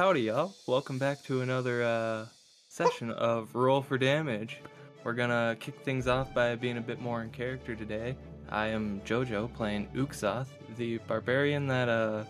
[0.00, 0.54] Howdy, y'all.
[0.66, 2.24] Welcome back to another uh,
[2.70, 4.56] session of Roll for Damage.
[5.04, 8.16] We're gonna kick things off by being a bit more in character today.
[8.48, 10.46] I am Jojo playing Uxoth,
[10.78, 12.24] the barbarian that uh,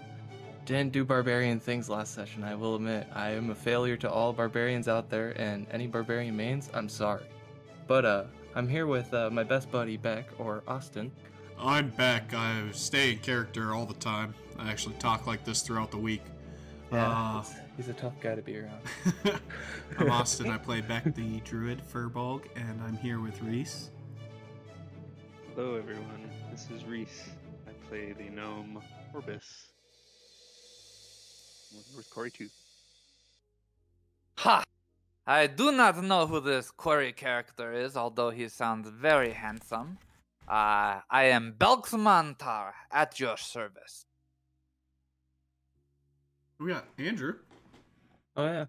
[0.66, 3.06] didn't do barbarian things last session, I will admit.
[3.14, 7.22] I am a failure to all barbarians out there, and any barbarian mains, I'm sorry.
[7.86, 8.24] But uh,
[8.56, 11.12] I'm here with uh, my best buddy Beck, or Austin.
[11.56, 12.34] I'm Beck.
[12.34, 14.34] I stay in character all the time.
[14.58, 16.22] I actually talk like this throughout the week.
[16.92, 18.80] Yeah, Uh, he's, he's a tough guy to be around.
[19.98, 20.50] I'm Austin.
[20.50, 23.90] I play Beck the Druid Furbolg, and I'm here with Reese.
[25.54, 26.28] Hello, everyone.
[26.50, 27.30] This is Reese.
[27.68, 28.82] I play the gnome
[29.14, 29.66] Orbis.
[31.72, 32.48] I'm with Corey too.
[34.38, 34.64] Ha!
[35.26, 39.98] I do not know who this Corey character is, although he sounds very handsome.
[40.48, 44.06] Uh, I am Belksmantar at your service.
[46.60, 47.36] We got Andrew.
[48.36, 48.64] Oh yeah,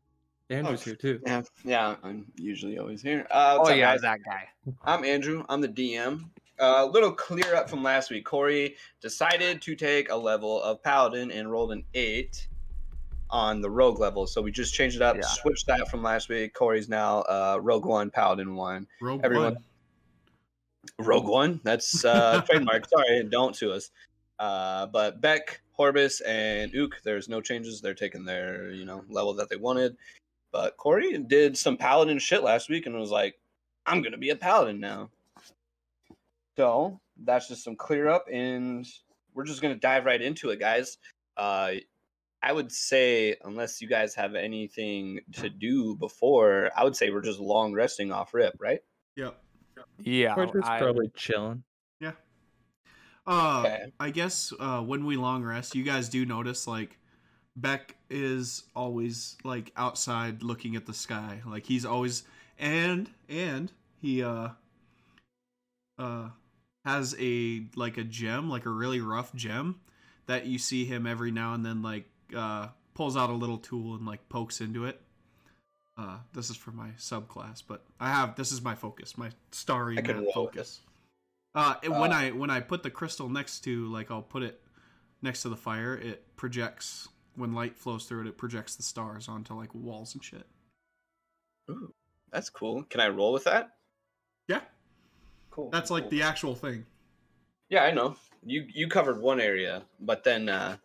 [0.49, 1.19] Andrew's Oh, here too.
[1.25, 3.27] Yeah, yeah, I'm usually always here.
[3.29, 4.01] Uh, Oh yeah, guys?
[4.01, 4.47] that guy.
[4.83, 5.43] I'm Andrew.
[5.49, 6.29] I'm the DM.
[6.59, 8.23] A little clear up from last week.
[8.23, 12.47] Corey decided to take a level of Paladin and rolled an eight
[13.29, 14.27] on the Rogue level.
[14.27, 15.23] So we just changed it up, Yeah.
[15.23, 16.53] switched that from last week.
[16.53, 18.87] Corey's now uh, Rogue One, Paladin One.
[19.01, 19.63] Rogue Everyone- One.
[20.99, 21.59] Rogue One.
[21.63, 22.87] That's uh, trademark.
[22.87, 23.89] Sorry, don't sue us.
[24.39, 27.81] Uh, but Beck, Horbis, and Ook, there's no changes.
[27.81, 29.97] They're taking their you know level that they wanted.
[30.51, 33.39] But Corey did some paladin shit last week and was like,
[33.87, 35.09] "I'm gonna be a paladin now."
[36.55, 38.85] So that's just some clear up, and
[39.33, 40.99] we're just gonna dive right into it, guys.
[41.35, 41.71] Uh,
[42.43, 47.21] I would say, unless you guys have anything to do before, I would say we're
[47.21, 48.81] just long resting off rip, right?
[49.15, 49.35] Yep.
[50.03, 51.63] Yeah, We're just I- probably chilling.
[53.27, 53.93] Uh, Okay.
[53.99, 56.97] I guess uh, when we long rest, you guys do notice like
[57.55, 61.41] Beck is always like outside looking at the sky.
[61.45, 62.23] Like he's always
[62.57, 64.49] and and he uh
[65.97, 66.29] uh
[66.85, 69.79] has a like a gem, like a really rough gem
[70.27, 72.05] that you see him every now and then like
[72.35, 75.01] uh pulls out a little tool and like pokes into it.
[75.97, 79.97] Uh this is for my subclass, but I have this is my focus, my starry
[80.33, 80.81] focus.
[81.53, 84.43] Uh, and when Uh, I when I put the crystal next to like I'll put
[84.43, 84.61] it
[85.21, 88.27] next to the fire, it projects when light flows through it.
[88.27, 90.45] It projects the stars onto like walls and shit.
[91.69, 91.93] Ooh,
[92.31, 92.83] that's cool.
[92.83, 93.71] Can I roll with that?
[94.47, 94.61] Yeah,
[95.49, 95.69] Cool.
[95.69, 96.09] that's like cool.
[96.11, 96.85] the actual thing.
[97.69, 98.15] Yeah, I know.
[98.43, 100.77] You you covered one area, but then uh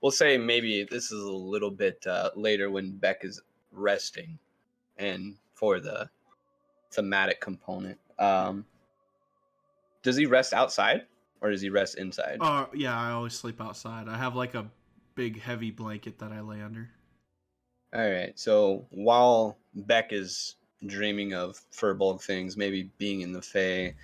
[0.00, 3.40] we'll say maybe this is a little bit uh later when Beck is
[3.72, 4.38] resting
[4.96, 6.08] and for the
[6.90, 7.98] thematic component.
[8.18, 8.64] Um
[10.02, 11.06] does he rest outside
[11.40, 12.38] or does he rest inside?
[12.40, 14.08] Uh, yeah, I always sleep outside.
[14.08, 14.66] I have like a
[15.14, 16.90] big heavy blanket that I lay under.
[17.94, 18.38] All right.
[18.38, 23.94] So while Beck is dreaming of Furbolg things, maybe being in the Fae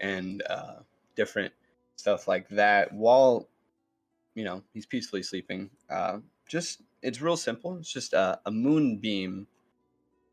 [0.00, 0.76] and uh,
[1.14, 1.52] different
[1.96, 3.48] stuff like that, while
[4.34, 7.76] you know he's peacefully sleeping, uh, just it's real simple.
[7.78, 9.46] It's just uh, a moonbeam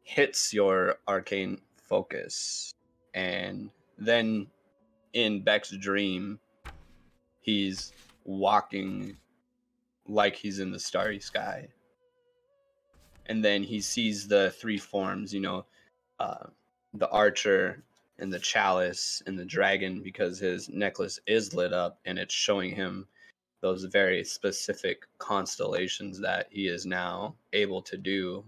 [0.03, 2.73] hits your arcane focus,
[3.13, 4.47] and then
[5.15, 6.39] in Beck's dream,
[7.39, 7.93] he's
[8.25, 9.17] walking
[10.07, 11.67] like he's in the starry sky
[13.27, 15.65] and then he sees the three forms you know
[16.19, 16.45] uh,
[16.93, 17.83] the archer
[18.19, 22.75] and the chalice and the dragon because his necklace is lit up and it's showing
[22.75, 23.07] him
[23.61, 28.43] those very specific constellations that he is now able to do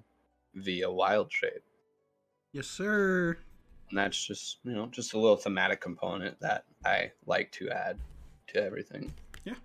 [0.55, 1.63] via wild shape
[2.53, 3.38] Yes, sir.
[3.90, 7.98] And that's just you know just a little thematic component that i like to add
[8.48, 9.12] to everything
[9.46, 9.56] Yeah.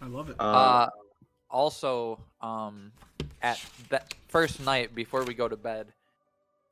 [0.00, 0.36] I love it.
[0.40, 0.88] um, Uh,
[1.50, 2.92] also, um,
[3.42, 5.92] at that first night before we go to bed,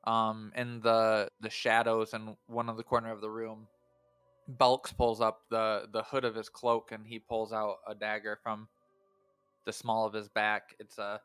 [0.04, 3.66] um, in the the shadows in one of the corner of the room,
[4.48, 8.38] Belks pulls up the the hood of his cloak and he pulls out a dagger
[8.42, 8.69] from
[9.65, 10.76] the small of his back.
[10.78, 11.20] It's a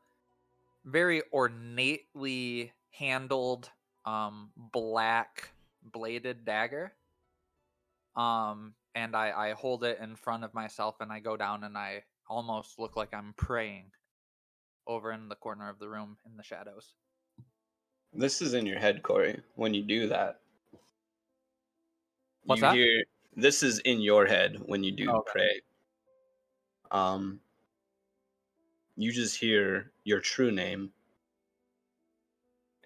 [0.85, 3.70] very ornately handled,
[4.05, 5.49] um, black
[5.83, 6.93] bladed dagger.
[8.15, 11.77] Um, and I, I hold it in front of myself and I go down and
[11.77, 13.91] I almost look like I'm praying
[14.87, 16.93] over in the corner of the room in the shadows.
[18.13, 19.39] This is in your head, Corey.
[19.55, 20.39] When you do that,
[22.43, 22.75] What's you that?
[22.75, 23.03] hear
[23.35, 25.31] this is in your head when you do Okay.
[25.31, 25.61] pray.
[26.91, 27.39] Um,
[28.97, 30.91] you just hear your true name,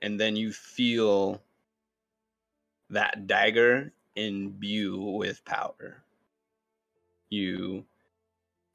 [0.02, 1.42] and then you feel
[2.90, 6.04] that dagger imbue with power.
[7.30, 7.86] You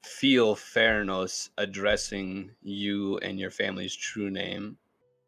[0.03, 4.77] feel Theranos addressing you and your family's true name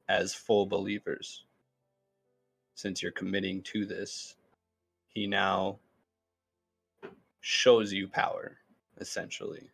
[0.10, 1.46] as full believers.
[2.76, 4.36] Since you're committing to this,
[5.10, 5.80] he now
[7.42, 8.58] shows you power,
[9.00, 9.70] essentially.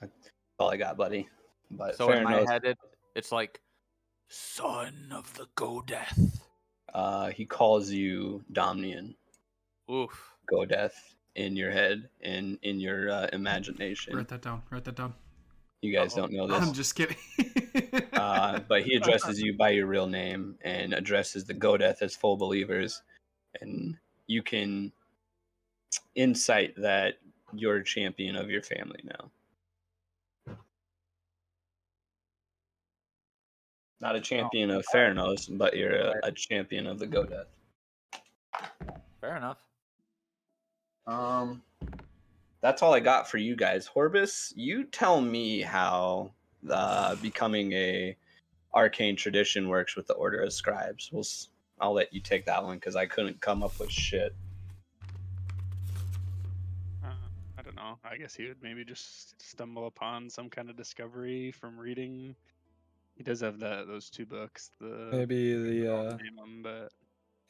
[0.00, 0.12] That's
[0.58, 1.28] all I got, buddy.
[1.70, 2.78] But So in my Theranos, head, it,
[3.14, 3.60] it's like,
[4.28, 6.40] son of the Godeth.
[6.94, 9.14] uh, he calls you Domnian,
[9.90, 10.34] Oof.
[10.52, 10.94] Godeth,
[11.36, 14.16] in your head and in your uh, imagination.
[14.16, 14.62] Write that down.
[14.70, 15.14] Write that down.
[15.82, 16.22] You guys Uh-oh.
[16.22, 16.60] don't know this.
[16.68, 17.16] I'm just kidding.
[18.12, 22.36] uh, but he addresses you by your real name and addresses the Godeth as full
[22.36, 23.00] believers,
[23.60, 23.96] and
[24.26, 24.92] you can
[26.14, 27.14] insight that
[27.54, 29.30] you're a champion of your family now.
[34.00, 37.44] Not a champion of Theranos, but you're a, a champion of the Godeth.
[39.20, 39.58] Fair enough.
[41.06, 41.62] Um,
[42.62, 43.88] that's all I got for you guys.
[43.94, 46.30] Horbus, you tell me how
[46.70, 48.16] uh, becoming a
[48.74, 51.10] arcane tradition works with the Order of Scribes.
[51.12, 51.48] We'll, s-
[51.80, 54.34] I'll let you take that one because I couldn't come up with shit.
[57.04, 57.08] Uh,
[57.58, 57.98] I don't know.
[58.04, 62.34] I guess he would maybe just stumble upon some kind of discovery from reading.
[63.20, 64.70] He does have that those two books.
[64.80, 66.90] The Maybe the uh, name 'em, but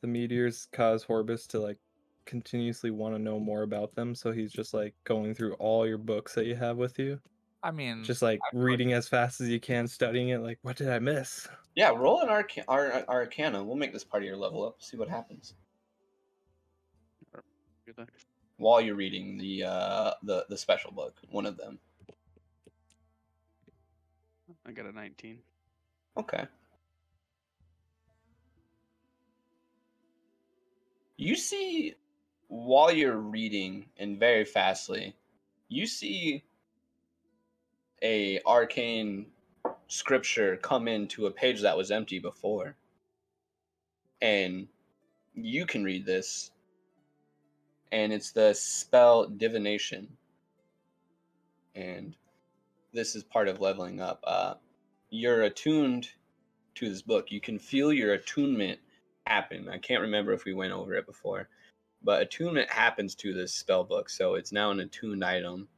[0.01, 1.79] the meteors cause Horbus to like
[2.25, 5.97] continuously want to know more about them, so he's just like going through all your
[5.97, 7.21] books that you have with you,
[7.63, 10.39] I mean, just like I would- reading as fast as you can, studying it.
[10.39, 11.47] Like, what did I miss?
[11.77, 13.63] Yeah, roll an arca- ar- Arcana.
[13.63, 14.83] We'll make this part of your level up.
[14.83, 15.55] See what happens
[17.87, 18.11] good luck.
[18.57, 21.21] while you're reading the uh, the the special book.
[21.31, 21.79] One of them.
[24.67, 25.39] I got a 19.
[26.17, 26.47] Okay.
[31.17, 31.95] You see,
[32.49, 35.15] while you're reading and very fastly,
[35.69, 36.45] you see
[38.03, 39.27] a arcane
[39.89, 42.75] scripture come into a page that was empty before.
[44.23, 44.69] And
[45.35, 46.51] you can read this.
[47.93, 50.09] And it's the spell divination.
[51.75, 52.15] And
[52.93, 54.21] this is part of leveling up.
[54.25, 54.55] Uh,
[55.11, 56.09] you're attuned
[56.77, 57.31] to this book.
[57.31, 58.79] You can feel your attunement
[59.27, 59.69] happen.
[59.69, 61.49] I can't remember if we went over it before,
[62.03, 65.69] but attunement happens to this spell book, so it's now an attuned item.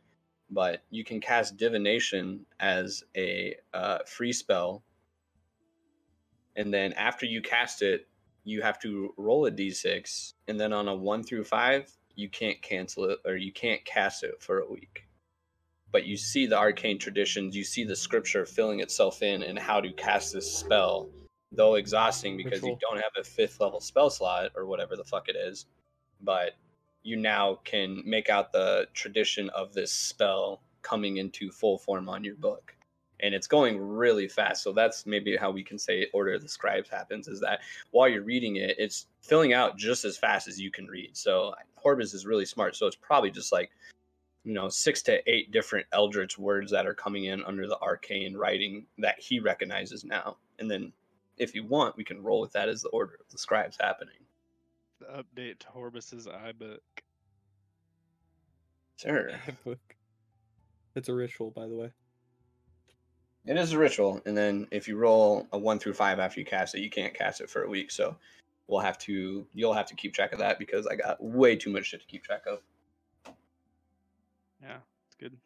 [0.51, 4.83] But you can cast divination as a uh, free spell,
[6.57, 8.07] and then after you cast it,
[8.45, 12.61] you have to roll a d6, and then on a one through five, you can't
[12.61, 15.07] cancel it or you can't cast it for a week
[15.93, 19.81] but you see the arcane traditions, you see the scripture filling itself in and how
[19.81, 21.11] to cast this spell,
[21.53, 25.29] though exhausting because you don't have a fifth level spell slot or whatever the fuck
[25.29, 25.67] it is.
[26.23, 26.53] But
[27.03, 32.25] you now can make out the tradition of this spell coming into full form on
[32.25, 32.75] your book.
[33.21, 34.65] And it's going really fast.
[34.65, 37.61] So that's maybe how we can say Order of the Scribes happens is that
[37.93, 41.17] while you're reading it, it's filling out just as fast as you can read.
[41.17, 41.55] So
[41.85, 42.75] Horbus is really smart.
[42.75, 43.71] So it's probably just like
[44.45, 48.35] you know six to eight different eldritch words that are coming in under the arcane
[48.37, 50.93] writing that he recognizes now and then
[51.39, 54.17] if you want we can roll with that as the order of the scribes happening
[55.01, 56.79] The update to Horbus's iBook.
[58.97, 59.31] sure
[59.65, 59.79] Book.
[60.95, 61.91] It's a ritual, by the way.
[63.47, 66.47] it is a ritual and then if you roll a one through five after you
[66.47, 68.17] cast it you can't cast it for a week so
[68.69, 71.71] we'll have to you'll have to keep track of that because i got way too
[71.71, 72.59] much shit to keep track of
[74.63, 74.79] Yeah,
[75.09, 75.37] it's good.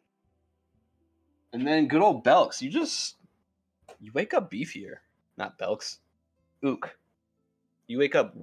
[1.53, 3.15] and then good old belks you just
[3.99, 4.97] you wake up beefier
[5.37, 5.99] not belks
[6.63, 6.97] ook
[7.87, 8.35] you wake up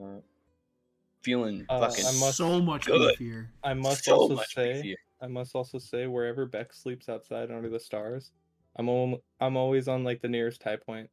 [1.23, 3.17] feeling Uh, fucking I must- so much good.
[3.19, 3.49] beefier.
[3.63, 4.97] I must so also much say, beefier.
[5.21, 8.33] I must also say, wherever Beck sleeps outside under the stars,
[8.77, 11.09] I'm al- I'm always on like the nearest high point.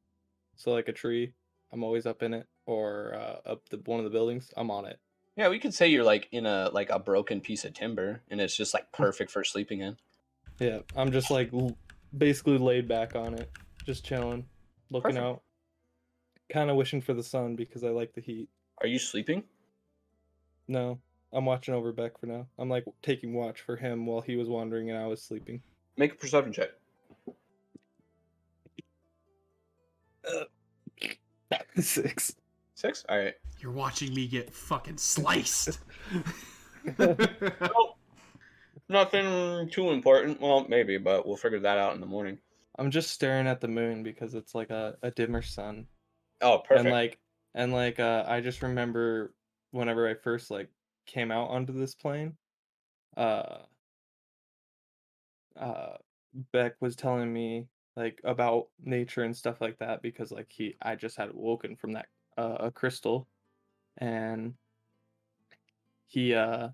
[0.55, 1.33] So like a tree,
[1.71, 4.85] I'm always up in it, or uh, up the one of the buildings, I'm on
[4.85, 4.99] it.
[5.37, 8.41] Yeah, we could say you're like in a like a broken piece of timber, and
[8.41, 9.03] it's just like hmm.
[9.03, 9.97] perfect for sleeping in.
[10.59, 11.77] Yeah, I'm just like l-
[12.17, 13.49] basically laid back on it,
[13.85, 14.45] just chilling,
[14.89, 15.25] looking Perfect.
[15.25, 15.41] out,
[16.51, 18.49] kind of wishing for the sun because I like the heat.
[18.81, 19.43] Are you sleeping?
[20.67, 20.99] No,
[21.33, 22.47] I'm watching over Beck for now.
[22.59, 25.61] I'm like taking watch for him while he was wandering and I was sleeping.
[25.97, 26.69] Make a perception check.
[30.27, 32.35] Uh, six.
[32.81, 33.05] Six.
[33.09, 33.35] All right.
[33.59, 35.77] You're watching me get fucking sliced.
[38.89, 40.41] Nothing too important.
[40.41, 42.39] Well, maybe, but we'll figure that out in the morning.
[42.79, 45.85] I'm just staring at the moon because it's like a, a dimmer sun.
[46.41, 46.79] Oh, perfect.
[46.85, 47.19] And like
[47.53, 49.35] and like uh I just remember
[49.69, 50.69] whenever I first like
[51.05, 52.35] came out onto this plane,
[53.15, 53.59] uh
[55.55, 55.97] uh
[56.51, 60.95] Beck was telling me like about nature and stuff like that because like he I
[60.95, 62.07] just had woken from that
[62.37, 63.27] uh a crystal
[63.97, 64.53] and
[66.07, 66.69] he uh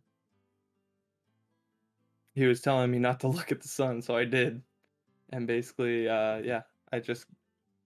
[2.34, 4.62] he was telling me not to look at the sun so I did.
[5.32, 6.62] And basically uh yeah
[6.92, 7.26] I just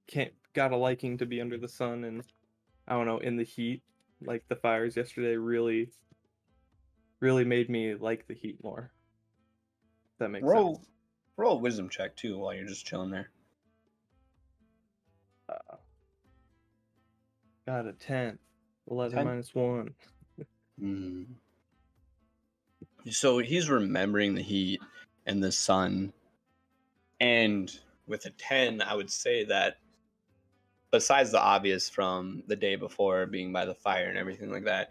[0.08, 2.24] can't got a liking to be under the sun and
[2.88, 3.84] I don't know in the heat
[4.24, 5.92] like the fires yesterday really
[7.22, 8.92] really made me like the heat more.
[10.14, 10.88] If that makes roll sense.
[11.38, 13.30] roll a wisdom check too while you're just chilling there.
[17.72, 18.38] Got a 10
[18.90, 19.26] 11 10?
[19.26, 19.94] minus 1
[20.82, 21.28] Mm.
[23.12, 24.82] So he's remembering the heat
[25.28, 26.12] and the sun.
[27.20, 27.72] And
[28.08, 29.78] with a 10, I would say that
[30.90, 34.90] besides the obvious from the day before being by the fire and everything like that,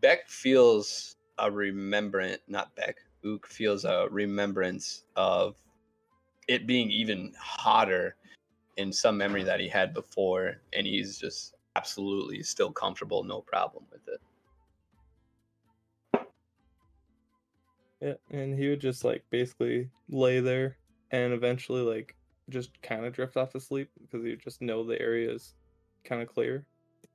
[0.00, 5.56] Beck feels a remembrance, not Beck, Ook feels a remembrance of
[6.48, 8.16] it being even hotter
[8.78, 10.62] in some memory that he had before.
[10.72, 14.20] And he's just absolutely still comfortable, no problem with it.
[18.00, 20.78] Yeah, and he would just like basically lay there
[21.10, 22.16] and eventually like
[22.48, 25.54] just kind of drift off to sleep because he would just know the area is
[26.04, 26.64] kind of clear.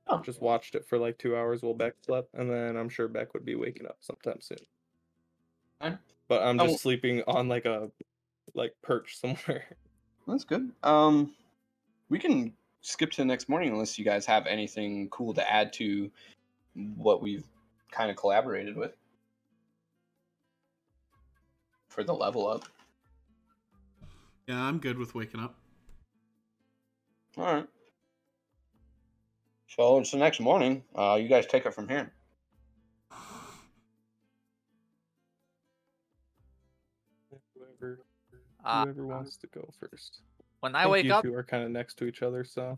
[0.08, 0.20] Oh.
[0.20, 3.34] Just watched it for like two hours while Beck slept, and then I'm sure Beck
[3.34, 4.58] would be waking up sometime soon.
[5.80, 5.98] Fine.
[6.28, 6.66] But I'm Oh.
[6.68, 7.90] just sleeping on like a
[8.54, 9.76] like perch somewhere.
[10.28, 10.72] That's good.
[10.84, 11.34] Um,
[12.08, 15.72] we can skip to the next morning unless you guys have anything cool to add
[15.74, 16.10] to
[16.96, 17.44] what we've
[17.90, 18.92] kind of collaborated with
[21.88, 22.64] for the level up.
[24.46, 25.56] Yeah, I'm good with waking up.
[27.36, 27.66] All right.
[29.68, 30.82] So it's the next morning.
[30.94, 32.12] Uh, you guys take it from here.
[37.54, 38.00] Whoever
[38.64, 40.20] Uh, whoever wants to go first.
[40.66, 42.76] When I think wake you up, two are kind of next to each other, so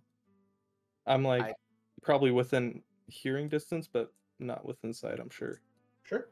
[1.07, 1.55] I'm like I-
[2.03, 5.19] probably within hearing distance, but not within sight.
[5.19, 5.63] I'm sure.
[6.03, 6.29] Sure.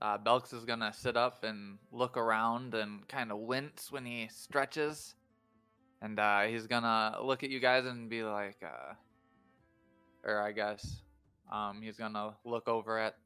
[0.00, 4.28] uh, Belks is gonna sit up and look around and kind of wince when he
[4.32, 5.14] stretches,
[6.00, 8.94] and uh, he's gonna look at you guys and be like, uh,
[10.24, 11.02] or I guess,
[11.52, 13.16] um, he's gonna look over at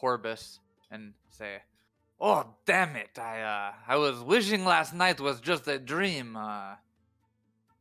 [0.00, 0.58] Horbus
[0.90, 1.62] and say,
[2.20, 3.18] "Oh damn it!
[3.18, 6.76] I uh, I was wishing last night was just a dream, uh,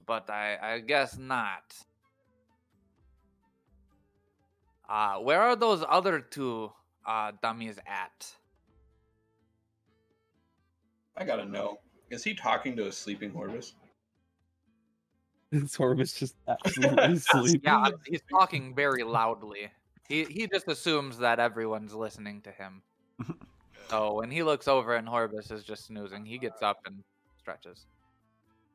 [0.06, 1.76] but I I guess not."
[4.90, 6.72] Uh, where are those other two
[7.06, 8.34] uh, dummies at?
[11.18, 11.80] I gotta know.
[12.10, 13.74] Is he talking to a sleeping Horvus?
[15.54, 17.62] Sorbus just absolutely sleeping.
[17.64, 19.72] Yeah, he's talking very loudly.
[20.08, 22.82] He he just assumes that everyone's listening to him.
[23.90, 27.04] so when he looks over and Horbus is just snoozing, he gets up and
[27.40, 27.86] stretches.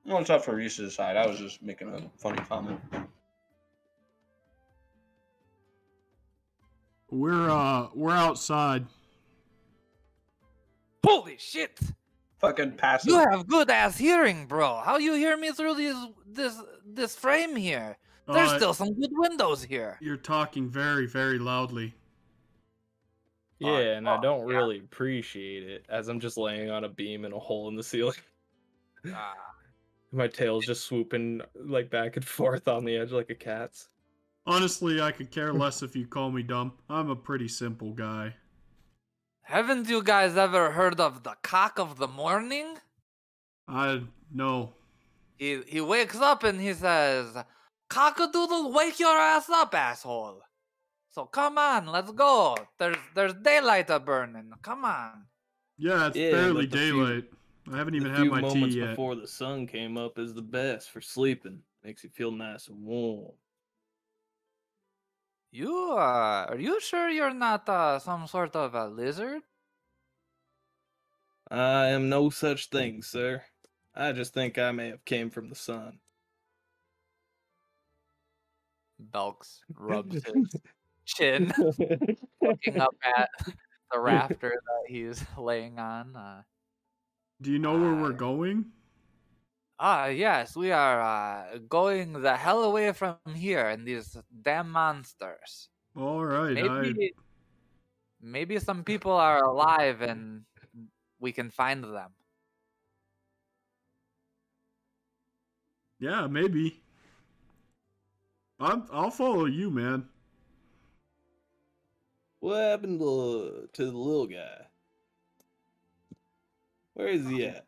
[0.04, 1.16] Well, it's up for Reese to decide.
[1.16, 2.80] I was just making a funny comment.
[7.10, 8.86] We're uh we're outside.
[11.04, 11.78] Holy shit!
[12.38, 13.10] Fucking passive.
[13.10, 14.80] You have good ass hearing, bro.
[14.84, 17.98] How you hear me through this this this frame here?
[18.26, 19.98] There's Uh, still some good windows here.
[20.00, 21.94] You're talking very very loudly.
[23.62, 24.56] Yeah, and I don't yeah.
[24.56, 27.82] really appreciate it as I'm just laying on a beam in a hole in the
[27.82, 28.16] ceiling.
[29.14, 29.34] Ah,
[30.12, 33.88] My tail's just swooping like back and forth on the edge like a cat's.
[34.46, 36.72] Honestly, I could care less if you call me dumb.
[36.90, 38.34] I'm a pretty simple guy.
[39.42, 42.78] haven't you guys ever heard of the cock of the morning?
[43.68, 44.02] I
[44.32, 44.74] know.
[45.36, 47.36] He he wakes up and he says,
[47.90, 50.42] "Cockadoodle, wake your ass up, asshole!"
[51.12, 52.56] So come on, let's go.
[52.78, 54.50] There's there's daylight a burning.
[54.62, 55.26] Come on.
[55.76, 57.24] Yeah, it's Yeah, barely but the few- daylight.
[57.70, 58.88] I haven't even had few my tea moments yet.
[58.90, 61.62] before the sun came up is the best for sleeping.
[61.84, 63.32] Makes you feel nice and warm.
[65.52, 69.42] You uh, are you sure you're not uh, some sort of a lizard?
[71.50, 73.44] I am no such thing, sir.
[73.94, 75.98] I just think I may have came from the sun.
[78.98, 80.62] Belks rubs his
[81.14, 81.52] chin,
[82.42, 83.30] looking up at
[83.92, 86.16] the rafter that he's laying on.
[86.16, 86.42] Uh,
[87.40, 88.66] Do you know where we're going?
[89.78, 95.68] Ah, yes, we are uh, going the hell away from here and these damn monsters.
[95.96, 96.54] All right.
[96.54, 97.12] Maybe,
[98.20, 100.42] maybe some people are alive and
[101.18, 102.14] we can find them.
[105.98, 106.80] Yeah, maybe.
[108.60, 110.06] I'm, I'll follow you, man.
[112.42, 114.66] What happened to, to the little guy?
[116.94, 117.66] Where is he at?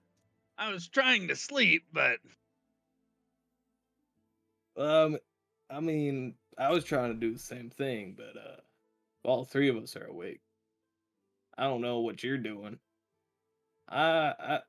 [0.58, 2.18] I was trying to sleep, but
[4.76, 5.18] Um,
[5.70, 8.56] I mean, I was trying to do the same thing, but uh,
[9.22, 10.40] all three of us are awake.
[11.56, 12.80] I don't know what you're doing.
[13.88, 14.60] I I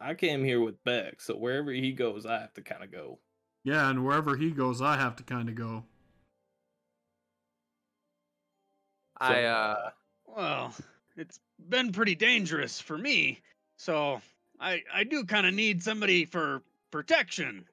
[0.00, 3.20] I came here with Beck, so wherever he goes, I have to kind of go.
[3.62, 5.84] Yeah, and wherever he goes, I have to kind of go.
[9.22, 9.90] I uh
[10.26, 10.74] well,
[11.16, 11.38] it's
[11.68, 13.40] been pretty dangerous for me.
[13.76, 14.20] So
[14.60, 17.64] I I do kind of need somebody for protection.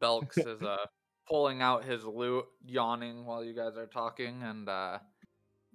[0.00, 0.86] Belks is uh
[1.28, 4.98] pulling out his lute, yawning while you guys are talking, and uh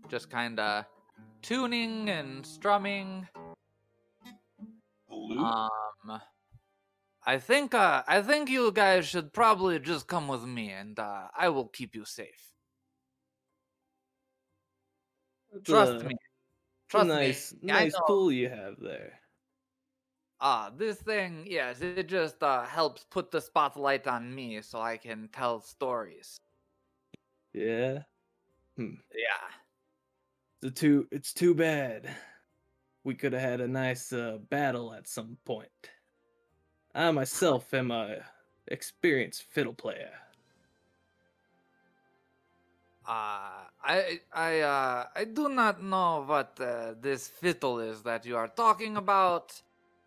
[0.10, 0.86] just kind of
[1.42, 3.28] tuning and strumming.
[5.10, 6.22] Um,
[7.24, 11.30] I think uh I think you guys should probably just come with me, and uh
[11.36, 12.54] I will keep you safe.
[15.64, 16.16] Trust a- me.
[16.90, 17.58] Trust nice me.
[17.62, 19.22] Nice tool you have there.
[20.42, 24.98] Ah, this thing, yes, it just uh helps put the spotlight on me so I
[24.98, 26.38] can tell stories.
[27.54, 28.04] Yeah,
[29.14, 29.52] Yeah.
[30.62, 31.08] The two.
[31.12, 32.16] it's too bad.
[33.04, 35.92] We could have had a nice uh, battle at some point.
[36.94, 38.18] I myself am a
[38.68, 40.12] experienced fiddle player.
[43.08, 48.38] Uh, I I uh I do not know what uh, this fiddle is that you
[48.38, 49.62] are talking about.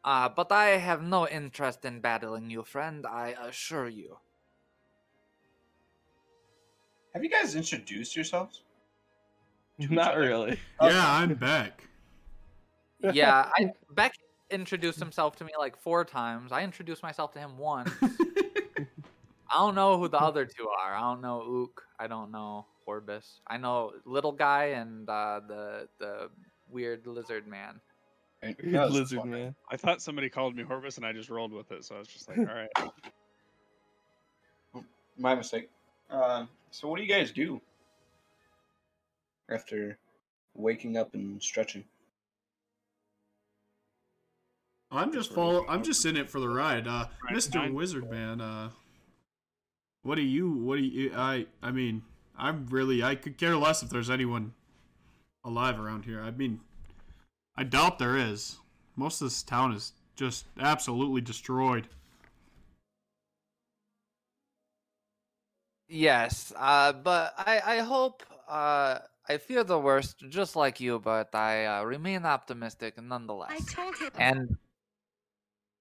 [0.04, 3.06] Uh, but I have no interest in battling you, friend.
[3.06, 4.18] I assure you.
[7.14, 8.62] Have you guys introduced yourselves?
[9.78, 10.60] Not really.
[10.82, 11.88] Yeah, I'm back.
[13.12, 14.12] Yeah, I Beck
[14.54, 16.52] introduced himself to me like four times.
[16.52, 17.90] I introduced myself to him once.
[18.02, 20.94] I don't know who the other two are.
[20.94, 21.82] I don't know Ook.
[21.98, 23.40] I don't know Orbis.
[23.46, 26.30] I know little guy and uh, the the
[26.68, 27.80] weird lizard man.
[28.42, 29.30] Weird lizard fun.
[29.30, 29.54] man.
[29.70, 31.84] I thought somebody called me Horvis, and I just rolled with it.
[31.84, 32.68] So I was just like, all right.
[35.16, 35.70] My mistake.
[36.10, 37.60] Uh, so what do you guys do
[39.48, 39.98] after
[40.54, 41.84] waking up and stretching?
[44.94, 45.66] I'm just follow.
[45.68, 46.86] I'm just in it for the ride.
[46.86, 47.52] Uh, Right Mr.
[47.52, 48.40] behind- Wizard Man.
[48.40, 48.70] Uh,
[50.02, 50.50] what do you?
[50.52, 51.12] What do you?
[51.14, 51.46] I.
[51.62, 52.02] I mean,
[52.36, 53.02] I'm really.
[53.02, 54.52] I could care less if there's anyone
[55.44, 56.22] alive around here.
[56.22, 56.60] I mean,
[57.56, 58.56] I doubt there is.
[58.96, 61.88] Most of this town is just absolutely destroyed.
[65.88, 71.34] Yes, uh, but I, I hope, uh, I fear the worst, just like you, but
[71.34, 73.50] I uh, remain optimistic nonetheless.
[73.52, 74.10] I told him.
[74.16, 74.56] And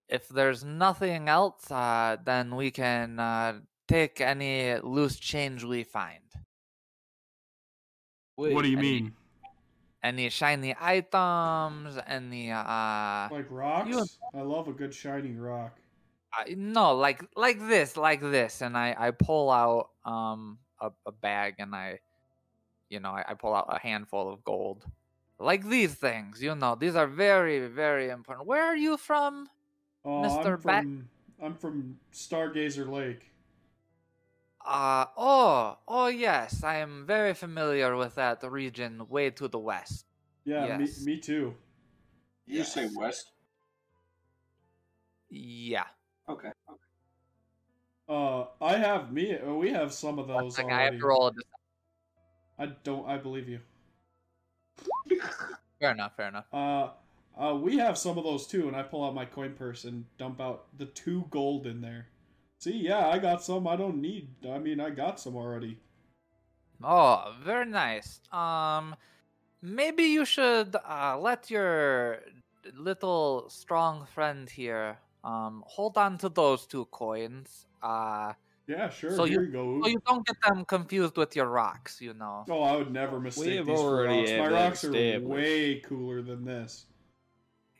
[0.09, 6.23] if there's nothing else, uh, then we can uh, take any loose change we find.
[8.37, 9.13] Wait, what do you any- mean?
[10.03, 13.89] Any shiny items, any, uh, Like rocks?
[13.89, 15.79] you- I love a good shiny rock.
[16.33, 21.11] I, no, like like this, like this, and I I pull out um a, a
[21.11, 21.99] bag and I,
[22.89, 24.83] you know, I, I pull out a handful of gold,
[25.39, 26.41] like these things.
[26.41, 28.47] You know, these are very very important.
[28.47, 29.47] Where are you from?
[30.05, 30.53] Oh, Mr.
[30.55, 31.09] I'm Bat- from.
[31.41, 33.29] I'm from Stargazer Lake.
[34.65, 40.05] Uh oh oh yes, I am very familiar with that region way to the west.
[40.45, 40.99] Yeah, Yes.
[40.99, 41.55] me, me too.
[42.45, 43.31] You say west.
[45.29, 45.87] Yeah,
[46.29, 46.51] Okay.
[48.07, 49.35] Uh, I have me.
[49.37, 51.33] uh, We have some of one those second, I have to roll a.
[51.33, 51.43] dis-
[52.59, 53.07] I don't.
[53.07, 53.59] I believe you.
[55.79, 56.45] Fair enough, fair enough.
[56.53, 56.91] Uh,
[57.37, 60.05] uh, we have some of those too, and I pull out my coin purse and
[60.17, 62.07] dump out the two gold in there.
[62.59, 63.67] See, yeah, I got some.
[63.67, 64.29] I don't need.
[64.49, 65.79] I mean, I got some already.
[66.83, 68.19] Oh, very nice.
[68.31, 68.95] Um,
[69.61, 72.21] maybe you should uh, let your
[72.73, 77.65] little strong friend here um hold on to those two coins.
[77.81, 78.33] Uh,
[78.67, 79.11] Yeah, sure.
[79.11, 79.81] So here you- you, go.
[79.83, 81.99] so you don't get them confused with your rocks.
[82.01, 82.45] You know.
[82.49, 84.31] Oh, I would never mistake have these for already rocks.
[84.31, 86.85] My rocks are way cooler than this.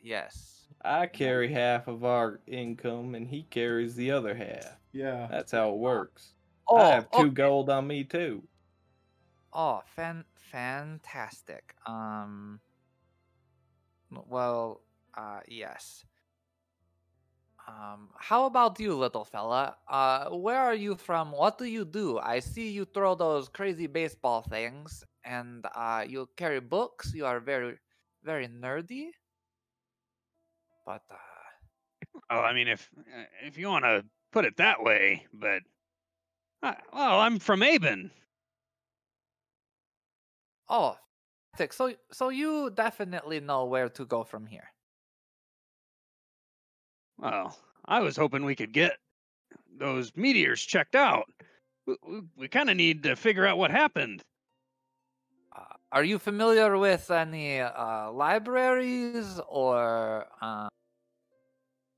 [0.04, 0.68] Yes.
[0.84, 4.78] I carry half of our income, and he carries the other half.
[4.92, 5.28] Yeah.
[5.30, 6.34] That's how it works.
[6.68, 7.34] Oh, I have two okay.
[7.34, 8.48] gold on me too.
[9.54, 11.74] Oh, fan fantastic.
[11.86, 12.60] Um
[14.28, 14.82] well,
[15.16, 16.04] uh yes.
[17.66, 19.76] Um how about you, little fella?
[19.88, 21.32] Uh where are you from?
[21.32, 22.18] What do you do?
[22.18, 27.12] I see you throw those crazy baseball things and uh you carry books.
[27.14, 27.78] You are very
[28.22, 29.10] very nerdy.
[30.84, 31.16] But uh
[32.30, 35.62] Oh, I mean, if uh, if you want to put it that way, but
[36.62, 38.10] uh, well, I'm from Aben.
[40.68, 40.96] Oh,
[41.70, 44.72] so so you definitely know where to go from here.
[47.18, 48.96] Well, I was hoping we could get
[49.76, 51.26] those meteors checked out.
[51.86, 54.24] We, we, we kind of need to figure out what happened.
[55.94, 60.66] Are you familiar with any uh, libraries or uh,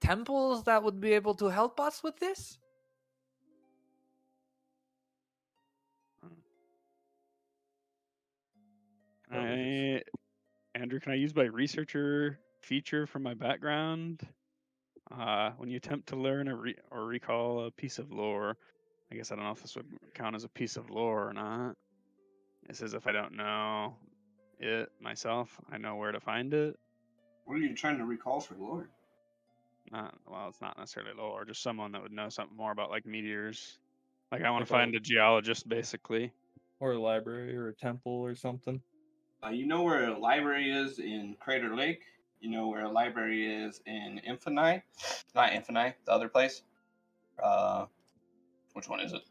[0.03, 2.59] temples that would be able to help us with this?
[9.33, 10.03] I,
[10.75, 14.21] Andrew, can I use my researcher feature from my background?
[15.11, 18.59] Uh, when you attempt to learn a re- or recall a piece of lore,
[19.11, 21.33] I guess I don't know if this would count as a piece of lore or
[21.33, 21.77] not.
[22.69, 23.97] It says if I don't know
[24.59, 26.79] it myself, I know where to find it.
[27.45, 28.89] What are you trying to recall for lore?
[29.93, 33.07] Not well, it's not necessarily lore, just someone that would know something more about like
[33.07, 33.79] meteors.
[34.33, 36.33] Like I want Like to a- find a geologist, basically.
[36.81, 38.81] Or a library or a temple or something.
[39.45, 42.03] Uh, you know where a library is in Crater Lake.
[42.41, 44.83] You know where a library is in Infinite.
[45.35, 46.63] Not Infinite, the other place.
[47.43, 47.87] Uh,
[48.75, 49.23] which one is it?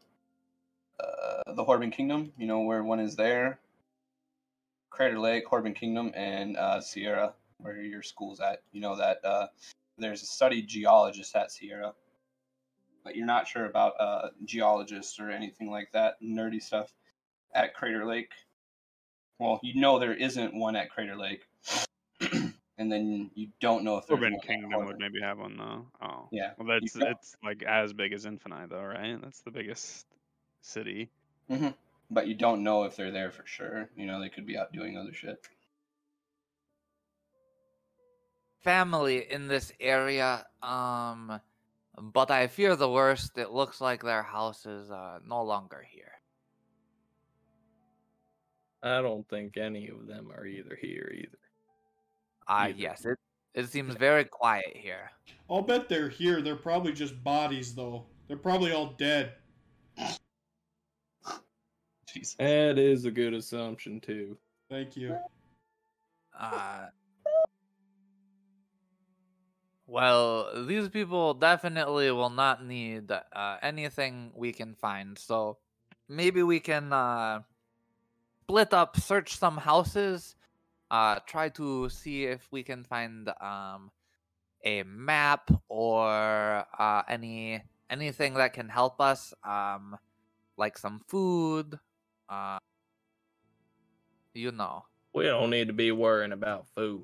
[1.00, 2.32] Uh, the Horban Kingdom.
[2.38, 3.60] You know where one is there.
[4.90, 8.62] Crater Lake, Horban Kingdom, and uh, Sierra, where your school's at.
[8.72, 9.48] You know that uh,
[9.98, 11.94] there's a study geologist at Sierra,
[13.04, 16.94] but you're not sure about uh, geologists or anything like that nerdy stuff
[17.54, 18.32] at Crater Lake.
[19.38, 21.46] Well, you know there isn't one at Crater Lake,
[22.78, 25.88] and then you don't know if there's Horban Kingdom would maybe have one though.
[26.02, 29.22] Oh, Yeah, Well, that's it's like as big as Infinite though, right?
[29.22, 30.06] That's the biggest
[30.66, 31.12] city.
[32.12, 33.90] but you don't know if they're there for sure.
[33.96, 35.38] You know they could be out doing other shit.
[38.62, 41.40] Family in this area, um,
[42.02, 43.38] but I fear the worst.
[43.38, 46.12] It looks like their house is uh, no longer here.
[48.82, 51.38] I don't think any of them are either here either.
[52.48, 52.78] Ah, Either.
[52.78, 53.18] yes, it
[53.54, 55.10] it seems very quiet here.
[55.50, 56.42] I'll bet they're here.
[56.42, 58.06] They're probably just bodies, though.
[58.28, 59.34] They're probably all dead.
[62.16, 62.38] Jeez.
[62.38, 64.38] That is a good assumption too.
[64.70, 65.18] Thank you.
[66.38, 66.88] Uh,
[69.88, 75.18] well, these people definitely will not need uh, anything we can find.
[75.18, 75.58] So
[76.08, 77.42] maybe we can uh,
[78.44, 80.36] split up, search some houses,
[80.90, 83.92] uh, try to see if we can find um,
[84.64, 89.98] a map or uh, any anything that can help us, um,
[90.58, 91.78] like some food.
[92.30, 92.58] Uh,
[94.34, 94.86] you know.
[95.14, 97.04] We don't need to be worrying about food.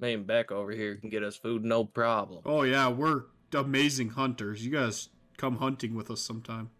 [0.00, 2.42] Me and Beck over here can get us food no problem.
[2.44, 3.22] Oh yeah, we're
[3.54, 4.64] amazing hunters.
[4.64, 6.70] You guys come hunting with us sometime.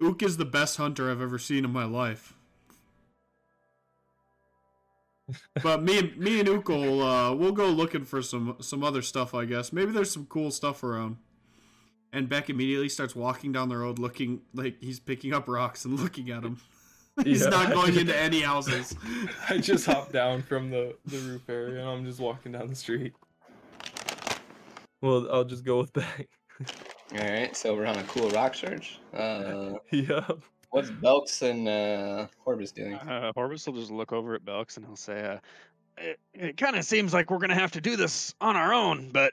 [0.00, 2.34] Ook is the best hunter I've ever seen in my life.
[5.62, 9.02] but me and me and Ook will uh, we'll go looking for some some other
[9.02, 9.34] stuff.
[9.34, 11.18] I guess maybe there's some cool stuff around.
[12.12, 15.98] And Beck immediately starts walking down the road, looking like he's picking up rocks and
[16.00, 16.60] looking at them.
[17.24, 18.94] he's Yeah, not going just- into any houses.
[19.48, 22.74] I just hopped down from the, the roof area and I'm just walking down the
[22.76, 23.12] street.
[25.00, 26.28] Well, I'll just go with Beck.
[27.12, 28.98] All right, so we're on a cool rock search.
[29.14, 30.38] Uh, yep.
[30.70, 32.94] what's Belks and uh, Horbus doing?
[32.94, 35.38] Uh, Horvis will just look over at Belks and he'll say, uh,
[35.98, 39.10] "It, it kind of seems like we're gonna have to do this on our own,
[39.12, 39.32] but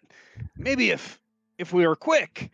[0.56, 1.20] maybe if
[1.58, 2.52] if we are quick,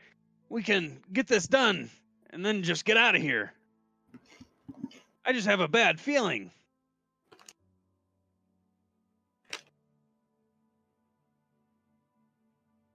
[0.51, 1.89] we can get this done
[2.29, 3.53] and then just get out of here."
[5.23, 6.51] I just have a bad feeling.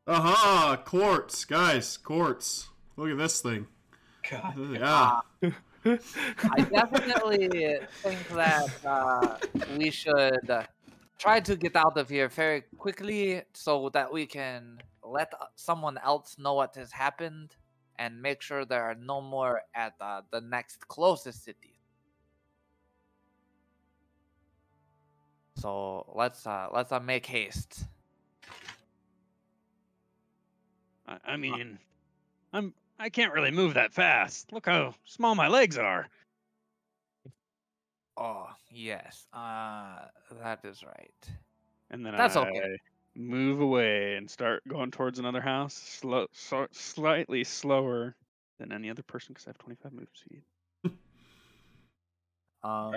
[0.09, 0.83] Aha!
[0.85, 2.69] Quartz, guys, quartz.
[2.97, 3.67] Look at this thing.
[4.31, 4.55] God.
[4.73, 5.21] Yeah.
[6.51, 9.37] I definitely think that uh,
[9.77, 10.65] we should uh,
[11.19, 15.99] try to get out of here very quickly so that we can let uh, someone
[15.99, 17.57] else know what has happened
[17.99, 21.79] and make sure there are no more at uh, the next closest city.
[25.57, 27.85] So let's uh, let's uh, make haste.
[31.07, 31.79] I, I mean,
[32.53, 34.53] I'm I can't really move that fast.
[34.53, 36.09] Look how small my legs are.
[38.17, 40.07] Oh yes, uh,
[40.43, 41.31] that is right.
[41.91, 42.79] And then That's I okay.
[43.17, 48.15] Move away and start going towards another house, slow, so, slightly slower
[48.59, 50.43] than any other person because I have 25 move speed.
[52.65, 52.95] Um,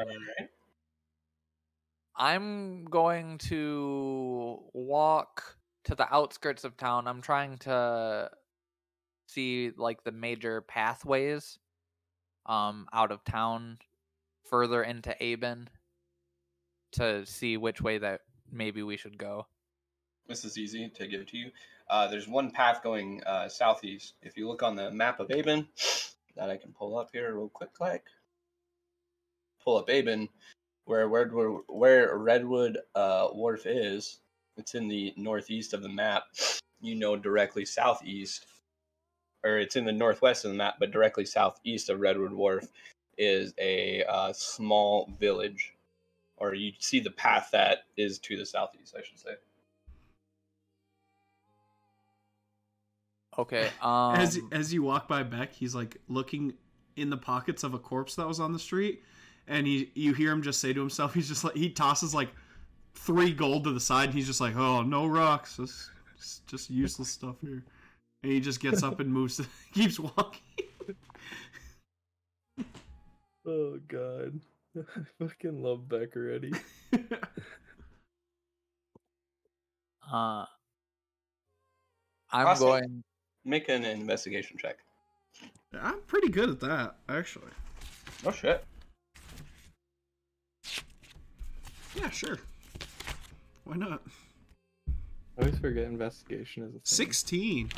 [2.15, 7.07] I'm going to walk to the outskirts of town.
[7.07, 8.31] I'm trying to
[9.27, 11.59] see like the major pathways
[12.47, 13.77] um out of town
[14.49, 15.69] further into Aben
[16.93, 19.45] to see which way that maybe we should go.
[20.29, 21.49] This is easy to give to you.
[21.89, 24.13] Uh, there's one path going uh, southeast.
[24.21, 25.67] If you look on the map of Aben,
[26.35, 28.05] that I can pull up here real quick, like
[29.63, 30.29] pull up Aben,
[30.85, 34.19] where Redwood, where Redwood uh, Wharf is.
[34.55, 36.25] It's in the northeast of the map.
[36.79, 38.45] You know directly southeast,
[39.43, 42.67] or it's in the northwest of the map, but directly southeast of Redwood Wharf
[43.17, 45.73] is a uh, small village,
[46.37, 49.31] or you see the path that is to the southeast, I should say.
[53.39, 53.69] Okay.
[53.81, 56.53] Um, as as you walk by Beck, he's like looking
[56.97, 59.01] in the pockets of a corpse that was on the street,
[59.47, 62.29] and he you hear him just say to himself, he's just like he tosses like
[62.93, 66.69] three gold to the side, and he's just like, oh no rocks, just just, just
[66.69, 67.63] useless stuff here,
[68.23, 69.41] and he just gets up and moves,
[69.73, 70.41] keeps walking.
[73.47, 74.41] Oh god.
[74.77, 74.81] I
[75.17, 76.51] fucking love Beck already.
[80.13, 80.45] uh,
[82.31, 82.67] I'm Austin?
[82.67, 83.03] going.
[83.45, 84.77] Make an investigation check.
[85.79, 87.51] I'm pretty good at that, actually.
[88.25, 88.63] Oh shit.
[91.95, 92.37] Yeah, sure.
[93.63, 94.01] Why not?
[95.37, 96.81] I always forget investigation is a thing.
[96.83, 97.69] Sixteen.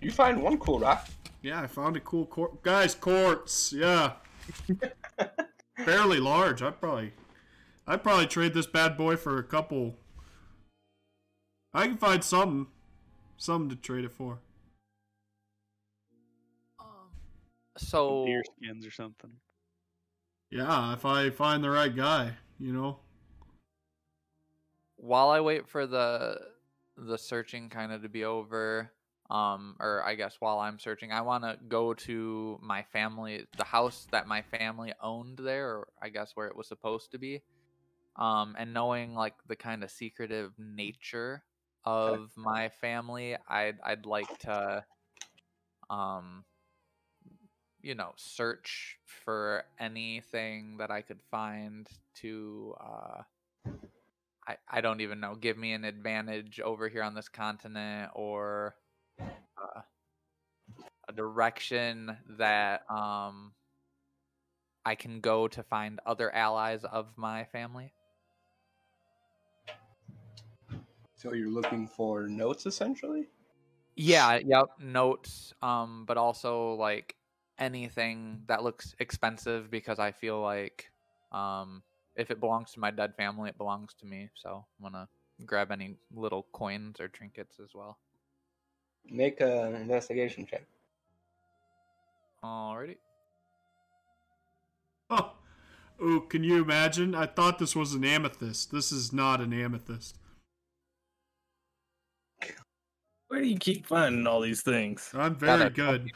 [0.00, 1.08] You find one cool rock.
[1.42, 2.62] Yeah, I found a cool court.
[2.62, 3.72] Guys, quartz.
[3.72, 4.12] Yeah.
[5.84, 6.62] Fairly large.
[6.62, 7.12] I'd probably,
[7.86, 9.96] I'd probably trade this bad boy for a couple.
[11.72, 12.66] I can find something,
[13.36, 14.40] something to trade it for.
[17.78, 19.40] So Deer skins or something.
[20.50, 23.00] Yeah, if I find the right guy, you know.
[24.96, 26.40] while I wait for the
[26.96, 28.92] the searching kind of to be over,
[29.30, 33.64] um, or I guess while I'm searching, I want to go to my family, the
[33.64, 37.42] house that my family owned there, or I guess where it was supposed to be.
[38.16, 41.44] Um, and knowing like the kind of secretive nature
[41.84, 44.84] of my family, I'd I'd like to,
[45.88, 46.44] um,
[47.82, 53.22] you know, search for anything that I could find to, uh,
[54.46, 58.76] I, I don't even know, give me an advantage over here on this continent or
[59.20, 59.80] uh,
[61.08, 63.52] a direction that um
[64.84, 67.92] I can go to find other allies of my family.
[71.16, 73.28] So you're looking for notes essentially?
[73.94, 77.14] Yeah, yep, notes, um, but also like
[77.60, 80.90] anything that looks expensive because I feel like
[81.30, 81.82] um
[82.16, 84.30] if it belongs to my dead family, it belongs to me.
[84.34, 85.08] So I'm gonna
[85.46, 87.98] grab any little coins or trinkets as well.
[89.08, 90.66] Make an investigation check.
[92.44, 92.96] Alrighty.
[95.08, 95.32] Oh,
[96.00, 97.14] oh, can you imagine?
[97.14, 98.70] I thought this was an amethyst.
[98.70, 100.18] This is not an amethyst.
[103.28, 105.10] Where do you keep finding all these things?
[105.14, 106.10] I'm very good.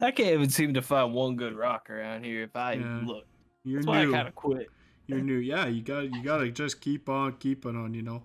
[0.00, 3.04] I can't even seem to find one good rock around here if I Yeah.
[3.04, 3.26] look.
[3.64, 4.12] You're That's why I new.
[4.12, 4.68] kind of quit.
[5.06, 5.36] You're new.
[5.36, 7.94] Yeah, you got you got to just keep on keeping on.
[7.94, 8.24] You know.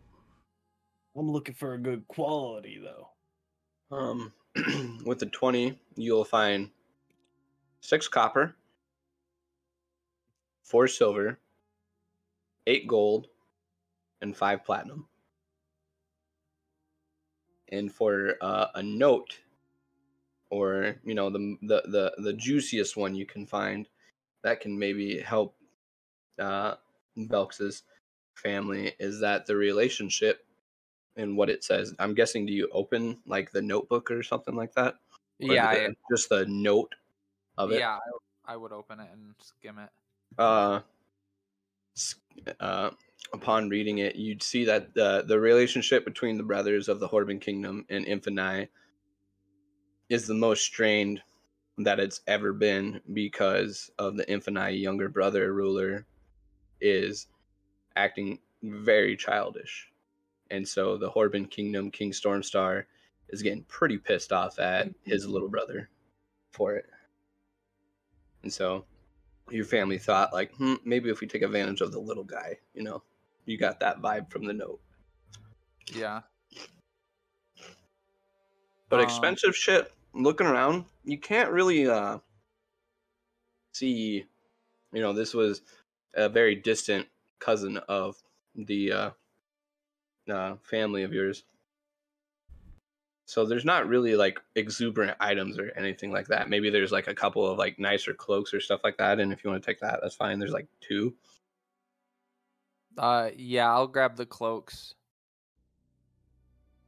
[1.16, 3.10] I'm looking for a good quality though.
[3.96, 4.34] Um,
[5.06, 6.70] with the 20, you'll find
[7.82, 8.56] six copper,
[10.64, 11.40] four silver,
[12.68, 13.28] eight gold,
[14.22, 15.08] and five platinum.
[17.70, 19.40] And for uh, a note,
[20.50, 23.88] or you know the, the the the juiciest one you can find,
[24.44, 25.56] that can maybe help
[26.40, 26.76] uh,
[27.18, 27.84] Belks's
[28.36, 30.46] family is that the relationship
[31.16, 31.94] and what it says.
[32.00, 34.96] I'm guessing do you open like the notebook or something like that?
[35.42, 36.96] Or Yeah, the- just the note
[37.58, 37.80] of it.
[37.80, 38.00] yeah,
[38.46, 39.90] I, I would open it and skim it.
[40.38, 40.82] Uh,
[42.60, 42.92] uh,
[43.34, 47.42] upon reading it, you'd see that the the relationship between the brothers of the Horban
[47.42, 48.72] Kingdom and Infinite
[50.10, 51.22] is the most strained
[51.78, 56.06] that it's ever been because of the Infinite younger brother ruler
[56.82, 57.28] is
[57.96, 59.90] acting very childish.
[60.52, 62.86] And so the Horban Kingdom, King Stormstar,
[63.30, 65.90] is getting pretty pissed off at his little brother
[66.52, 66.90] for it.
[68.44, 68.86] And so
[69.52, 72.84] your family thought, like, hmm, maybe if we take advantage of the little guy, you
[72.84, 73.04] know,
[73.46, 74.80] you got that vibe from the note.
[75.94, 76.22] Yeah.
[78.90, 82.20] But Um, expensive shit, looking around, you can't really uh
[83.74, 84.26] see,
[84.92, 85.62] you know, this was
[86.16, 87.08] a very distant
[87.40, 88.18] cousin of
[88.56, 89.10] the uh,
[90.32, 91.44] uh family of yours.
[93.26, 96.50] So there's not really like exuberant items or anything like that.
[96.50, 99.20] Maybe there's like a couple of like nicer cloaks or stuff like that.
[99.20, 100.40] And if you want to take that, that's fine.
[100.40, 101.14] There's like two.
[102.98, 104.96] Uh, yeah, I'll grab the cloaks.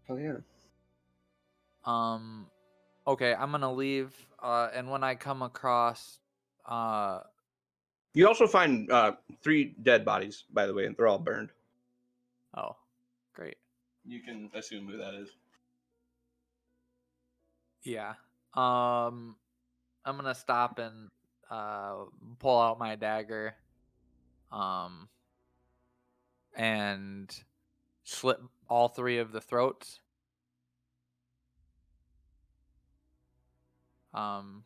[0.09, 0.37] Oh yeah.
[1.85, 2.47] Um,
[3.07, 4.13] okay, I'm gonna leave.
[4.41, 6.19] Uh, and when I come across,
[6.65, 7.21] uh,
[8.13, 11.51] You also find uh, three dead bodies, by the way, and they're all burned.
[12.55, 12.75] oh,
[13.33, 13.57] great.
[14.05, 15.29] You can assume who that is.
[17.83, 18.13] Yeah.
[18.53, 19.35] Um,
[20.05, 21.09] I'm gonna stop and
[21.49, 22.05] uh
[22.39, 23.55] pull out my dagger.
[24.51, 25.07] Um,
[26.55, 27.33] and
[28.03, 28.37] slit
[28.67, 30.01] all three of the throats.
[34.13, 34.63] Um,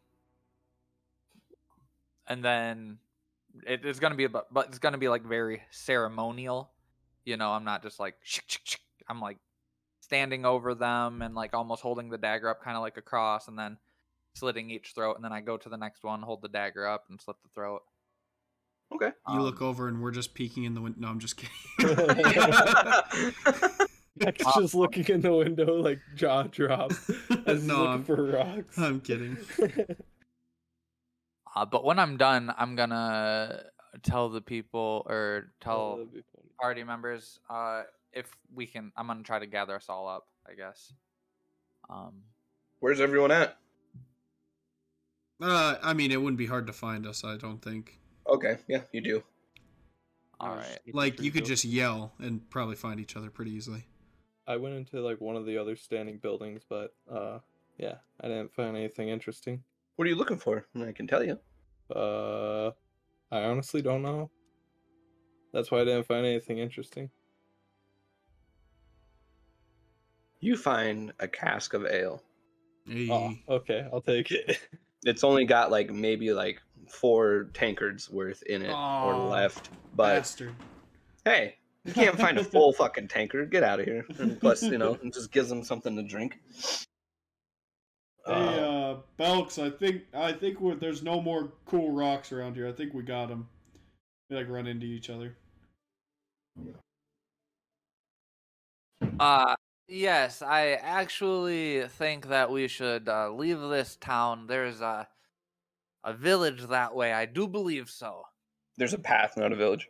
[2.27, 2.97] and then
[3.65, 6.71] it, it's gonna be about, but it's gonna be like very ceremonial.
[7.23, 8.15] You know, I'm not just like
[9.07, 9.37] I'm like
[10.01, 13.47] standing over them and like almost holding the dagger up, kind of like a cross,
[13.47, 13.77] and then
[14.33, 17.05] slitting each throat, and then I go to the next one, hold the dagger up,
[17.09, 17.81] and slit the throat.
[18.93, 19.11] Okay.
[19.29, 20.99] You look Um, over and we're just peeking in the window.
[21.01, 21.55] No, I'm just kidding.
[24.17, 26.91] Beck's just looking in the window, like jaw drop,
[27.45, 28.77] as he's no, looking I'm, for rocks.
[28.77, 29.37] I'm kidding.
[31.57, 33.63] Uh, but when I'm done, I'm gonna
[34.03, 36.49] tell the people or Oh, tell that'd be funny.
[36.59, 38.91] party members uh, if we can.
[38.97, 40.27] I'm gonna try to gather us all up.
[40.45, 40.91] I guess.
[41.89, 42.23] Um,
[42.81, 43.57] Where's everyone at?
[45.41, 47.23] Uh, I mean, it wouldn't be hard to find us.
[47.23, 47.99] I don't think.
[48.27, 49.23] Okay, yeah, you do.
[50.41, 50.65] all I was right.
[50.65, 53.85] just looking Like for you could just yell and probably find each other pretty easily.
[54.47, 57.39] I went into like one of the other standing buildings, but uh,
[57.77, 59.63] yeah, I didn't find anything interesting.
[59.95, 60.65] What are you looking for?
[60.79, 61.39] I can tell you.
[61.93, 62.71] Uh,
[63.31, 64.29] I honestly don't know.
[65.53, 67.09] That's why I didn't find anything interesting.
[70.41, 72.21] You find a cask of ale.
[72.87, 74.59] Hey, Oh, okay, I'll take it.
[75.07, 79.69] It's only got like maybe like four tankards worth in it Aw, or left.
[79.93, 80.55] But bastard.
[81.23, 83.51] hey, you can't find a full fucking tankard.
[83.51, 84.05] Get out of here.
[84.19, 86.39] And plus, you know, it just gives them something to drink.
[88.25, 92.55] Hey, Uh, uh, Belks, I think I think we're, there's no more cool rocks around
[92.55, 92.67] here.
[92.67, 93.47] I think we got them.
[94.29, 95.37] We like run into each other.
[99.19, 99.55] Uh
[99.87, 104.47] yes, I actually think that we should uh, leave this town.
[104.47, 105.07] There's a
[106.03, 107.13] a village that way.
[107.13, 108.23] I do believe so.
[108.77, 109.89] there's a path, not a village.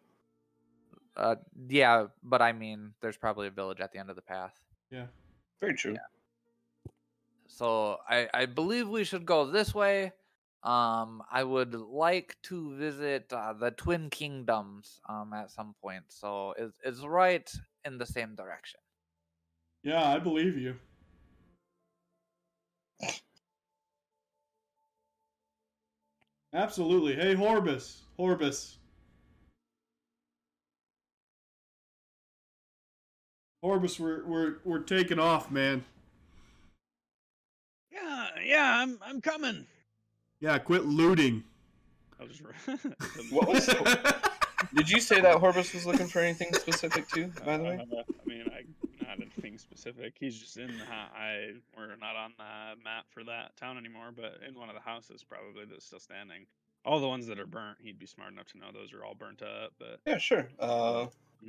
[1.18, 1.36] Uh,
[1.70, 4.54] yeah, but I mean, there's probably a village at the end of the path.
[4.92, 5.08] Yeah.
[5.62, 5.98] Very true.
[7.48, 10.12] So I I believe we should go this way.
[10.64, 16.06] Um, I would like to visit uh, the Twin Kingdoms um at some point.
[16.10, 17.50] So it's it's right
[17.86, 18.80] in the same direction.
[19.84, 20.76] Yeah, I believe you.
[26.54, 27.16] Absolutely.
[27.16, 28.02] Hey, Horbus.
[28.18, 28.78] Horbus.
[33.66, 35.84] Horbus, we're we're we're taking off, man.
[37.92, 39.66] Yeah, yeah, I'm I'm coming.
[40.40, 41.44] Yeah, quit looting.
[42.20, 42.42] I'll just.
[43.32, 43.66] What was-
[44.74, 47.32] Did you say that Horbus was looking for anything specific too?
[47.46, 48.62] By the way, Uh, I mean, I
[49.06, 50.14] not anything specific.
[50.20, 50.86] He's just in the.
[50.86, 54.76] hou- I we're not on the map for that town anymore, but in one of
[54.76, 56.46] the houses probably that's still standing.
[56.86, 59.16] All the ones that are burnt, he'd be smart enough to know those are all
[59.16, 59.74] burnt up.
[59.80, 60.48] But yeah, sure.
[60.60, 61.08] Uh,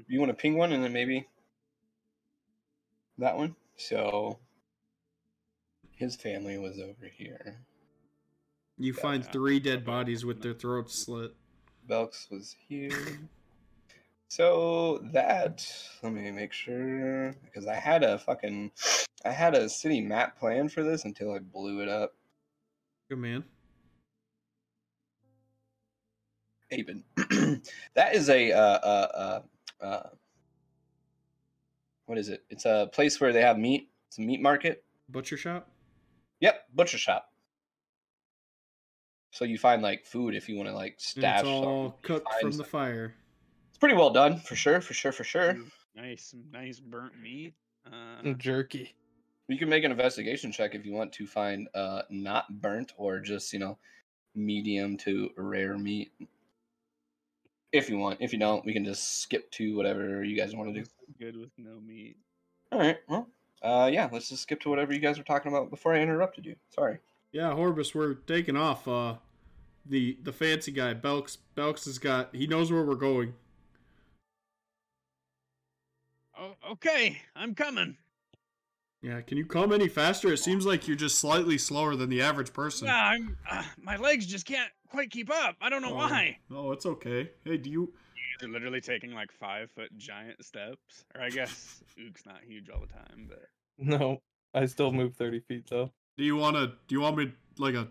[0.08, 1.26] you want to ping one and then maybe
[3.18, 3.56] that one.
[3.76, 4.38] So
[5.92, 7.60] his family was over here.
[8.78, 11.32] You Yeah, find three dead bodies with their throats slit.
[11.88, 13.18] Belks was here.
[14.28, 15.66] So that
[16.02, 18.72] let me make sure because I had a fucking
[19.24, 22.14] I had a city map plan for this until I blew it up.
[23.08, 23.44] Good man.
[26.72, 27.04] Aben.
[27.94, 29.40] that is a uh, uh,
[29.80, 30.08] uh, uh,
[32.06, 32.44] what is it?
[32.50, 33.90] It's a place where they have meat.
[34.08, 34.84] It's a meat market.
[35.08, 35.68] Butcher shop?
[36.40, 37.32] Yep, butcher shop.
[39.32, 41.92] So you find like food if you want to like And it's all something.
[42.02, 43.14] Cooked find from the fire.
[43.68, 45.58] It's pretty well done for sure, for sure, for sure.
[45.94, 47.54] Nice, nice burnt meat.
[47.86, 48.94] Uh, Mm, Jerky.
[49.48, 53.20] You can make an investigation check if you want to find uh not burnt or
[53.20, 53.78] just you know
[54.34, 56.12] medium to rare meat.
[57.76, 60.74] If you want, if you don't, we can just skip to whatever you guys want
[60.74, 60.86] to do.
[61.18, 62.16] good with no meat.
[62.72, 63.28] All right, well,
[63.62, 66.46] uh, yeah, let's just skip to whatever you guys were talking about before I interrupted
[66.46, 66.56] you.
[66.70, 66.98] Sorry.
[67.32, 68.88] Yeah, Horbus, we're taking off.
[68.88, 69.16] Uh,
[69.88, 71.38] the the fancy guy, Belks.
[71.54, 72.34] Belks has got.
[72.34, 73.34] He knows where we're going.
[76.38, 77.96] Oh, okay, I'm coming.
[79.02, 80.32] Yeah, can you come any faster?
[80.32, 82.88] It seems like you're just slightly slower than the average person.
[82.88, 83.36] Yeah, I'm.
[83.48, 85.56] Uh, my legs just can't quite keep up.
[85.60, 85.96] I don't know Oh.
[85.96, 86.38] why.
[86.50, 87.30] Oh, it's okay.
[87.44, 87.92] Hey, do you?
[88.40, 91.04] You're literally taking like five foot giant steps.
[91.14, 94.20] Or I guess Oog's not huge all the time, but No,
[94.54, 95.90] I still move 30 feet though.
[96.18, 96.66] Do you want to?
[96.88, 97.88] Do you want me like a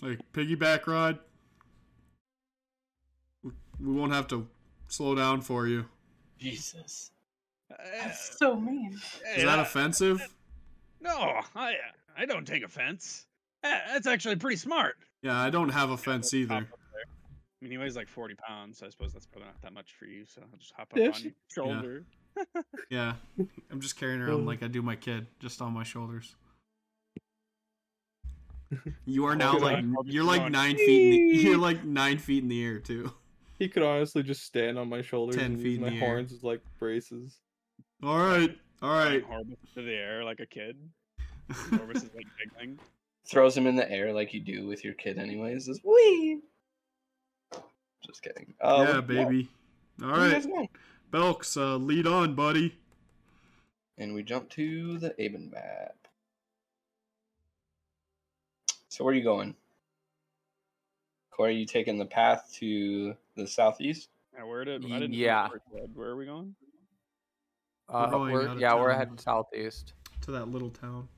[0.00, 1.18] like piggyback ride?
[3.42, 4.48] We- We won't have to
[4.88, 5.86] slow down for you.
[6.38, 7.10] Jesus.
[7.70, 8.98] uh, That's so mean.
[9.24, 10.20] hey, Is that offensive?
[11.00, 11.74] No, I
[12.16, 13.26] I don't take offense.
[13.62, 14.96] That's actually pretty smart.
[15.22, 16.54] Yeah, I don't have a Let's either.
[16.54, 17.02] hop up there.
[17.04, 19.94] I mean, he weighs like 40 pounds, so I suppose that's probably not that much
[19.98, 20.24] for you.
[20.26, 22.04] So I'll just hop up Yeah, on she- your shoulder.
[22.90, 23.14] Yeah,
[23.70, 26.34] I'm just carrying around um, like I do my kid, just on my shoulders.
[29.04, 31.12] You are now like on, I'll just you're like nine feet.
[31.12, 33.12] In the, you're like nine feet in the air too.
[33.58, 35.96] He could honestly just stand on my shoulders 10 and feet use in my the
[35.96, 36.00] air.
[36.06, 37.38] horns as like braces.
[38.02, 39.20] All right, all right.
[39.20, 39.24] Flying.
[39.24, 40.78] Horrible to the air like a kid.
[41.72, 42.78] Orvis is like giggling.
[43.24, 45.66] Throws him in the air like you do with your kid, anyways.
[45.66, 46.40] Just wee.
[48.04, 48.54] Just kidding.
[48.60, 49.48] Oh, yeah, baby.
[50.02, 50.68] All Where you right, guys going?
[51.10, 52.76] Belks, uh, lead on, buddy.
[53.98, 55.94] And we jump to the Aben map.
[58.88, 59.54] So where are you going?
[61.30, 64.10] Corey, you taking the path to the southeast?
[64.34, 65.48] Yeah, where did I didn't Yeah.
[65.48, 66.54] Where, where are we going?
[67.88, 69.92] Uh, we're, out of yeah, we're heading southeast.
[70.22, 71.08] To that little town.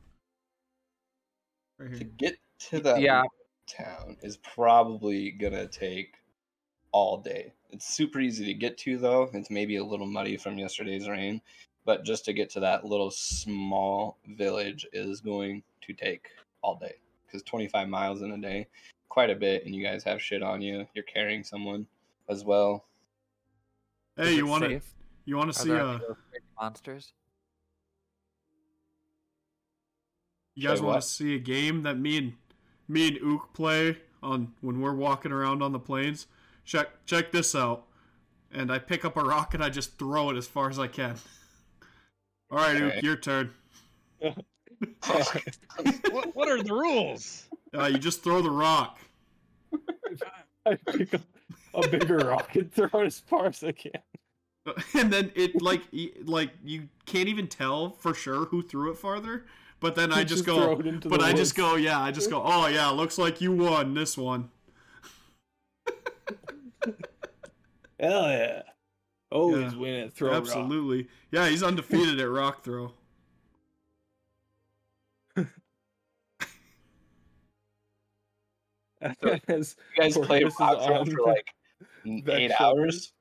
[1.78, 2.38] Right To get
[2.70, 3.22] to that Yeah.
[3.66, 6.16] town is probably gonna take
[6.92, 7.52] all day.
[7.70, 9.24] It's super easy to get to though.
[9.32, 11.40] It's maybe a little muddy from yesterday's rain,
[11.84, 16.28] but just to get to that little small village is going to take
[16.62, 16.96] all day
[17.26, 18.68] because 25 miles in a day,
[19.08, 20.86] quite a bit, and you guys have shit on you.
[20.94, 21.86] You're carrying someone
[22.28, 22.86] as well.
[24.16, 24.80] Hey, you want to
[25.24, 27.12] you want to see uh any of those big monsters?
[30.54, 32.32] You guys want to see a game that me and
[32.88, 36.26] me and Ook play on when we're walking around on the plains?
[36.64, 37.84] Check check this out.
[38.52, 40.86] And I pick up a rock and I just throw it as far as I
[40.86, 41.16] can.
[42.50, 42.98] All right, Okay.
[42.98, 43.50] Ook, your turn.
[44.20, 47.46] what, what are the rules?
[47.76, 48.98] Uh, you just throw the rock.
[50.66, 51.20] I pick up
[51.74, 53.92] a bigger rock and throw it as far as I can.
[54.94, 55.82] and then it like
[56.24, 59.44] like you can't even tell for sure who threw it farther.
[59.84, 60.74] But then I You just, go.
[60.76, 61.76] But the I just go.
[61.76, 62.42] Yeah, I just go.
[62.42, 64.48] Oh yeah, looks like you won this one.
[68.00, 68.62] Hell yeah.
[69.30, 70.38] Always Yeah, win at throw rock.
[70.38, 71.08] Absolutely.
[71.30, 72.92] Yeah, he's undefeated at rock throw.
[79.46, 81.46] As You guys play Corvus is rock throw for like
[82.06, 83.12] eight hours.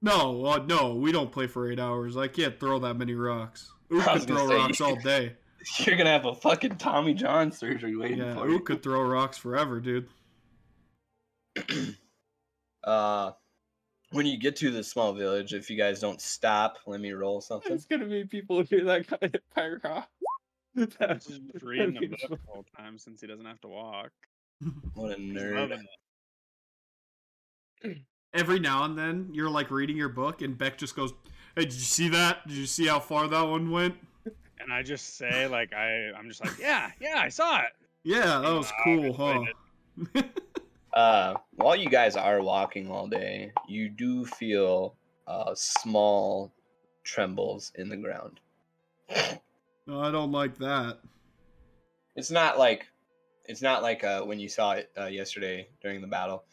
[0.00, 2.16] No, uh, no, we don't play for eight hours.
[2.16, 3.70] I can't throw that many rocks.
[3.92, 5.34] Ook I could was gonna throw say, rocks all day.
[5.78, 8.56] You're gonna have a fucking Tommy John surgery waiting Yeah, for you.
[8.56, 10.08] Ook could throw rocks forever, dude.
[12.84, 13.32] uh,
[14.10, 17.40] when you get to the small village, if you guys don't stop, let me roll
[17.40, 17.72] something.
[17.72, 20.08] It's gonna be people here that got hit by a rock.
[20.74, 24.10] That's Just reading the book the whole time since he doesn't have to walk.
[24.94, 25.78] What a He's nerd.
[28.34, 31.12] Every now and then, you're like reading your book, and Beck just goes,
[31.54, 32.46] "Hey, did you see that?
[32.48, 33.94] Did you see how far that one went?
[34.64, 37.72] And I just say like I I'm just like yeah yeah I saw it.
[38.02, 40.22] Yeah, that was Wow, cool, huh?"
[40.94, 44.94] Uh, while you guys are walking all day, you do feel
[45.26, 46.52] uh, small
[47.02, 48.38] trembles in the ground.
[49.88, 50.98] no, I don't like that.
[52.14, 52.86] It's not like
[53.46, 56.44] it's not like uh, when you saw it uh, yesterday during the battle,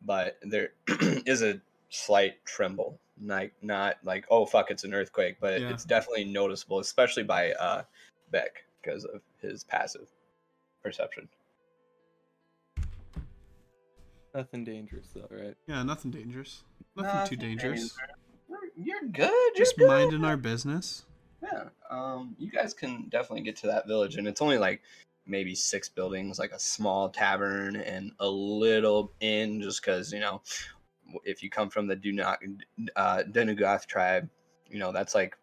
[0.00, 0.70] but there
[1.26, 1.60] is a
[1.90, 2.98] slight tremble.
[3.22, 5.70] Like not like oh fuck, it's an earthquake, but Yeah.
[5.70, 7.82] it's definitely noticeable, especially by uh,
[8.30, 10.08] Beck because of his passive
[10.82, 11.28] perception.
[14.34, 15.56] Nothing dangerous though, right?
[15.66, 16.62] Yeah, nothing dangerous.
[16.96, 17.96] Nothing too dangerous.
[18.76, 19.30] You're good.
[19.30, 19.88] You're Just good.
[19.88, 21.04] minding our business.
[21.42, 21.64] Yeah.
[21.90, 24.80] Um, you guys can definitely get to that village, and it's only like
[25.26, 30.40] maybe six buildings, like a small tavern and a little inn, just because you know,
[30.40, 30.42] w-
[31.24, 32.38] if you come from the Dunat,
[32.96, 34.28] uh, Denugath tribe,
[34.68, 35.36] you know that's like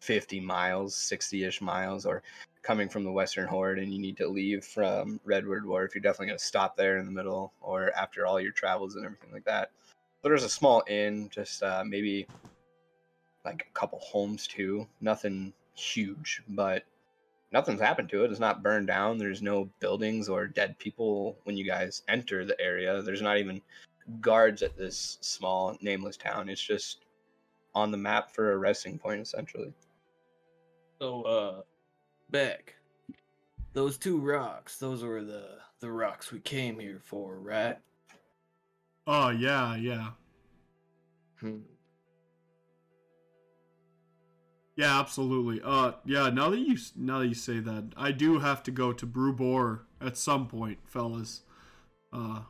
[0.00, 2.22] fifty miles, sixty-ish miles, or
[2.62, 6.28] coming from the Western Horde, and you need to leave from Redwood Wharf, you're definitely
[6.28, 9.70] gonna stop there in the middle, or after all your travels and everything like that.
[10.22, 12.26] But there's a small inn, just uh, maybe
[13.44, 14.86] like a couple homes too.
[15.02, 16.84] Nothing huge, but
[17.52, 18.30] nothing's happened to it.
[18.30, 19.18] It's not burned down.
[19.18, 23.02] There's no buildings or dead people when you guys enter the area.
[23.02, 23.60] There's not even
[24.20, 26.48] guards at this small nameless town.
[26.48, 27.04] It's just
[27.74, 29.72] on the map for a resting point essentially.
[31.00, 31.62] So, uh,
[32.30, 32.74] Beck,
[33.72, 37.76] those two rocks, those were the the rocks we came here for, right?
[39.06, 40.10] Oh yeah, yeah,
[41.40, 41.58] Hmm.
[44.76, 45.60] yeah, absolutely.
[45.62, 46.30] Uh, yeah.
[46.30, 49.80] Now that you now that you say that, I do have to go to Brewbor
[50.00, 51.42] at some point, fellas.
[52.12, 52.42] Uh,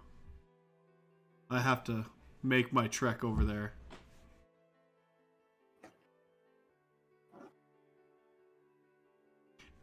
[1.55, 2.05] I have to
[2.43, 3.75] make my trek over there.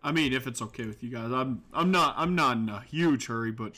[0.03, 2.81] I mean, if it's okay with you guys, I'm I'm not I'm not in a
[2.81, 3.75] huge hurry, but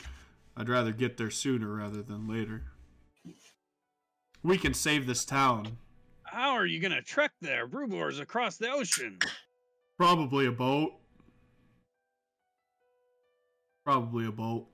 [0.56, 2.62] I'd rather get there sooner rather than later.
[4.42, 5.78] We can save this town.
[6.24, 7.68] How are you gonna trek there?
[7.68, 9.18] Brewbor's across the ocean.
[9.96, 10.94] Probably a boat.
[13.84, 14.66] Probably a boat.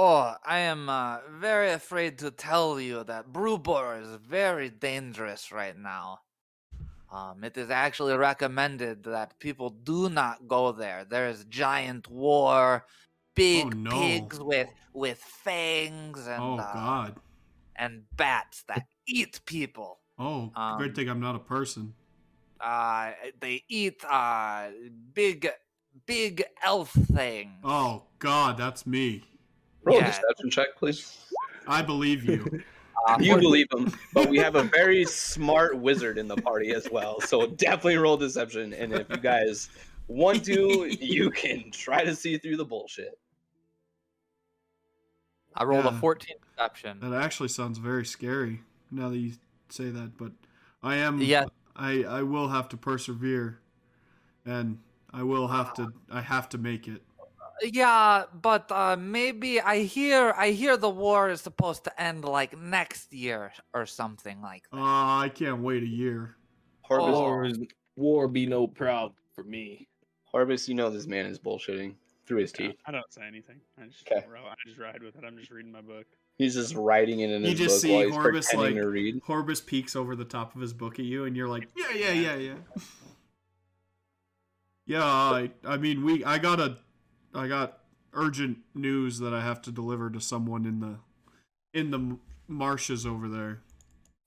[0.00, 5.76] Oh, I am uh, very afraid to tell you that Brewbor is very dangerous right
[5.76, 6.20] now.
[7.12, 11.04] Um, it is actually recommended that people do not go there.
[11.04, 12.86] There is giant war,
[13.34, 13.90] big no.
[13.90, 17.16] pigs with with fangs and Oh uh, God.
[17.74, 19.98] and bats that eat people.
[20.16, 21.92] Oh, um, great thing I'm not a person.
[22.60, 24.68] Uh, they eat uh
[25.12, 25.48] big
[26.06, 27.58] big elf things.
[27.64, 29.24] Oh God, that's me.
[29.88, 30.08] Roll Yeah.
[30.08, 31.16] a deception check, please.
[31.66, 32.62] I believe you.
[33.06, 36.90] Uh, You believe him, but we have a very smart wizard in the party as
[36.90, 37.20] well.
[37.20, 38.74] So definitely roll deception.
[38.74, 39.70] And if you guys
[40.08, 43.16] want to, you can try to see through the bullshit.
[45.54, 46.98] I rolled a 14 deception.
[47.00, 48.62] That actually sounds very scary.
[48.90, 49.34] Now that you
[49.68, 50.32] say that, but
[50.82, 51.20] I am.
[51.22, 51.44] Yeah.
[51.76, 53.60] I I will have to persevere,
[54.44, 54.80] and
[55.12, 55.92] I will have to.
[56.10, 57.00] I have to make it.
[57.62, 62.56] Yeah, but uh, maybe I hear I hear the war is supposed to end like
[62.56, 64.78] next year or something like that.
[64.78, 64.82] Uh,
[65.24, 66.36] I can't wait a year.
[66.88, 67.20] Horvus, Oh.
[67.20, 67.58] War, is,
[67.96, 69.88] war be no problem for me.
[70.32, 71.94] Horvus, you know this man is bullshitting
[72.26, 72.76] through his teeth.
[72.86, 73.60] I don't say anything.
[73.82, 74.22] I just, 'Kay.
[74.30, 75.24] ro- I just ride with it.
[75.26, 76.06] I'm just reading my book.
[76.36, 78.82] He's just writing it in You his just book see while he's Horvus, pretending like-
[78.84, 79.22] to read.
[79.24, 82.12] Horbus peeks over the top of his book at you, and you're like, yeah, yeah,
[82.12, 82.54] yeah, yeah.
[84.86, 86.76] yeah, I, I mean, we, I got a,
[87.34, 87.80] I got
[88.12, 90.98] urgent news that I have to deliver to someone in the,
[91.72, 92.18] in the
[92.48, 93.62] marshes over there.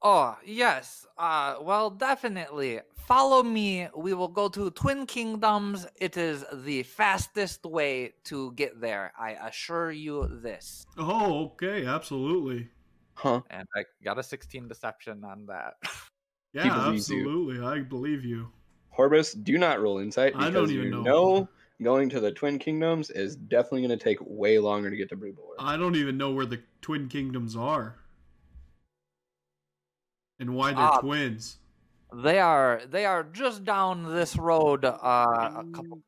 [0.04, 3.88] Oh yes, uh, well definitely follow me.
[3.95, 5.86] We will go to Twin Kingdoms.
[5.99, 9.14] It is the fastest way to get there.
[9.18, 10.86] I assure you this.
[10.97, 12.70] Oh, okay, absolutely.
[13.16, 13.41] Huh?
[13.49, 15.76] And I got a 16 deception on that.
[16.54, 17.30] Yeah, believes you.
[17.30, 17.66] absolutely.
[17.66, 18.52] I believe you.
[18.97, 21.04] Horvus, do not roll insight I because don't even you know.
[21.04, 21.49] know
[21.84, 25.16] going to the Twin Kingdoms is definitely going to take way longer to get to
[25.16, 25.56] Brewbor.
[25.60, 27.96] I don't even know where the Twin Kingdoms are,
[30.40, 31.58] and why they're Ah, twins.
[32.14, 34.86] they are they are just down this road.
[34.86, 36.02] Uh, a couple.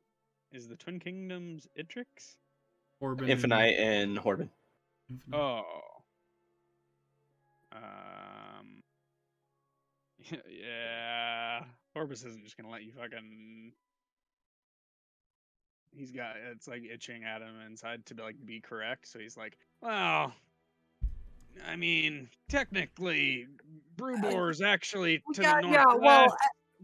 [0.52, 2.36] Is the Twin Kingdoms Itrix?
[3.00, 4.50] Corbin Infinite and Horban.
[5.10, 5.36] Infinite.
[5.38, 5.64] Oh.
[7.72, 8.84] Um.
[10.48, 11.66] Yeah.
[11.96, 13.74] Orbis isn't just gonna let you fucking.
[15.96, 19.08] He's got it's like itching at him inside to be like be correct.
[19.08, 20.34] So he's like, well,
[21.68, 23.48] I mean, technically,
[23.98, 25.86] Brewbor's actually to yeah, the yeah.
[25.96, 26.36] Well,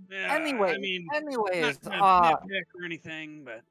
[0.10, 3.64] Yeah, anyway, I mean, anyways, uh, or anything, but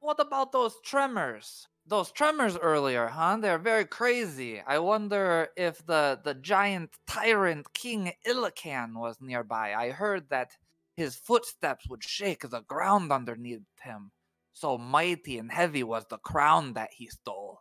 [0.00, 1.66] What about those tremors?
[1.86, 3.38] Those tremors earlier, huh?
[3.40, 4.60] They're very crazy.
[4.66, 9.74] I wonder if the the giant tyrant King Illican was nearby.
[9.74, 10.52] I heard that
[10.96, 14.12] his footsteps would shake the ground underneath him.
[14.54, 17.60] So mighty and heavy was the crown that he stole.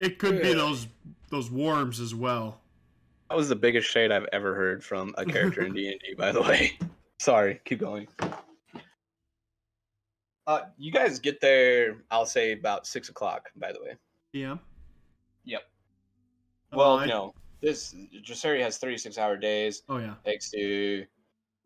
[0.00, 0.86] It could be those
[1.30, 2.60] those worms as well.
[3.28, 6.14] That was the biggest shade I've ever heard from a character in D and D.
[6.14, 6.78] By the way,
[7.20, 7.60] sorry.
[7.64, 8.06] Keep going.
[10.46, 11.96] Uh, you guys get there.
[12.10, 13.48] I'll say about six o'clock.
[13.56, 13.96] By the way.
[14.32, 14.58] Yeah.
[15.44, 15.62] Yep.
[16.72, 17.34] Uh, Well, I- no.
[17.62, 19.82] This Dresseri has thirty-six hour days.
[19.88, 20.14] Oh yeah.
[20.24, 21.06] Takes you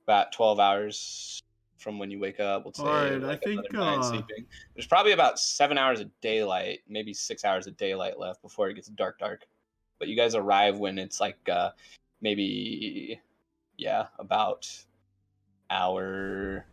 [0.06, 1.42] about twelve hours
[1.80, 2.64] from when you wake up.
[2.64, 4.44] Let's say Alright, like another think, uh, sleeping.
[4.74, 8.74] There's probably about seven hours of daylight, maybe six hours of daylight left before it
[8.74, 9.46] gets dark, dark.
[9.98, 11.70] But you guys arrive when it's like uh,
[12.20, 13.20] maybe,
[13.76, 14.68] yeah, about
[15.70, 16.64] hour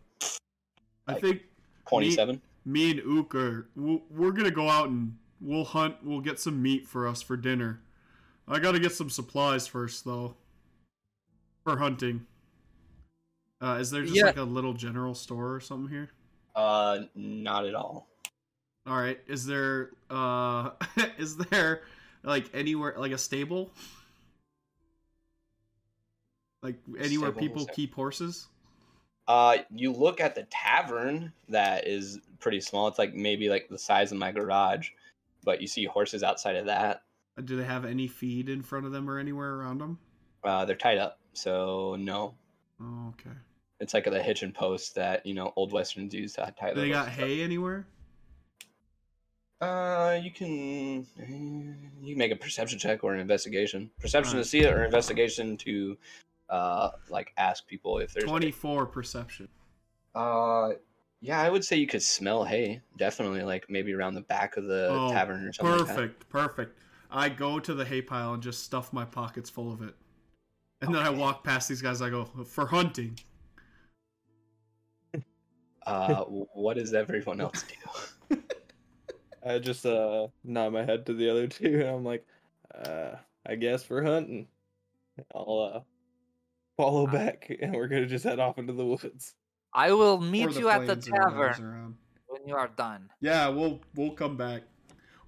[1.06, 1.42] I Like- think
[1.86, 2.40] twenty-seven.
[2.64, 5.96] me and Ook are we're gonna go out and we'll hunt.
[6.02, 7.80] We'll get some meat for us for dinner.
[8.46, 10.36] I gotta get some supplies first though.
[11.64, 12.26] For hunting.
[13.60, 14.26] Uh, is there just Yeah.
[14.26, 16.10] like a little general store or something here?
[16.54, 18.08] Uh, not at all.
[18.86, 19.20] All right.
[19.26, 20.70] Is there uh
[21.18, 21.82] is there
[22.22, 23.70] like anywhere like a stable?
[26.62, 27.74] Like anywhere Stable, people stable.
[27.74, 28.48] keep horses?
[29.28, 32.88] Uh, you look at the tavern that is pretty small.
[32.88, 34.88] It's like maybe like the size of my garage,
[35.44, 37.02] but you see horses outside of that.
[37.36, 39.98] Uh, Do they have any feed in front of them or anywhere around them?
[40.42, 42.34] Uh, they're tied up, so no.
[42.80, 43.36] Oh, okay.
[43.80, 46.74] It's like the hitch and post that you know old westerns use to tie.
[46.74, 47.28] They got horses up.
[47.28, 47.86] hay anywhere?
[49.60, 51.06] Uh, you can
[52.00, 53.90] you can make a perception check or an investigation.
[54.00, 54.44] Perception Alright.
[54.44, 55.96] to see it, or investigation to,
[56.48, 58.22] uh, like ask people if there's.
[58.24, 59.48] any- Twenty-four perception.
[60.14, 60.70] Uh,
[61.20, 62.82] yeah, I would say you could smell hay.
[62.96, 65.78] Definitely, like maybe around the back of the Oh, tavern or something.
[65.78, 65.94] like that.
[65.96, 66.78] Perfect, perfect.
[67.10, 69.94] I go to the hay pile and just stuff my pockets full of it,
[70.82, 72.00] and then I walk past these guys.
[72.00, 73.18] I go for hunting.
[75.88, 77.64] Uh, what does everyone else
[78.30, 78.36] do?
[79.46, 82.26] I just uh nod my head to the other two, and I'm like,
[82.74, 83.12] uh,
[83.46, 84.48] I guess we're hunting.
[85.34, 85.80] I'll uh
[86.76, 89.34] follow Uh, back, and we're gonna just head off into the woods.
[89.72, 93.08] I will meet you at the plains or whatever's tavern when you are done.
[93.20, 94.62] Yeah, we'll we'll come back.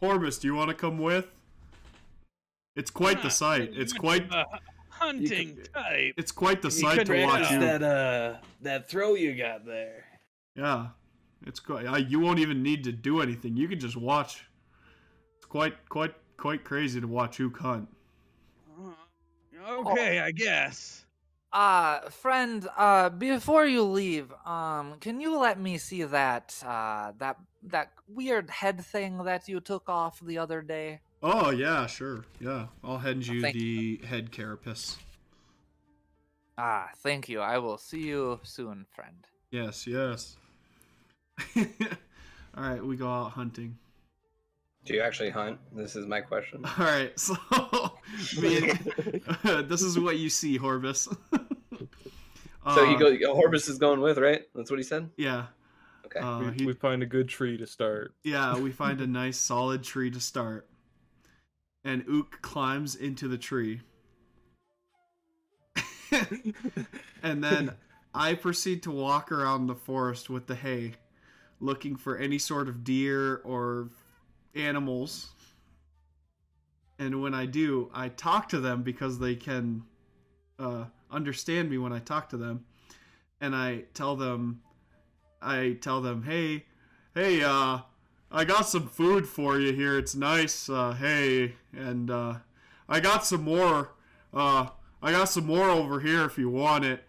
[0.02, 1.26] Horbus, do you want to come with?
[2.76, 3.70] It's quite the Ah, sight.
[3.74, 4.26] It's quite
[4.88, 6.14] hunting could- type.
[6.16, 7.60] it's quite the You sight to watch you.
[7.60, 10.04] that uh that throw you got there.
[10.54, 10.88] Yeah,
[11.46, 11.86] it's quite.
[11.86, 13.56] Uh, you won't even need to do anything.
[13.56, 14.44] You can just watch.
[15.36, 17.88] It's quite quite quite crazy to watch Ook hunt.
[19.86, 21.04] Okay, I guess.
[21.52, 27.36] Uh, friend, uh, before you leave, um, can you let me see that, uh, that,
[27.64, 31.00] that weird head thing that you took off the other day?
[31.22, 32.24] Oh yeah, sure.
[32.40, 34.96] Yeah, I'll hand you thank the head carapace.
[36.56, 37.40] Ah, thank you.
[37.40, 39.26] I will see you soon, friend.
[39.50, 40.36] Yes, yes.
[42.56, 43.76] All right, we go out hunting.
[44.84, 45.58] Do you actually hunt?
[45.72, 46.64] This is my question.
[46.78, 47.36] All right, so
[48.40, 48.70] me
[49.44, 51.14] and- this is what you see, Horbus.
[52.74, 53.34] So you Uh, go.
[53.34, 54.42] Horbus is going with, right?
[54.54, 55.10] That's what he said.
[55.16, 55.46] Yeah.
[56.06, 56.18] Okay.
[56.20, 58.14] Uh, we, he- we find a good tree to start.
[58.24, 60.66] Yeah, we find a nice solid tree to start.
[61.84, 63.80] And Ook climbs into the tree.
[67.22, 67.72] and then
[68.14, 70.94] I proceed to walk around the forest with the hay,
[71.60, 73.90] looking for any sort of deer or
[74.54, 75.28] animals.
[76.98, 79.82] And when I do, I talk to them because they can
[80.58, 82.64] uh, understand me when I talk to them.
[83.40, 84.60] And I tell them,
[85.40, 86.66] I tell them, hey,
[87.14, 87.78] hey, uh,
[88.30, 89.98] I got some food for you here.
[89.98, 90.68] It's nice.
[90.68, 92.34] Uh, hey, and uh,
[92.88, 93.92] I got some more.
[94.32, 94.68] Uh,
[95.02, 97.02] I got some more over here if you want it.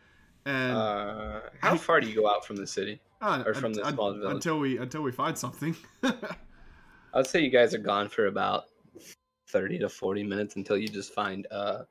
[0.45, 2.99] And Uh, how far do you go out from the city?
[3.21, 4.33] Uh, or from the un- small village.
[4.35, 5.75] until we until we find something.
[6.03, 6.13] I
[7.15, 8.65] would say you guys are gone for about
[9.49, 11.85] thirty to forty minutes until you just find a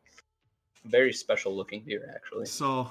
[0.85, 2.11] very special looking deer.
[2.15, 2.91] Actually, so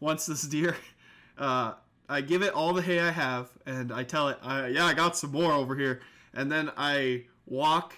[0.00, 0.76] once this deer,
[1.38, 1.72] uh,
[2.08, 4.94] I give it all the hay I have, and I tell it, I, yeah, I
[4.94, 6.00] got some more over here,
[6.34, 7.94] and then I walk.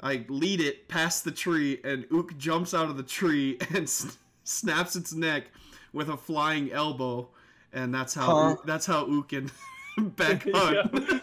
[0.00, 4.18] I lead it past the tree, and Ook jumps out of the tree and s-
[4.42, 5.44] snaps its neck
[5.92, 7.30] with a flying elbow,
[7.74, 8.56] and that's how Huh?
[8.64, 9.50] That's how Ook and
[10.16, 11.22] Beck hunt.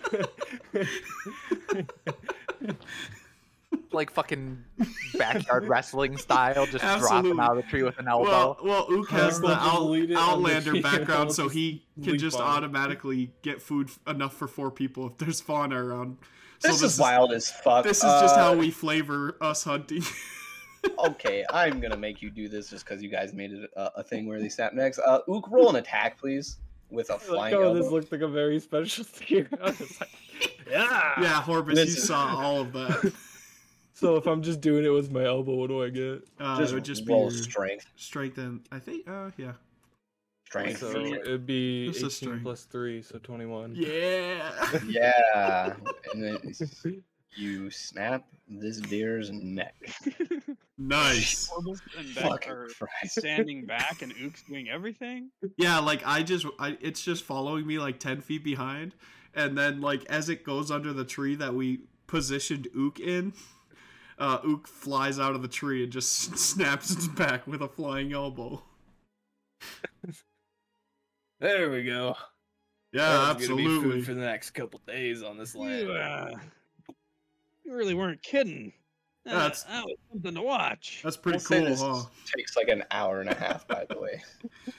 [3.94, 4.64] Like fucking
[5.18, 7.40] backyard wrestling style, just dropping Absolutely.
[7.42, 8.30] out of the tree with an elbow.
[8.30, 12.18] Well, well, Ook has the out, lead it on the Outlander background, so he can
[12.18, 16.18] just on automatically get food enough for four people if there's fauna around.
[16.60, 17.84] So this, is wild as fuck.
[17.84, 20.04] This is just how Uh, we flavor us hunting.
[21.00, 24.04] Okay, I'm gonna make you do this just because you guys made it a, a
[24.04, 25.00] thing where they snap necks.
[25.00, 26.58] Uh, Ook, roll an attack, please,
[26.90, 27.82] with a like, flying oh, elbow.
[27.82, 29.48] this looked like a very special deer.
[29.60, 29.78] Like,
[30.70, 31.14] yeah.
[31.22, 33.14] yeah, Horbus, you This- saw all of that.
[33.94, 36.24] So if I'm just doing it with my elbow, what do I get?
[36.40, 37.86] Uh, just it would just be roll your strength.
[37.98, 39.52] strength and I think, uh, yeah,
[40.46, 40.80] Strength.
[40.80, 43.76] So it'd be This is 18 plus 3, so 21.
[43.76, 44.80] yeah.
[44.88, 45.76] yeah,
[46.14, 46.38] and then
[47.36, 49.76] you snap this deer's neck.
[50.88, 51.50] Nice.
[51.98, 53.20] And Beck Fucking are Christ.
[53.20, 55.30] standing back, and Ook's doing everything.
[55.58, 58.96] Yeah, like I just, I, it's just following me like ten feet behind,
[59.34, 63.34] and then like as it goes under the tree that we positioned Ook in,
[64.20, 68.14] uh, Ook flies out of the tree and just snaps its back with a flying
[68.14, 68.64] elbow.
[71.40, 72.16] There we go.
[72.94, 73.92] Yeah, That's gonna be absolutely.
[73.92, 75.88] food for the next couple days on this land.
[75.88, 76.32] You, uh,
[77.66, 78.74] you really weren't kidding.
[79.26, 81.02] Yeah, Uh, that's- that was something to watch.
[81.04, 82.04] That's pretty We'll say cool, this huh?
[82.36, 84.24] Takes like an hour and a half, by the way.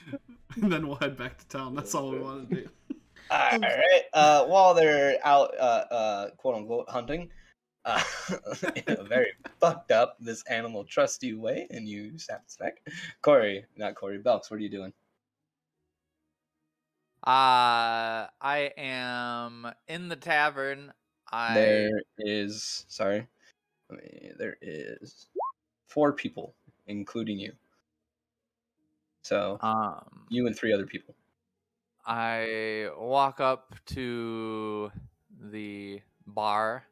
[0.07, 0.19] and
[0.71, 1.75] then we'll head back to town.
[1.75, 2.69] That's all we want to do.
[3.31, 4.03] All right.
[4.13, 7.31] Uh, while they're out, uh, uh, quote unquote, hunting,
[7.85, 8.03] uh,
[8.75, 9.31] in a very
[9.61, 12.85] fucked up, this animal trusts you way, and you snap its neck.
[13.21, 14.93] Corey, not Corey, Belks, what are you doing?
[17.25, 20.91] Uh, I am in the tavern.
[21.31, 23.27] I There is sorry.
[24.37, 25.27] There is
[25.87, 26.55] four people,
[26.87, 27.53] including you.
[29.23, 31.15] So um you and three other people.
[32.05, 34.91] I walk up to
[35.51, 36.83] the bar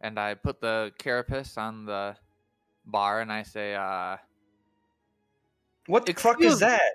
[0.00, 2.16] and I put the carapace on the
[2.84, 4.18] bar and I say, uh,
[5.86, 6.92] What the fuck is that?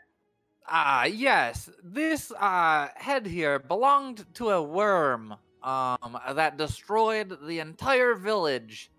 [0.68, 8.16] ah, yes, this uh, head here belonged to a worm um, that destroyed the entire
[8.16, 8.91] village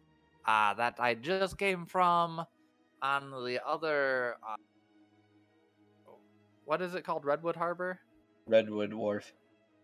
[0.47, 2.45] uh, that I just came from
[3.01, 4.37] on the other.
[4.47, 4.57] Uh,
[6.65, 7.25] what is it called?
[7.25, 8.01] Redwood Harbor?
[8.47, 9.33] Redwood Wharf.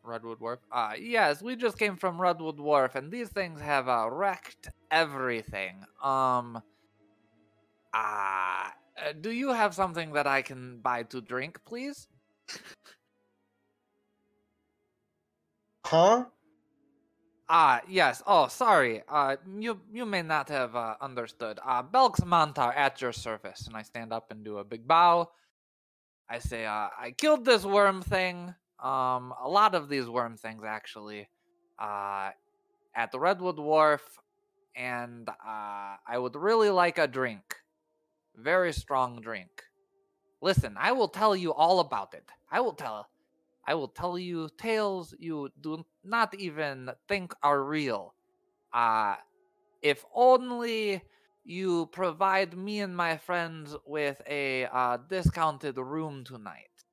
[0.03, 0.61] Redwood Wharf.
[0.71, 5.85] Uh, yes, we just came from Redwood Wharf, and these things have uh, wrecked everything.
[6.03, 6.63] Um,
[7.93, 8.69] uh,
[8.99, 12.09] uh, do you have something that I can buy to drink, please?
[15.85, 16.25] Huh?
[17.49, 18.23] Ah, yes.
[18.27, 19.03] Oh, sorry.
[19.09, 21.59] Uh, you you may not have uh, understood.
[21.65, 25.31] Uh, Belks Montar at your service, and I stand up and do a big bow.
[26.29, 28.55] I say, uh, I killed this worm thing.
[28.83, 31.29] Um, a lot of these worm things actually.
[31.79, 32.31] Uh,
[32.95, 34.03] at the Redwood Wharf,
[34.77, 37.57] and uh, I would really like a drink,
[38.37, 39.51] very strong drink.
[40.43, 42.25] Listen, I will tell you all about it.
[42.51, 43.09] I will tell.
[43.69, 48.17] I will tell you tales you do not even think are real.
[48.73, 49.17] Uh,
[49.83, 51.03] if only
[51.45, 56.85] you provide me and my friends with a uh, discounted room tonight.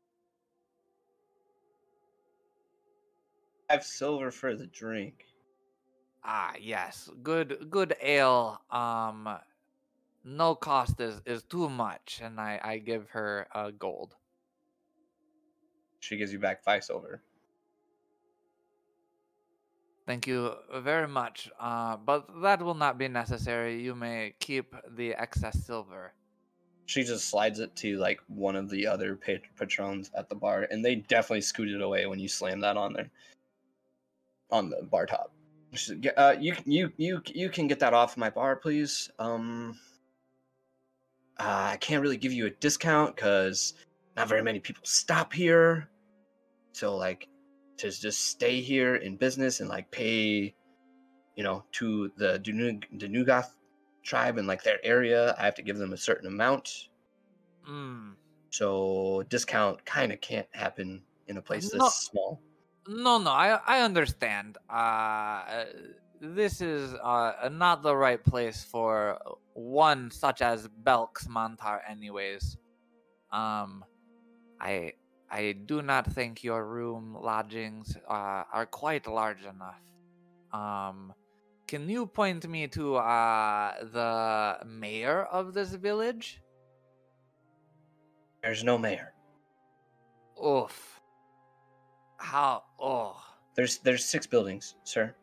[3.70, 5.28] Five silver for the drink.
[6.24, 8.60] Ah, yes, good, good ale.
[8.70, 9.40] Um,
[10.24, 14.18] no cost is is too much, and I I give her a gold.
[16.00, 17.22] She gives you back five silver.
[20.06, 21.50] Thank you very much.
[21.60, 23.82] Uh, but that will not be necessary.
[23.82, 26.14] You may keep the excess silver.
[26.86, 30.68] She just slides it to like one of the other pa- patrons at the bar,
[30.70, 33.10] and they definitely scoot it away when you slam that on there,
[34.52, 35.32] on the bar top.
[35.74, 39.10] She said, "Yeah, uh, you you you you can get that off my bar, please.
[39.18, 39.80] Um,
[41.40, 43.74] uh, I can't really give you a discount because
[44.16, 45.90] not very many people stop here.
[46.72, 47.28] So like,
[47.78, 50.56] to just stay here in business and like pay,
[51.36, 53.50] you know, to the Dunu- Danugoth
[54.04, 56.90] tribe and like their area, I have to give them a certain amount.
[57.64, 58.12] Hmm.
[58.52, 61.90] So discount kind of can't happen in a place this No.
[61.90, 62.42] small.
[62.88, 64.58] No, no, I I understand.
[64.70, 65.66] Uh,
[66.22, 69.20] this is uh not the right place for
[69.54, 72.58] one such as Belks Mantar, anyways.
[73.32, 73.84] Um,
[74.60, 74.94] I
[75.30, 79.82] I do not think your room lodgings uh, are quite large enough.
[80.54, 81.14] Um,
[81.68, 86.42] can you point me to uh the mayor of this village?
[88.44, 89.14] There's no mayor.
[90.38, 91.02] Oof.
[92.18, 92.64] How?
[92.80, 93.18] Oh.
[93.56, 95.16] There's there's six buildings, sir.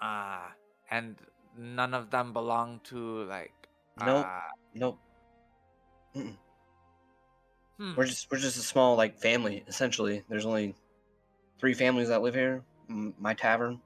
[0.00, 0.52] Ah,
[0.90, 1.16] and
[1.56, 3.54] none of them belong to like.
[3.98, 4.26] Nope.
[4.26, 4.40] Uh,
[4.74, 4.98] Nope.
[6.22, 7.94] Hmm.
[7.96, 10.22] We're just we're just a small like family essentially.
[10.28, 10.74] There's only
[11.58, 12.62] three families that live here.
[12.88, 13.80] M- my tavern,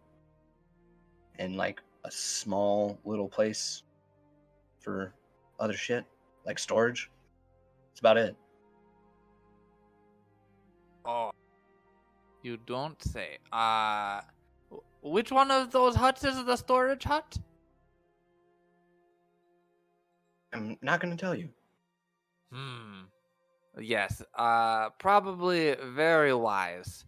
[1.39, 3.83] and like a small little place
[4.81, 5.15] for
[5.59, 6.05] other shit
[6.47, 7.11] like storage.
[7.91, 8.37] That's about it.
[11.05, 11.31] Oh,
[12.43, 13.39] you don't say.
[13.53, 14.21] Uh,
[15.03, 17.39] which one of those huts is the storage hut?
[20.53, 21.49] I'm not gonna tell you.
[22.53, 23.03] Hmm.
[23.81, 24.23] Yes.
[24.35, 27.05] Uh, probably very wise.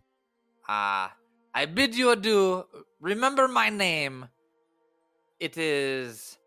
[0.68, 1.08] Uh,
[1.54, 2.64] I bid you adieu.
[3.00, 4.28] Remember my name.
[5.40, 6.38] It is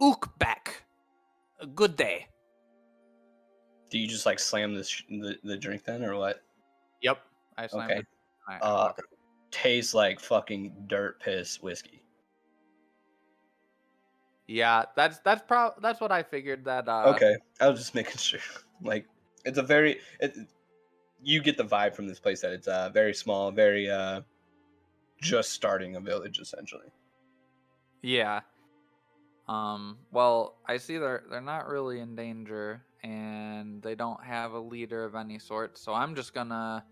[0.00, 0.68] Ukbek.
[1.74, 2.28] Good day.
[3.90, 6.40] Do you just like slam this sh- the, the drink then or what?
[7.02, 7.18] Yep.
[7.56, 8.00] I slammed Okay.
[8.00, 8.06] it.
[8.48, 8.92] I- I Uh,
[9.50, 12.02] tastes like fucking dirt piss whiskey.
[14.48, 18.16] Yeah, that's that's pro that's what I figured that uh okay, I was just making
[18.16, 18.40] sure.
[18.82, 19.06] Like,
[19.44, 20.36] it's a very it,
[21.22, 24.22] you get the vibe from this place that it's uh very small, very uh
[25.20, 26.88] just starting a village essentially.
[28.02, 28.40] Yeah.
[29.46, 34.58] Um well, I see they're they're not really in danger and they don't have a
[34.58, 36.82] leader of any sort, so I'm just going to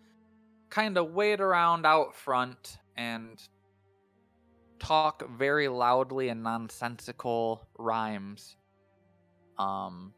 [0.71, 3.43] kind of wait around out front and
[4.79, 8.57] talk very loudly and nonsensical rhymes.
[9.59, 10.13] Um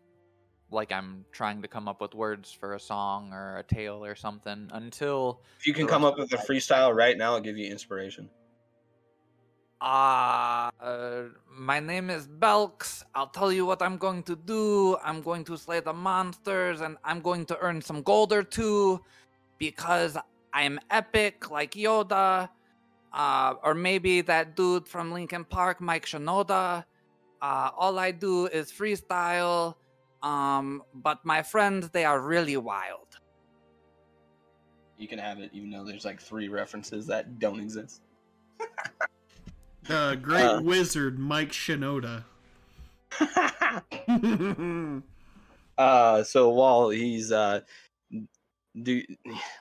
[0.70, 4.14] like I'm trying to come up with words for a song or a tale or
[4.14, 7.70] something until If you can come up with a freestyle right now, I'll give you
[7.70, 8.28] inspiration.
[9.80, 13.04] Uh, uh, my name is Belks.
[13.14, 14.96] I'll tell you what I'm going to do.
[15.04, 19.00] I'm going to slay the monsters and I'm going to earn some gold or two
[19.58, 20.18] because
[20.52, 22.48] I'm epic like Yoda.
[23.12, 26.84] Uh, or maybe that dude from Linkin Park, Mike Shinoda.
[27.40, 29.74] Uh, all I do is freestyle.
[30.22, 33.06] Um, but my friends, they are really wild.
[34.98, 38.02] You can have it, even though there's like three references that don't exist.
[39.84, 40.60] The great Uh.
[40.62, 42.24] wizard Mike Shinoda.
[45.78, 47.60] uh, so while he's uh,
[48.82, 49.02] do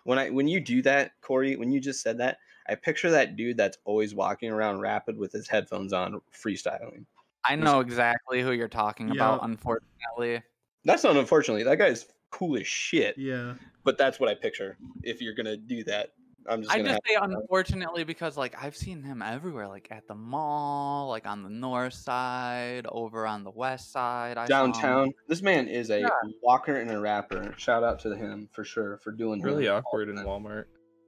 [0.03, 2.39] when I when you do that, Corey, when you just said that,
[2.69, 7.05] I picture that dude that's always walking around rapid with his headphones on, freestyling.
[7.45, 10.41] I know exactly who you're talking about, unfortunately.
[10.83, 11.63] That's not unfortunately.
[11.63, 13.17] That guy's cool as shit.
[13.17, 13.53] yeah.
[13.83, 14.77] But that's what I picture.
[15.03, 16.11] If you're gonna do that,
[16.49, 16.89] I'm just I gonna.
[16.89, 21.25] just say uh, unfortunately because like I've seen him everywhere, like at the mall, like
[21.25, 24.37] on the north side, over on the west side.
[24.37, 25.13] I saw downtown.
[25.29, 26.09] This man is a Yeah.
[26.41, 27.53] walker and a rapper.
[27.57, 30.17] Shout out to him for sure for doing Really awkward in.
[30.17, 30.65] Walmart.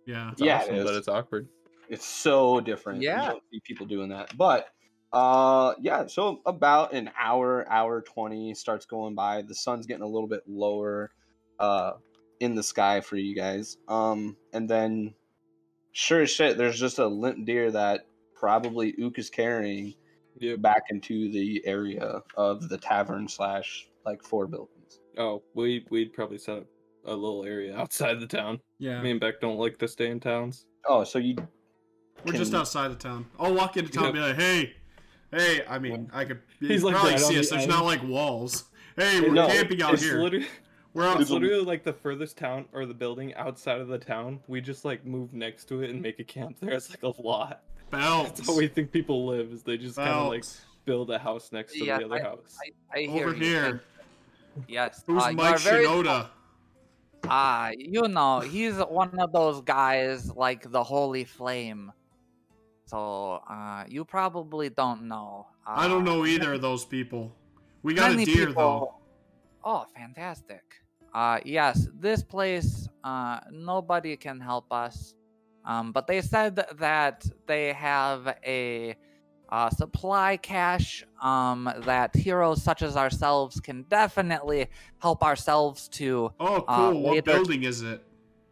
[0.10, 0.32] Yeah.
[0.32, 1.48] It's Yeah, it awesome, but it's awkward.
[1.88, 3.02] It's so different.
[3.04, 3.22] Yeah.
[3.26, 4.36] You don't see people doing that.
[4.36, 4.70] But
[5.14, 9.44] uh yeah, so about an hour, hour 20 starts going by.
[9.44, 11.12] The sun's getting a little bit lower
[11.60, 11.94] uh
[12.40, 13.78] in the sky for you guys.
[13.88, 15.14] Um and then
[15.92, 19.94] sure as shit, there's just a limp deer that probably Ook is carrying
[20.42, 20.62] Yep.
[20.62, 25.02] back into the area of the tavern slash like four buildings.
[25.18, 26.66] Oh, we we'd probably set up
[27.06, 28.62] a little area outside the town.
[28.80, 29.02] Yeah.
[29.02, 30.66] Me and Beck don't like to stay in towns.
[30.88, 31.36] Oh, so you
[32.26, 33.26] We're just outside the town.
[33.40, 34.74] I'll walk into town and be like, hey,
[35.32, 37.50] hey, I mean, I could He's He's like probably that on see the us.
[37.50, 37.72] There's end.
[37.72, 38.66] not like walls.
[38.96, 40.20] Hey, we're No, camping out it's here.
[40.22, 40.48] literally
[40.94, 41.22] We're out.
[41.22, 44.40] it's literally like the furthest town or the building outside of the town.
[44.48, 46.72] We just like move next to it and make a camp there.
[46.72, 47.64] It's like a lot.
[47.92, 48.32] Belts.
[48.40, 49.52] That's how we think people live.
[49.52, 50.46] Is they just kind of like
[50.86, 52.58] build a house next to Yeah, the other house.
[52.94, 53.44] I hear Over you.
[53.44, 53.82] here.
[54.68, 55.04] Yes.
[55.06, 56.28] Who's uh, Mike are very- Shinoda?
[57.26, 61.92] Ah, you know, he's one of those guys like the Holy Flame.
[62.86, 65.48] So, uh, you probably don't know.
[65.66, 67.36] Uh, I don't know either of those people.
[67.84, 68.96] We got a deer though.
[69.64, 70.64] Oh, fantastic.
[71.14, 75.16] Uh, yes, this place, uh, nobody can help us.
[75.66, 78.96] Um, but they said that they have a
[79.50, 84.68] uh, supply cache um, that heroes such as ourselves can definitely
[85.00, 86.32] help ourselves to.
[86.40, 86.68] Oh, cool.
[86.68, 88.04] uh, what building is it?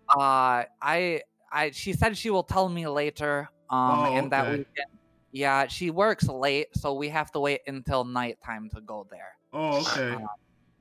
[0.10, 1.22] Uh, I,
[1.52, 3.50] I, she said she will tell me later.
[3.70, 4.66] Um, Oh, and that we okay.
[4.76, 4.86] can.
[5.32, 9.34] Yeah, she works late, so we have to wait until nighttime to go there.
[9.52, 10.16] Oh, okay.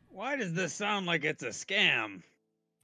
[0.09, 2.23] Why does this sound like it's a scam?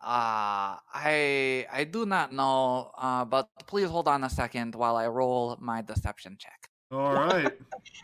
[0.00, 2.90] Uh, I I do not know.
[2.98, 6.61] Uh, but please hold on a second while I roll my deception check.
[6.92, 7.52] All right.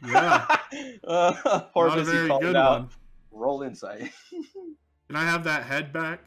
[0.06, 0.46] Yeah.
[1.06, 2.80] uh, Not a very good out.
[2.80, 2.88] one.
[3.32, 4.10] Roll insight.
[5.08, 6.20] Can I have that head back?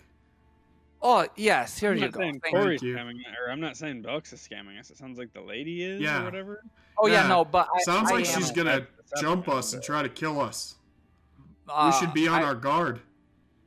[1.02, 2.20] Oh yes, here I'm you not go.
[2.20, 2.96] saying Thank- Corey's you.
[2.96, 4.90] scamming, or I'm not saying Belks is scamming us.
[4.90, 6.22] It sounds like the lady is, Yeah.
[6.22, 6.64] or whatever.
[6.98, 8.86] Oh yeah, Yeah, no, but I, Sounds I like am, she's gonna
[9.20, 10.76] jump us and try to kill us.
[11.68, 13.02] We uh, should be on I, our guard.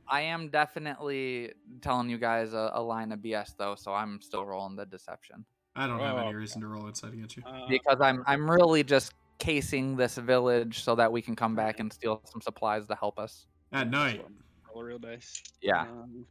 [0.07, 4.45] I am definitely telling you guys a, a line of BS though, so I'm still
[4.45, 5.45] rolling the deception
[5.75, 6.35] I don't have Oh, any okay.
[6.35, 7.43] reason to roll inside against you.
[7.45, 11.79] Uh, because I'm I'm really just casing this village so that we can come back
[11.79, 13.45] and steal some supplies to help us.
[13.73, 14.25] At night.
[14.73, 15.43] roll a real dice.
[15.61, 15.81] Yeah.
[15.81, 16.25] Um.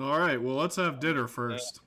[0.00, 0.40] All right.
[0.40, 1.80] Well, let's have dinner first.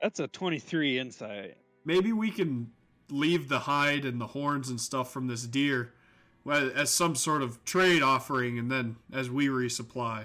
[0.00, 1.56] That's a 23 insight.
[1.84, 2.70] Maybe we can
[3.10, 5.92] leave the hide and the horns and stuff from this deer
[6.50, 10.24] as some sort of trade offering, and then as we resupply.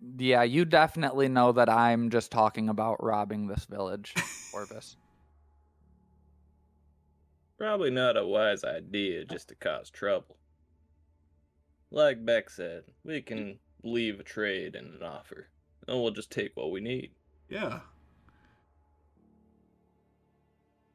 [0.00, 4.14] Yeah, you definitely know that I'm just talking about robbing this village,
[4.54, 4.96] Orvis.
[7.58, 10.36] Probably not a wise idea just to cause trouble.
[11.90, 15.48] Like Beck said, we can leave a trade and an offer,
[15.88, 17.10] and we'll just take what we need.
[17.48, 17.80] Yeah.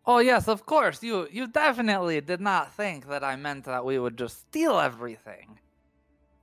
[0.06, 1.02] Oh yes, of course.
[1.04, 5.60] You you definitely did not think that I meant that we would just steal everything.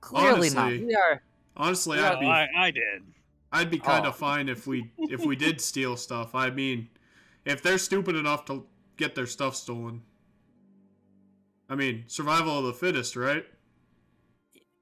[0.01, 0.71] Clearly not.
[0.71, 1.21] We are
[1.57, 3.03] Honestly, Yeah, I'd be Oh, I, I did.
[3.51, 4.09] I'd be kind Oh.
[4.09, 6.33] of fine if we if we did steal stuff.
[6.35, 6.89] I mean,
[7.45, 8.65] if they're stupid enough to
[8.97, 10.03] get their stuff stolen.
[11.69, 13.45] I mean, survival of the fittest, right?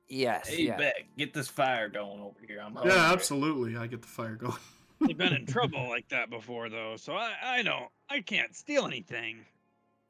[0.07, 0.75] yes, yeah.
[0.77, 2.59] Beck, get this fire going over here.
[2.61, 3.77] I'm Yeah, absolutely.
[3.77, 4.53] I get the fire going.
[5.01, 7.89] They've been in trouble like that before, though, so I, I don't.
[8.09, 9.45] I can't steal anything.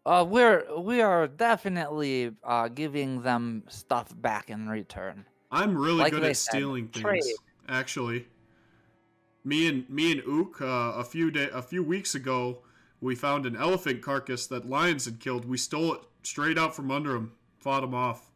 [0.06, 5.26] Uh, we're we are definitely uh giving them stuff back in return.
[5.52, 7.04] I'm really Like good at said, stealing things.
[7.04, 7.24] trade.
[7.68, 8.28] Actually,
[9.44, 12.60] me and me and Ook uh, a few day a few weeks ago,
[13.02, 15.46] we found an elephant carcass that lions had killed.
[15.46, 18.32] We stole it straight out from under him, fought him off.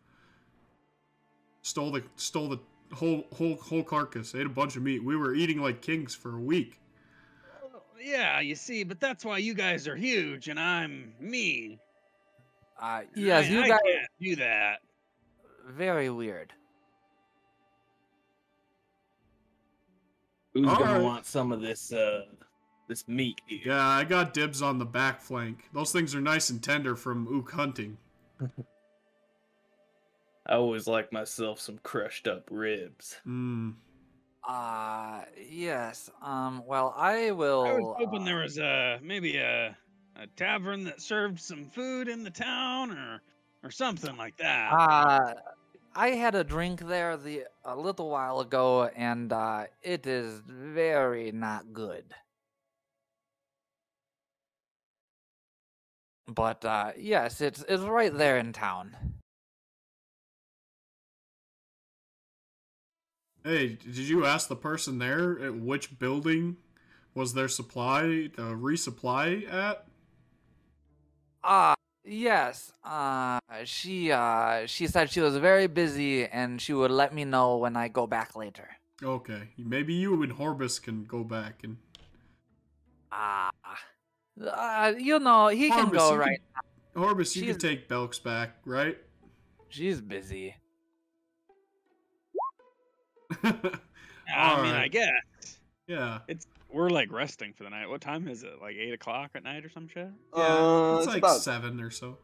[1.61, 2.59] Stole the stole the
[2.95, 4.35] whole whole whole carcass.
[4.35, 5.03] Ate a bunch of meat.
[5.03, 6.79] We were eating like kings for a week.
[7.99, 11.79] Yeah, you see, but that's why you guys are huge and I'm me.
[12.77, 14.79] Uh, yes, I, you I guys can't do that.
[15.69, 16.51] very weird.
[20.53, 21.01] Who's All gonna right.
[21.01, 22.25] want some of this uh
[22.87, 23.61] this meat here?
[23.65, 25.69] Yeah, I got dibs on the back flank.
[25.73, 27.97] Those things are nice and tender from Ook hunting.
[30.45, 33.17] I always like myself some crushed up ribs.
[33.25, 33.75] Mmm.
[34.47, 36.09] Uh, yes.
[36.21, 37.63] Um, well, I will.
[37.63, 39.75] I was hoping uh, there was a maybe a
[40.17, 43.21] a tavern that served some food in the town or
[43.63, 44.73] or something like that.
[44.73, 45.33] Uh,
[45.95, 51.31] I had a drink there the a little while ago, and uh, it is very
[51.31, 52.13] not good.
[56.27, 58.95] But uh, yes, it's it's right there in town.
[63.43, 66.57] Hey, did you ask the person there at which building
[67.13, 69.85] was their supply uh, resupply at?
[71.43, 71.75] Uh
[72.05, 72.71] yes.
[72.83, 77.57] Uh, she uh she said she was very busy, and she would let me know
[77.57, 78.69] when I go back later.
[79.03, 81.77] Okay, maybe you and Horbus can go back and.
[83.11, 83.51] Ah.
[84.41, 86.41] Uh, you know he can go you right.
[86.95, 88.97] Can, Horbus, you She's- can take Belks back, right?
[89.69, 90.55] She's busy.
[93.43, 97.87] I mean, I guess yeah, it's we're like resting for the night.
[97.89, 98.59] What time is it?
[98.61, 100.09] Like eight o'clock at night or some shit?
[100.35, 102.17] yeah, Uh, it's it's like about- seven or so.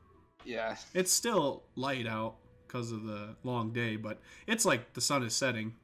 [0.46, 0.76] Yeah.
[0.94, 2.36] It's still light out
[2.68, 5.76] because of the long day, but it's like the sun is setting.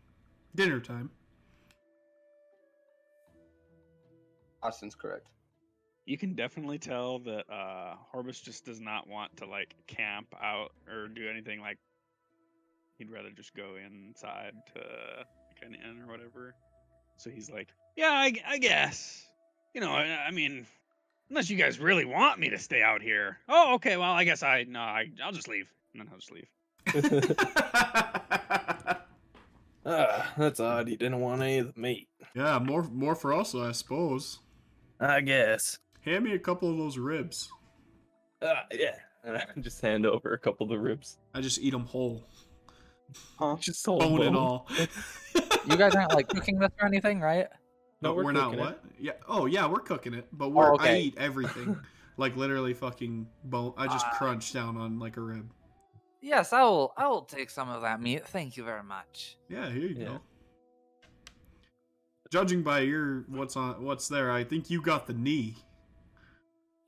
[0.56, 1.12] Dinner time.
[4.64, 5.28] Austin's correct.
[6.06, 10.72] You can definitely tell that uh Horbus just does not want to like camp out
[10.88, 11.78] or do anything like
[12.98, 16.56] he'd rather just go inside to like an inn or whatever.
[17.18, 19.26] So he's like, "Yeah, I guess.
[19.74, 20.66] You know, I, I mean,
[21.30, 23.40] unless you guys really want me to stay out here.
[23.50, 23.98] Oh, okay.
[23.98, 26.48] Well, I guess I no, I I'll just leave." And then I'll just leave.
[29.88, 30.90] Ah, that's odd.
[30.90, 32.08] You didn't want any of the meat.
[32.34, 34.40] yeah, more more for us, I suppose.
[35.00, 35.78] I guess.
[36.02, 37.50] Hand me a couple of those ribs.
[38.42, 38.96] Ah, yeah.
[39.24, 41.18] And I can just hand over a couple of the ribs.
[41.34, 42.24] I just eat them whole,
[43.38, 43.58] Huh?
[43.60, 44.68] Just whole bone and all.
[45.68, 47.48] You guys aren't like cooking this or anything, right?
[48.02, 48.62] No, we're we're not cooking it.
[48.62, 48.84] what?
[49.00, 49.12] Yeah.
[49.28, 51.02] Oh yeah, we're cooking it, but we're I okay.
[51.02, 51.78] eat everything.
[52.18, 53.74] like literally fucking bone.
[53.78, 54.16] I just Ah.
[54.18, 55.52] crunch down on like a rib.
[56.22, 56.94] Yes, I will.
[56.98, 58.26] I will take some of that meat.
[58.28, 59.38] Thank you very much.
[59.50, 60.06] Yeah, here you Yeah.
[60.06, 60.22] go.
[62.32, 65.58] Judging by your what's on what's there, I think you got the knee.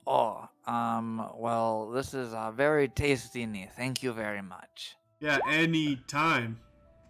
[0.05, 1.29] Oh, um.
[1.35, 3.69] Well, this is a very tasty knee.
[3.75, 4.95] Thank you very much.
[5.19, 6.59] Yeah, any time.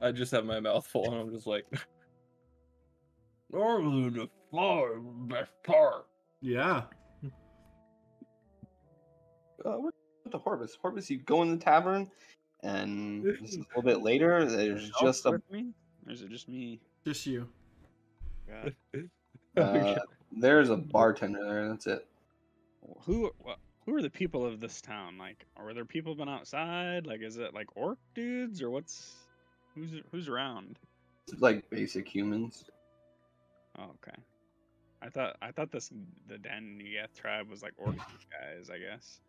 [0.02, 1.66] I just have my mouth full and I'm just like
[3.52, 6.06] Normally the floor best part.
[6.41, 6.84] Yeah.
[9.66, 9.91] Uh, we're
[10.24, 10.72] with the Horbus.
[10.84, 12.10] Horbus, you go in the tavern,
[12.64, 14.45] and this is a little bit later.
[14.45, 15.74] There's Oh, just a me?
[16.06, 16.80] Or is it just me?
[17.06, 17.48] Just you.
[18.48, 18.76] God.
[19.58, 19.95] uh,
[20.32, 21.70] there's a bartender there.
[21.70, 22.06] That's it.
[23.06, 25.18] Who wha- who are the people of this town?
[25.18, 27.08] Like, are there people been outside?
[27.08, 29.16] Like, is it like orc dudes or what's
[29.78, 30.80] who's who's around?
[31.28, 32.65] It's like basic humans.
[33.78, 34.17] Oh, okay.
[35.01, 35.91] I thought I thought this
[36.28, 38.69] the Dan Danyath tribe was like orc guys.
[38.69, 39.19] I guess.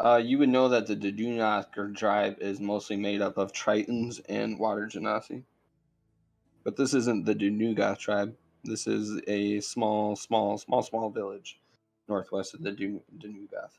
[0.00, 4.58] Uh, you would know that the Dadunasker tribe is mostly made up of Tritons and
[4.58, 5.44] Water Genasi.
[6.64, 8.34] But this isn't the Danugath tribe.
[8.64, 11.60] This is a small, small, small, small village
[12.08, 13.78] northwest of the Du- Danugath.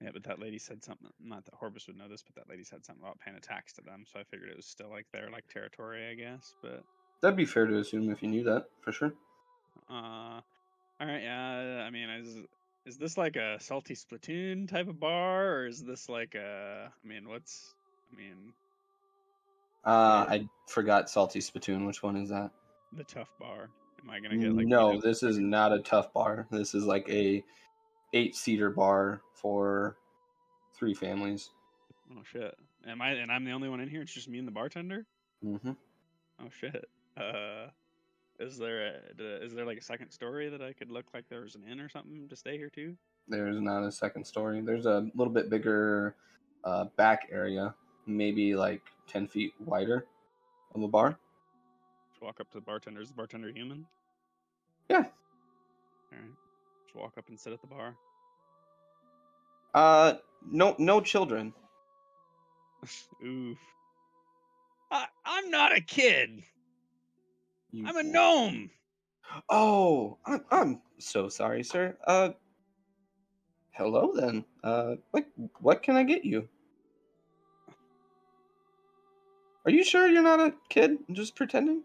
[0.00, 1.08] Yeah, but that lady said something.
[1.20, 3.72] Not that Horbus would know this, but that lady said something about paying a tax
[3.74, 4.04] to them.
[4.06, 6.54] So I figured it was still like their like territory, I guess.
[6.62, 6.84] But
[7.20, 9.12] That'd be fair to assume if you knew that, for sure.
[9.90, 10.40] uh,
[11.00, 11.22] all right.
[11.22, 12.36] Yeah, I mean, is
[12.86, 16.92] is this like a salty Spittoon type of bar, or is this like a?
[17.04, 17.74] I mean, what's?
[18.12, 18.52] I mean,
[19.84, 21.86] Uh, I forgot Salty Spittoon.
[21.86, 22.50] Which one is that?
[22.92, 23.68] the tough bar.
[24.02, 24.66] Am I gonna get like?
[24.66, 26.46] no, this is not a tough bar.
[26.50, 27.44] This is like a
[28.12, 29.96] eight seater bar for
[30.74, 31.50] three families.
[32.12, 32.56] Oh shit!
[32.86, 33.10] Am I?
[33.10, 34.02] And I'm the only one in here.
[34.02, 35.06] It's just me and the bartender.
[35.44, 35.72] Mm-hmm.
[36.40, 36.84] Oh shit.
[37.16, 37.68] Uh,
[38.38, 41.40] is there a, is there like a second story that I could look like there
[41.40, 42.96] was an inn or something to stay here too?
[43.26, 44.60] There's not a second story.
[44.60, 46.14] There's a little bit bigger
[46.64, 47.74] uh, back area,
[48.06, 50.06] maybe like ten feet wider
[50.74, 51.18] of a bar.
[52.10, 53.00] Just walk up to the bartender.
[53.00, 53.84] Is the bartender human?
[54.88, 54.96] Yeah.
[54.98, 55.04] All
[56.12, 56.20] right.
[56.88, 57.94] Just walk up and sit at the bar.
[59.74, 60.14] Uh,
[60.50, 61.52] no, no children.
[63.24, 63.58] Oof.
[64.90, 66.42] I, I'm not a kid.
[67.72, 68.70] You I'm a gnome.
[69.50, 71.98] Oh, I'm, I'm so sorry, sir.
[72.06, 72.30] Uh,
[73.72, 74.46] hello then.
[74.64, 75.26] Uh, what
[75.60, 76.48] what can I get you?
[79.66, 80.96] Are you sure you're not a kid?
[81.12, 81.82] Just pretending?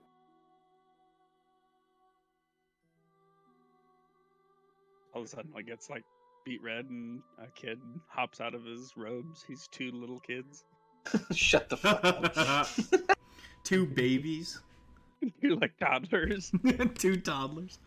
[5.13, 6.03] All of a sudden, like it's like
[6.45, 9.43] beat red, and a kid hops out of his robes.
[9.47, 10.65] He's two little kids.
[11.31, 12.67] Shut the fuck up.
[13.63, 14.59] Two babies,
[15.41, 16.51] Two like toddlers.
[16.95, 17.79] two toddlers.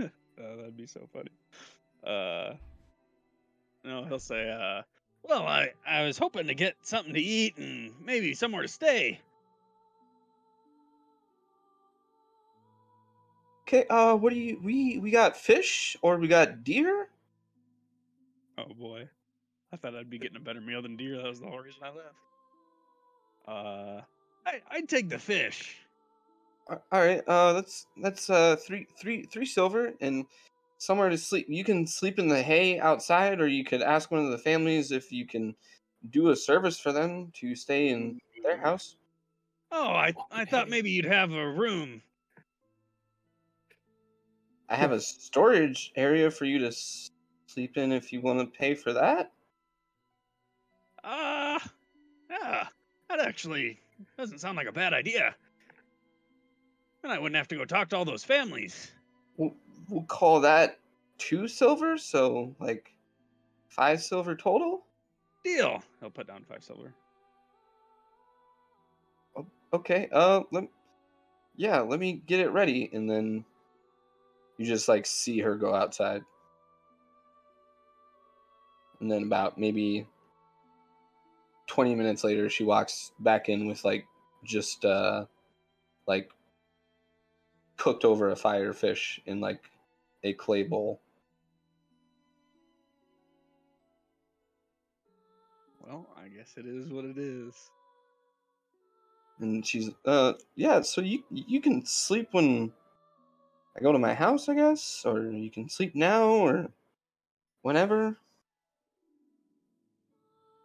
[0.00, 0.06] Uh,
[0.38, 1.30] that'd be so funny.
[2.06, 2.54] Uh,
[3.84, 4.82] no, he'll say, uh,
[5.22, 9.20] "Well, I I was hoping to get something to eat and maybe somewhere to stay."
[13.68, 17.08] Okay, uh, what do you we we got fish or we got deer?
[18.58, 19.08] Oh boy,
[19.72, 21.16] I thought I'd be getting a better meal than deer.
[21.16, 22.14] That was the whole reason I left.
[23.48, 24.00] Uh,
[24.46, 25.78] I I'd take the fish.
[26.68, 30.26] All right, uh, that's that's uh three three three silver and
[30.78, 31.46] somewhere to sleep.
[31.48, 34.92] You can sleep in the hay outside, or you could ask one of the families
[34.92, 35.56] if you can
[36.08, 38.96] do a service for them to stay in their house.
[39.72, 42.02] Oh, I I thought maybe you'd have a room.
[44.68, 46.72] I have a storage area for you to
[47.46, 49.32] sleep in if you want to pay for that.
[51.04, 51.58] Uh,
[52.28, 52.66] yeah,
[53.08, 53.78] that actually
[54.18, 55.34] doesn't sound like a bad idea.
[57.04, 58.90] And I wouldn't have to go talk to all those families.
[59.36, 59.54] We'll,
[59.88, 60.80] we'll call that
[61.18, 62.92] two silver, so like
[63.68, 64.84] five silver total.
[65.44, 65.80] Deal.
[66.00, 66.92] He'll put down five silver.
[69.72, 70.64] Okay, uh, let,
[71.56, 73.44] yeah, let me get it ready, and then
[74.58, 76.22] you just like see her go outside,
[79.00, 80.06] and then about maybe
[81.66, 84.06] twenty minutes later, she walks back in with like
[84.44, 85.26] just uh,
[86.06, 86.30] like
[87.76, 89.70] cooked over a fire fish in like
[90.24, 91.00] a clay bowl.
[95.86, 97.54] Well, I guess it is what it is.
[99.38, 102.72] And she's uh yeah, so you you can sleep when
[103.76, 106.72] I go to my house, I guess, or you can sleep now or
[107.62, 108.16] whenever.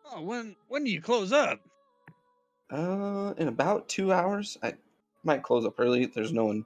[0.06, 1.60] Oh, when when do you close up?
[2.72, 4.58] Uh in about 2 hours.
[4.64, 4.76] I
[5.24, 6.06] might close up early.
[6.06, 6.66] There's no one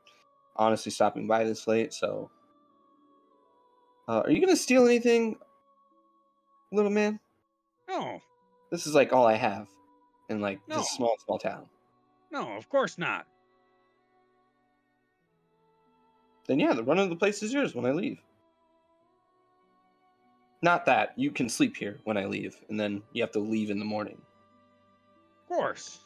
[0.56, 2.30] honestly stopping by this late, so
[4.08, 5.36] uh, are you going to steal anything,
[6.72, 7.20] little man?
[7.88, 8.22] No,
[8.72, 9.68] This is like all I have
[10.30, 10.78] in like No.
[10.78, 11.68] this small small town.
[12.32, 13.28] no, of course not.
[16.48, 18.22] Then yeah, the run of the place is yours when I leave.
[20.62, 23.70] Not that you can sleep here when I leave, and then you have to leave
[23.70, 24.18] in the morning.
[25.44, 26.00] Of course.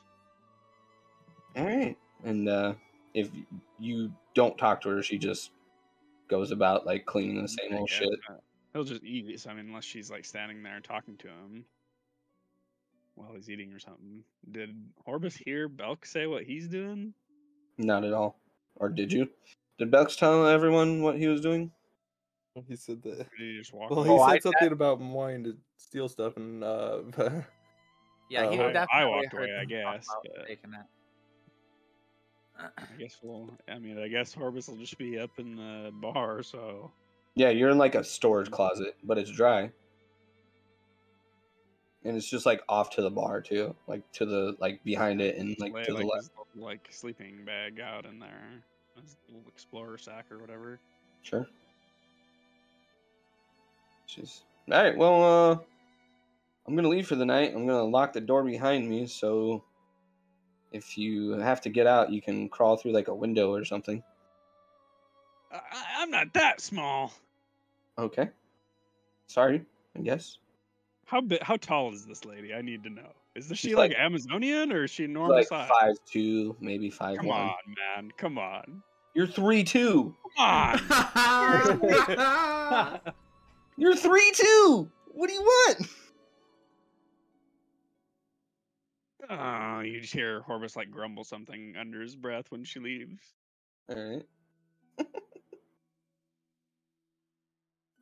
[1.56, 2.74] All right, and uh,
[3.14, 3.30] if
[3.80, 5.52] you don't talk to her, she just
[6.30, 8.10] goes about like cleaning the same I old shit.
[8.30, 8.34] uh,
[8.74, 9.40] He'll just eat.
[9.40, 11.66] So, I mean, unless she's like standing there talking to him
[13.16, 14.24] while he's eating or something.
[14.52, 14.76] Did
[15.08, 17.14] Horbus hear Belk say what he's doing?
[17.78, 18.40] Not at all.
[18.76, 19.30] Or did you?
[19.80, 21.72] Did Belks tell everyone what he was doing?
[22.68, 23.28] He said that.
[23.38, 26.64] He just walk Well, he Oh, I- said something about wanting to steal stuff, and
[26.64, 27.02] uh,
[28.30, 30.08] Yeah, Uh, he I- I walked away, I guess,
[30.48, 30.86] taking it.
[32.60, 32.70] I
[33.00, 33.50] guess we'll.
[33.70, 36.44] I mean, I guess Horbus will just be up in the bar.
[36.44, 36.92] So
[37.36, 39.72] Yeah, you're in like a storage closet, but it's dry.
[42.04, 45.38] And it's just like off to the bar too, like to the like behind it
[45.38, 46.30] and like lay to the like left.
[46.54, 48.69] his like sleeping bag out in there, his little
[49.48, 50.80] explorer sack or whatever.
[51.24, 51.48] Sure.
[54.06, 54.96] She's all right.
[54.98, 55.58] Well, uh,
[56.68, 57.54] I'm gonna leave for the night.
[57.56, 59.64] I'm gonna lock the door behind me, so
[60.72, 64.04] if you have to get out, you can crawl through like a window or something.
[65.52, 65.60] I,
[65.98, 67.12] I'm not that small.
[67.98, 68.30] Okay.
[69.28, 69.64] Sorry,
[69.98, 70.38] I guess.
[71.06, 71.42] How big?
[71.42, 72.54] How tall is this lady?
[72.54, 73.12] I need to know.
[73.36, 75.70] Is this She's she like, like- Amazonian or is she normal like size?
[75.80, 77.42] five two, maybe five Come one.
[77.42, 77.56] on,
[77.96, 78.12] man.
[78.18, 78.84] Come on.
[79.14, 80.16] You're three two.
[80.38, 80.80] Come on.
[83.78, 84.90] You're three two.
[85.12, 85.88] What do you want?
[89.30, 93.22] oh, you just hear Horbus like grumble something under his breath when she leaves.
[93.90, 95.06] All right.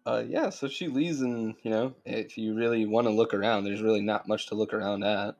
[0.08, 3.66] Uh, yeah, so she leaves, and you know, if you really want to look around,
[3.66, 5.36] there's really not much to look around at.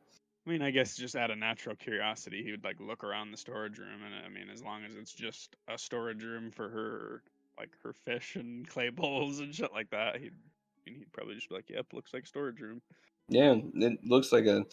[0.48, 3.38] I mean, I guess just out of natural curiosity, he would like look around the
[3.38, 7.22] storage room, and I mean, as long as it's just a storage room for her,
[7.60, 11.36] like her fish and clay bowls and shit like that, he'd, I mean, he'd probably
[11.36, 12.82] just be like, "Yep, looks like storage room."
[13.28, 14.66] Yeah, it looks like a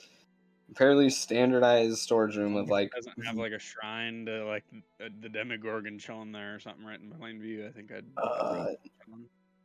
[0.76, 4.64] fairly standardized storage room with like doesn't have like a shrine to like
[5.00, 7.66] the, the Demogorgon chilling there or something right in plain view.
[7.66, 8.04] I think I'd.
[8.16, 8.78] Uh, roll that
[9.08, 9.24] one.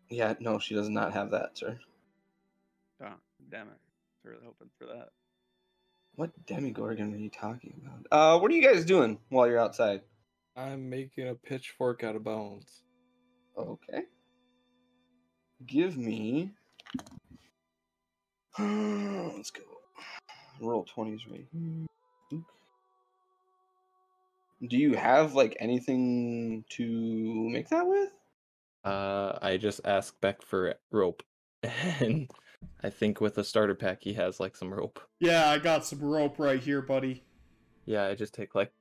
[0.09, 1.77] yeah, no, she does not have that, sir.
[3.03, 3.13] Oh,
[3.51, 3.77] damn it!
[3.77, 5.09] I was really hoping for that.
[6.19, 8.05] What demogorgon are you talking about?
[8.11, 10.01] Uh, what are you guys doing while you're outside?
[10.53, 12.81] I'm making a pitchfork out of bones.
[13.57, 14.01] Okay.
[15.65, 16.51] Give me.
[18.59, 19.61] Let's go.
[20.59, 22.41] Roll twenties right here.
[24.67, 28.09] Do you have like anything to make that with?
[28.83, 31.23] Uh, I just asked Beck for rope,
[31.63, 32.29] and
[32.83, 34.99] I think with a starter pack he has like some rope.
[35.19, 37.23] Yeah, I got some rope right here, buddy.
[37.85, 38.71] Yeah, I just take like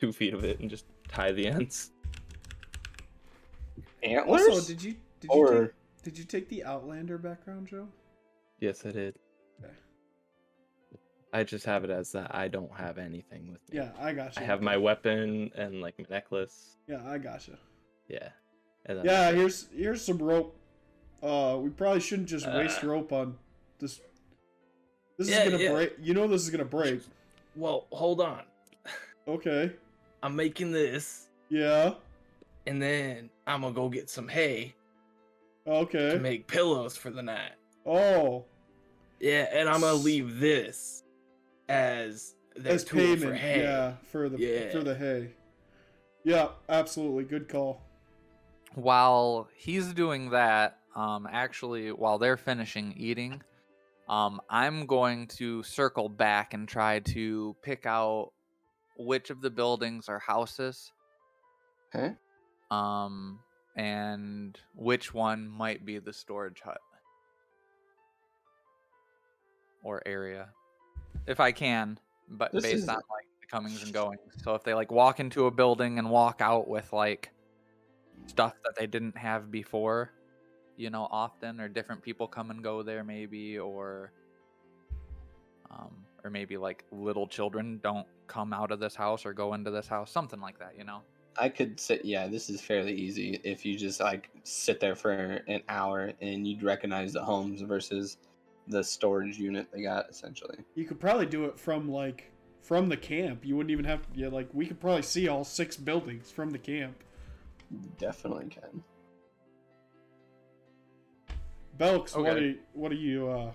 [0.00, 1.90] two feet of it and just tie the ends.
[4.02, 4.42] Antlers?
[4.48, 5.72] Also, did you did you or take,
[6.04, 7.88] did you take the Outlander background, Joe?
[8.60, 9.16] Yes, I did.
[9.60, 9.72] Okay.
[11.32, 13.78] I just have it as that I don't have anything with me.
[13.78, 14.42] Yeah, I got you.
[14.42, 16.76] I have my weapon and like my necklace.
[16.86, 17.56] Yeah, I got you.
[18.08, 18.28] Yeah.
[18.84, 20.56] And then Yeah, here's here's some rope.
[21.26, 23.36] Uh, we probably shouldn't just waste Uh, rope on
[23.80, 24.00] this.
[25.18, 25.72] This Yeah, is gonna yeah.
[25.72, 25.92] break.
[26.00, 27.00] You know this is gonna break.
[27.56, 28.42] Well, hold on.
[29.26, 29.72] Okay.
[30.22, 31.94] I'm making this, Yeah.
[32.66, 34.74] and then I'm gonna go get some hay
[35.66, 36.10] Okay.
[36.10, 37.52] to make pillows for the night.
[37.84, 38.44] Oh,
[39.18, 41.02] Yeah, and I'm gonna leave this
[41.68, 43.20] as their as tool payment.
[43.22, 43.62] for hay.
[43.62, 44.70] Yeah, for the Yeah.
[44.70, 45.32] for the hay.
[46.22, 47.24] Yeah, absolutely.
[47.24, 47.80] Good call.
[48.74, 53.40] while he's doing that, um, actually, while they're finishing eating,
[54.08, 58.32] um, I'm going to circle back and try to pick out
[58.98, 60.90] which of the buildings are houses,
[61.94, 62.14] Okay.
[62.70, 63.38] um,
[63.76, 66.78] and which one might be the storage hut
[69.82, 70.48] or area,
[71.26, 71.98] if I can.
[72.28, 75.20] But This based is- on like the comings and goings, so if they like walk
[75.20, 77.30] into a building and walk out with like
[78.26, 80.10] stuff that they didn't have before,
[80.76, 84.12] you know, often or different people come and go there maybe or
[85.70, 85.90] um
[86.24, 89.86] or maybe like little children don't come out of this house or go into this
[89.86, 91.02] house, something like that, you know.
[91.38, 92.04] I could sit.
[92.04, 96.46] Yeah, this is fairly easy if you just like sit there for an hour and
[96.46, 98.16] you'd recognize the homes versus
[98.68, 100.58] the storage unit they got essentially.
[100.74, 102.32] You could probably do it from like
[102.62, 103.44] from the camp.
[103.44, 104.08] You wouldn't even have to.
[104.14, 106.96] Yeah, like we could probably see all six buildings from the camp.
[107.98, 108.82] Definitely can.
[111.78, 113.28] Belks, what are you, what are you?
[113.28, 113.52] uh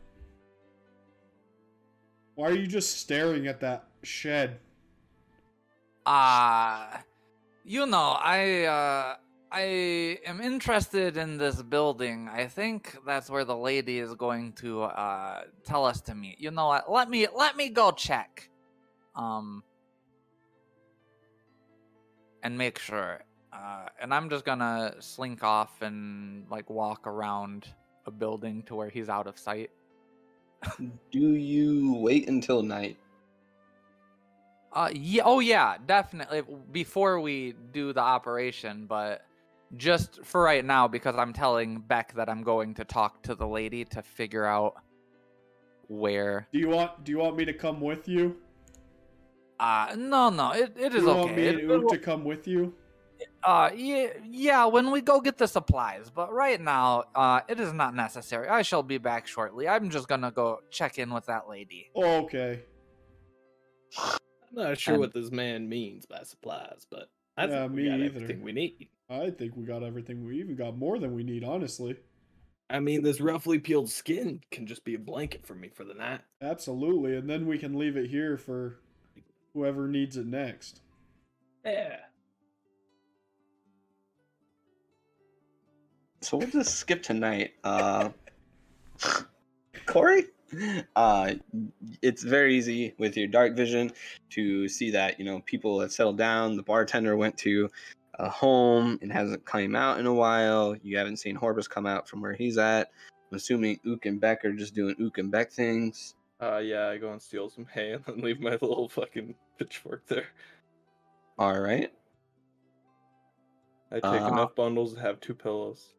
[2.36, 4.60] Why are you just staring at that shed?
[6.06, 7.04] Ah,
[7.64, 9.16] you know, I uh
[9.52, 12.30] I am interested in this building.
[12.32, 16.40] I think that's where the lady is going to uh tell us to meet.
[16.40, 16.92] You know what?
[16.92, 18.50] Let me let me go check.
[19.16, 19.64] Um
[22.44, 23.24] and make sure.
[23.52, 27.68] Uh and I'm just going to slink off and like walk around
[28.06, 29.70] a building to where he's out of sight.
[31.12, 32.98] Do you wait until night?
[34.74, 36.44] Uh, yeah, oh yeah, definitely.
[36.72, 39.26] Before we do the operation, but
[39.78, 43.48] just for right now, because I'm telling Beck that I'm going to talk to the
[43.48, 44.76] lady to figure out
[45.88, 46.48] where.
[46.54, 48.38] Do you want Do you want me to come with you?
[49.60, 51.20] Uh, no, no, it, it Do is you okay.
[51.20, 52.74] want me It- and it to come with you?
[53.44, 56.10] Uh, yeah, yeah, when we go get the supplies.
[56.14, 58.48] But right now, uh, it is not necessary.
[58.48, 59.68] I shall be back shortly.
[59.68, 61.90] I'm just gonna go check in with that lady.
[61.96, 62.62] Okay.
[63.98, 64.18] I'm
[64.54, 67.90] not sure And- what this man means by supplies, but I Yeah, think we me
[67.90, 68.16] got either.
[68.24, 68.90] everything we need.
[69.10, 70.24] I think we got everything.
[70.26, 71.98] We even got more than we need, honestly.
[72.70, 75.94] I mean, this roughly peeled skin can just be a blanket for me for the
[75.94, 76.22] night.
[76.42, 78.80] Absolutely, and then we can leave it here for
[79.54, 80.82] whoever needs it next.
[81.66, 82.00] Yeah.
[86.22, 87.54] So we'll just skip tonight.
[87.64, 88.10] Uh,
[89.88, 90.26] Corey,
[90.96, 91.34] uh,
[92.02, 93.92] it's very easy with your dark vision
[94.32, 96.56] to see that you know people have settled down.
[96.56, 97.70] The bartender went to
[98.16, 100.76] a home and hasn't come out in a while.
[100.84, 102.92] You haven't seen Horbus come out from where he's at.
[103.32, 106.16] I'm assuming Ook and Beck are just doing Ook and Beck things.
[106.40, 110.06] Uh, yeah, I go and steal some hay and then leave my little fucking pitchfork
[110.08, 110.28] there.
[111.40, 111.92] All right.
[113.92, 115.94] I take Uh, enough bundles to have two pillows.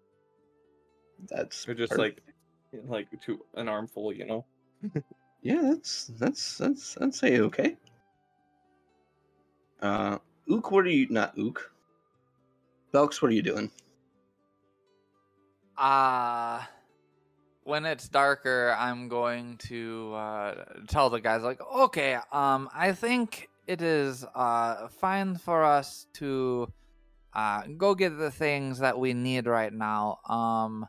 [1.28, 1.98] That's Or just perfect.
[1.98, 2.22] like
[2.86, 4.46] like to an armful, you know.
[5.42, 7.76] yeah, that's that's that's I'd say okay.
[9.80, 10.18] Uh,
[10.48, 11.08] Ook, what are you?
[11.10, 11.72] Not Ook.
[12.92, 13.70] Belks, what are you doing?
[15.76, 16.62] Uh
[17.64, 23.48] when it's darker, I'm going to uh, tell the guys like, okay, um, I think
[23.68, 26.72] it is uh fine for us to
[27.34, 30.18] uh go get the things that we need right now.
[30.28, 30.88] Um,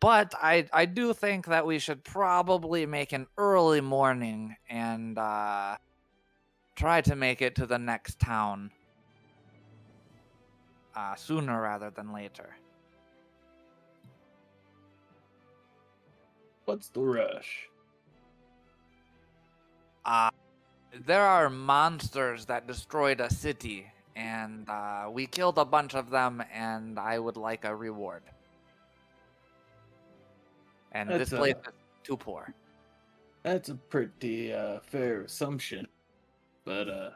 [0.00, 5.76] but I I do think that we should probably make an early morning and uh
[6.74, 8.70] try to make it to the next town
[10.94, 12.56] uh sooner rather than later.
[16.66, 17.68] What's the rush?
[20.04, 20.30] Uh,
[21.06, 23.86] there are monsters that destroyed a city,
[24.16, 28.22] and uh, we killed a bunch of them, and I would like a reward.
[30.92, 31.72] And this That's, uh, place is
[32.02, 32.54] too poor.
[33.42, 35.86] That's a pretty uh, fair assumption,
[36.64, 37.10] but uh,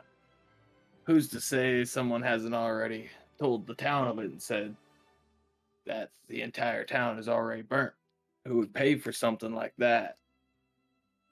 [1.05, 4.77] who's to say someone hasn't already told the town of it and said
[5.87, 7.95] that the entire town is already burnt?
[8.47, 10.19] Who would pay for something like that?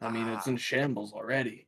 [0.01, 0.51] I mean, it's Ah.
[0.51, 1.67] in shambles already.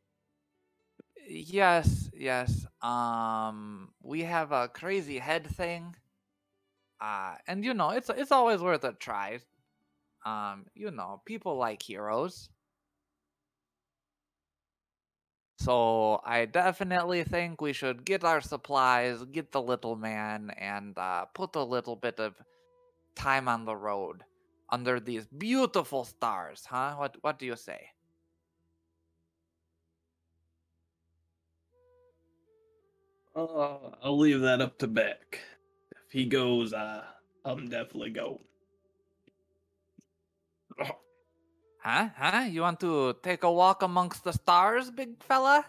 [1.26, 2.66] Yes, yes.
[2.82, 5.94] Um, we have a crazy head thing.
[7.00, 9.38] Uh, and you know, it's it's always worth a try.
[10.24, 12.50] Um, you know, people like heroes.
[15.58, 21.26] So I definitely think we should get our supplies, get the little man, and uh,
[21.26, 22.34] put a little bit of
[23.14, 24.24] time on the road
[24.70, 26.94] under these beautiful stars, huh?
[26.96, 27.90] What what do you say?
[33.34, 35.40] Uh, I'll leave that up to Beck.
[36.06, 37.04] If he goes, uh,
[37.44, 38.44] I'm definitely going.
[41.82, 42.10] Huh?
[42.16, 42.44] Huh?
[42.44, 45.64] You want to take a walk amongst the stars, big fella?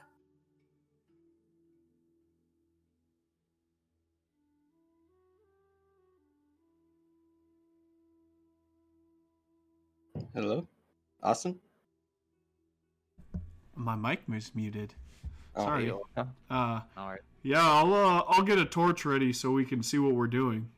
[10.33, 10.67] Hello,
[11.23, 11.59] Austin.
[13.75, 14.93] My mic was muted.
[15.55, 15.85] Oh, Sorry.
[15.85, 16.01] you-
[16.49, 17.21] Uh, Alright.
[17.43, 20.69] yeah, I'll uh, I'll get a torch ready so we can see what we're doing.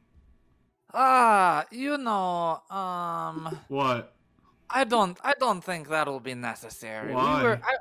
[0.93, 4.12] Ah, you know, um, What?
[4.69, 7.13] I don't, I don't think that'll be necessary.
[7.13, 7.37] Why?
[7.37, 7.75] We were, I,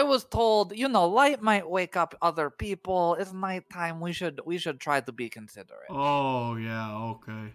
[0.00, 3.16] I was told, you know, light might wake up other people.
[3.16, 4.00] It's nighttime.
[4.00, 5.90] We should, we should try to be considerate.
[5.90, 7.52] Oh yeah, okay.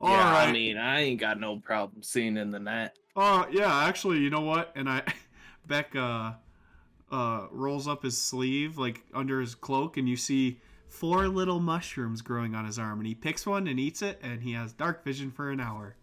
[0.00, 0.48] All yeah, right.
[0.48, 2.90] I mean, I ain't got no problem seeing in the night.
[3.16, 4.72] Oh yeah, actually, you know what?
[4.76, 5.02] And I,
[5.66, 6.32] Beck uh,
[7.10, 12.22] uh, rolls up his sleeve like under his cloak, and you see four little mushrooms
[12.22, 15.04] growing on his arm, and he picks one and eats it, and he has dark
[15.04, 15.96] vision for an hour.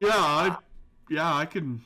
[0.00, 0.56] Yeah, I,
[1.10, 1.82] yeah, I can.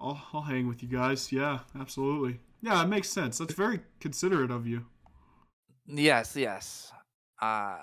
[0.00, 1.32] I'll, I'll hang with you guys.
[1.32, 2.40] Yeah, absolutely.
[2.60, 3.38] Yeah, it makes sense.
[3.38, 4.84] That's very considerate of you.
[5.86, 6.92] Yes, yes.
[7.40, 7.78] Uh,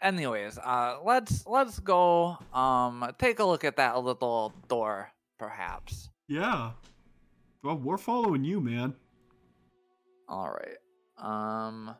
[0.00, 6.08] anyways, uh, let's, let's go, um, take a look at that little door, perhaps.
[6.28, 6.72] Yeah.
[7.62, 8.94] Well, we're following you, man.
[10.28, 10.78] All right.
[11.18, 11.94] Um,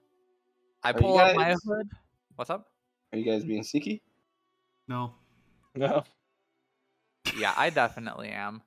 [0.82, 1.88] I Are you pull up my hood.
[2.34, 2.66] What's up?
[3.12, 4.02] Are you guys being sneaky?
[4.88, 5.14] No.
[5.74, 6.02] No,
[7.36, 8.62] Yeah, I definitely am.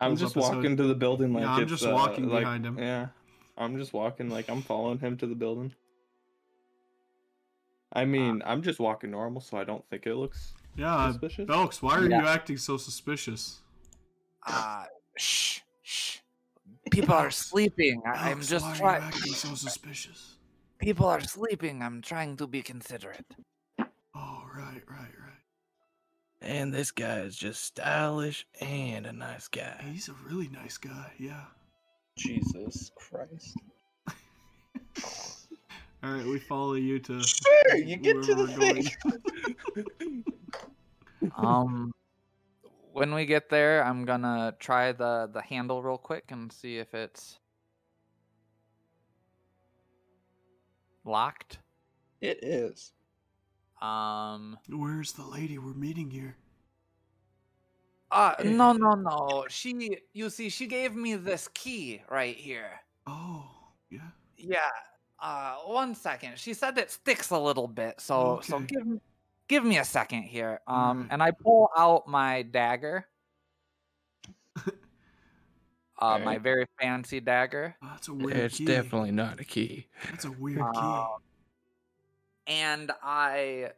[0.00, 0.56] I'm just up his hood.
[0.56, 2.78] walking to the building like Yeah, I'm it's, just uh, walking like- behind him.
[2.78, 3.08] Yeah,
[3.56, 5.72] I'm just walking like I'm following him to the building.
[7.92, 11.46] I mean, I'm just walking normal, so I don't think it looks Yeah, suspicious.
[11.46, 12.22] Belks, why are Yeah.
[12.22, 13.60] you acting so suspicious?
[14.44, 14.84] Uh,
[15.16, 16.18] shh, shh.
[16.90, 18.02] People are sleeping.
[18.04, 19.02] I, I'm Belks, just why are trying.
[19.02, 20.36] you acting so suspicious?
[20.80, 21.82] People are sleeping.
[21.82, 23.24] I'm trying to be considerate.
[24.14, 25.23] Oh, right, right, right.
[26.40, 29.82] And this guy is just stylish and a nice guy.
[29.90, 31.12] He's a really nice guy.
[31.18, 31.44] Yeah.
[32.16, 33.56] Jesus Christ.
[36.02, 37.22] All right, we follow you to.
[37.22, 38.86] Sure, you get to the thing.
[41.36, 41.92] Um,
[42.92, 46.94] when we get there, I'm gonna try the the handle real quick and see if
[46.94, 47.38] it's
[51.04, 51.58] locked.
[52.20, 52.93] It is.
[53.84, 54.58] Um.
[54.68, 56.36] Where's the lady we're meeting here?
[58.10, 59.44] Uh, no, no, no.
[59.48, 62.70] She, you see, she gave me this key right here.
[63.08, 63.44] Oh,
[63.90, 63.98] yeah.
[64.38, 64.58] Yeah.
[65.20, 66.38] Uh, one second.
[66.38, 69.00] She said it sticks a little bit, so so give me
[69.48, 70.60] give me a second here.
[70.66, 71.06] Um, Alright.
[71.10, 73.06] and I pull out my dagger.
[75.98, 77.74] uh, my very fancy dagger.
[77.82, 78.64] Oh, that's a weird It's key.
[78.66, 79.86] definitely not a key.
[80.10, 81.08] That's a weird Um,
[82.46, 83.72] and I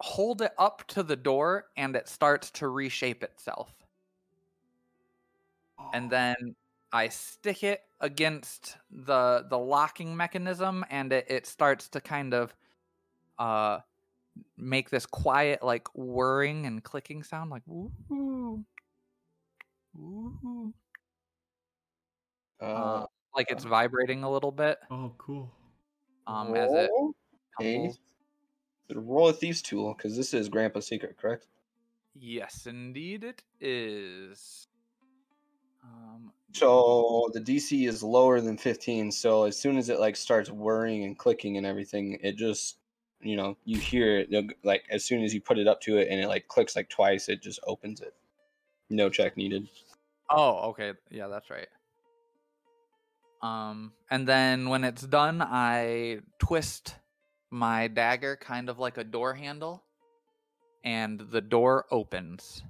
[0.00, 3.72] hold it up to the door and it starts to reshape itself.
[5.92, 6.56] And then
[6.92, 12.54] I stick it against the the locking mechanism and it, it starts to kind of
[13.38, 13.80] uh
[14.56, 18.64] make this quiet like whirring and clicking sound like woo woo
[22.60, 25.55] Uh, like it's vibrating a little bit oh, cool.
[26.26, 27.14] Um as it roll
[27.60, 27.98] a tumbles.
[28.94, 31.46] roll a thieves tool because this is Grandpa's secret, correct?
[32.14, 34.68] Yes, indeed it is.
[35.84, 39.12] Um, So the DC is lower than 15.
[39.12, 42.78] So as soon as it like starts whirring and clicking and everything, it just
[43.20, 44.30] you know you hear it
[44.64, 46.88] like as soon as you put it up to it and it like clicks like
[46.88, 48.14] twice, it just opens it.
[48.90, 49.68] No check needed.
[50.30, 50.92] oh, okay.
[51.10, 51.68] Yeah, that's right.
[53.46, 56.96] Um, and then when it's done, I twist
[57.50, 59.84] my dagger kind of like a door handle,
[60.84, 62.62] and the door opens.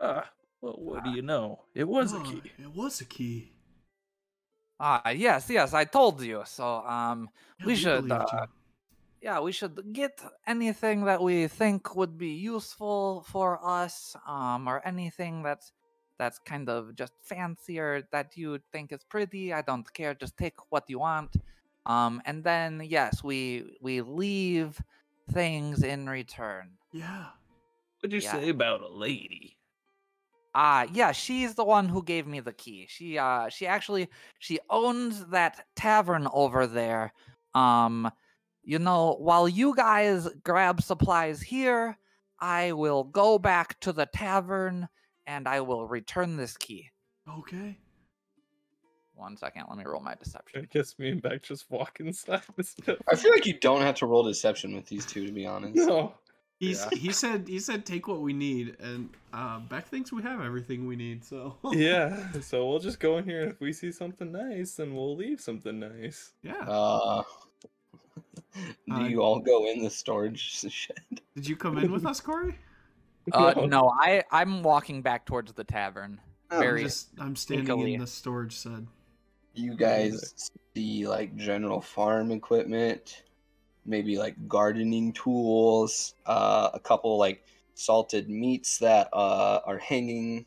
[0.00, 0.28] Ah,
[0.60, 1.64] well, what do you know?
[1.74, 2.42] It was a key.
[2.58, 3.52] It was a key.
[4.78, 6.42] Ah, yes, yes, I told you.
[6.44, 8.38] So, um, Yeah, we should, believed you.
[8.38, 8.46] uh,
[9.22, 14.84] yeah, we should get anything that we think would be useful for us, um, or
[14.84, 15.72] anything that's
[16.18, 19.52] that's kind of just fancier that you think is pretty.
[19.52, 20.14] I don't care.
[20.14, 21.36] Just take what you want.
[21.86, 24.80] Um, and then yes, we we leave
[25.30, 26.78] things in return.
[26.92, 27.26] Yeah.
[28.00, 28.32] What'd you Yeah.
[28.32, 29.58] say about a lady?
[30.54, 32.86] Ah, yeah, she's the one who gave me the key.
[32.88, 37.12] She uh she actually she owns that tavern over there.
[37.54, 38.10] Um
[38.62, 41.98] you know, while you guys grab supplies here,
[42.40, 44.88] I will go back to the tavern
[45.26, 46.90] and I will return this key.
[47.28, 47.76] Okay.
[49.14, 50.60] One second, let me roll my deception.
[50.62, 52.98] I guess me and Beck just walk inside the stuff.
[53.10, 55.74] I feel like you don't have to roll deception with these two, to be honest.
[55.76, 56.12] No.
[56.58, 56.98] He's Yeah.
[56.98, 60.86] he said he said take what we need, and uh, Beck thinks we have everything
[60.86, 61.22] we need.
[61.22, 64.94] So Yeah, so we'll just go in here and if we see something nice, then
[64.94, 66.32] we'll leave something nice.
[66.42, 66.64] yeah.
[66.66, 67.22] Uh,
[68.88, 70.38] do Uh, you all go in the storage
[70.70, 70.96] shed?
[71.34, 72.56] Did you come in with us, Corey?
[73.32, 76.20] Uh no, I I'm walking back towards the tavern.
[76.50, 77.94] Oh, I'm Very just I'm standing sneakily.
[77.94, 78.86] in the storage shed.
[79.54, 83.24] You guys see like general farm equipment,
[83.84, 87.42] maybe like gardening tools, uh, a couple like
[87.74, 90.46] salted meats that uh, are hanging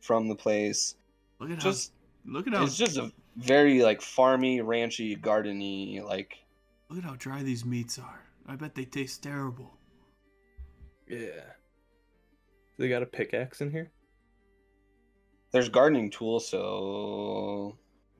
[0.00, 0.94] from the place.
[1.40, 1.92] Look at Just
[2.26, 6.36] how look at how it's just a very like farmy, ranchy, gardeny like.
[6.90, 8.20] look at how dry these meats are.
[8.46, 9.78] I bet they taste terrible.
[11.08, 11.40] Yeah.
[12.78, 13.90] They got a pickaxe in here?
[15.52, 17.76] There's gardening tools, so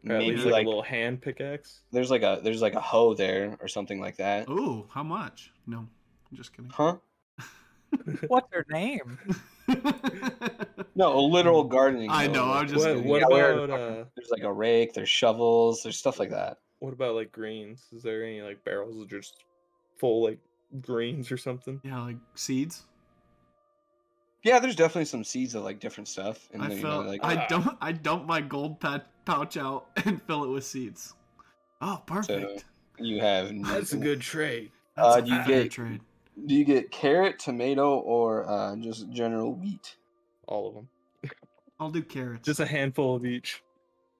[0.08, 1.80] Or at maybe least like, like, a little hand pickaxe?
[1.90, 4.48] there's like a there's like a hoe there or something like that.
[4.48, 5.52] Ooh, how much?
[5.66, 6.70] No, I'm just kidding.
[6.70, 6.96] Huh?
[8.28, 9.18] What's her name?
[10.96, 12.08] No, a literal gardening.
[12.08, 13.08] I know, like, I'm just What, kidding.
[13.08, 13.26] what Yeah,
[13.56, 16.58] about uh There's like a rake, there's shovels, there's stuff like that.
[16.78, 17.86] what about like greens?
[17.92, 19.42] Is there any like barrels that are just
[19.98, 20.38] full like
[20.80, 21.80] greens or something?
[21.82, 22.84] yeah, like seeds.
[24.44, 26.48] Yeah, there's definitely some seeds of like different stuff.
[26.52, 29.86] And I then, you know, like I dump I dump my gold pat pouch out
[30.04, 31.14] and fill it with seeds.
[31.80, 32.64] Oh, perfect.
[32.98, 33.50] you have.
[33.64, 34.70] That's a good trade.
[34.96, 36.00] That's uh, a do you fair get- trade.
[36.46, 39.96] Do you get carrot, tomato, or uh, just general wheat?
[40.48, 40.88] All of them.
[41.80, 42.44] I'll do carrots.
[42.44, 43.62] Just a handful of each.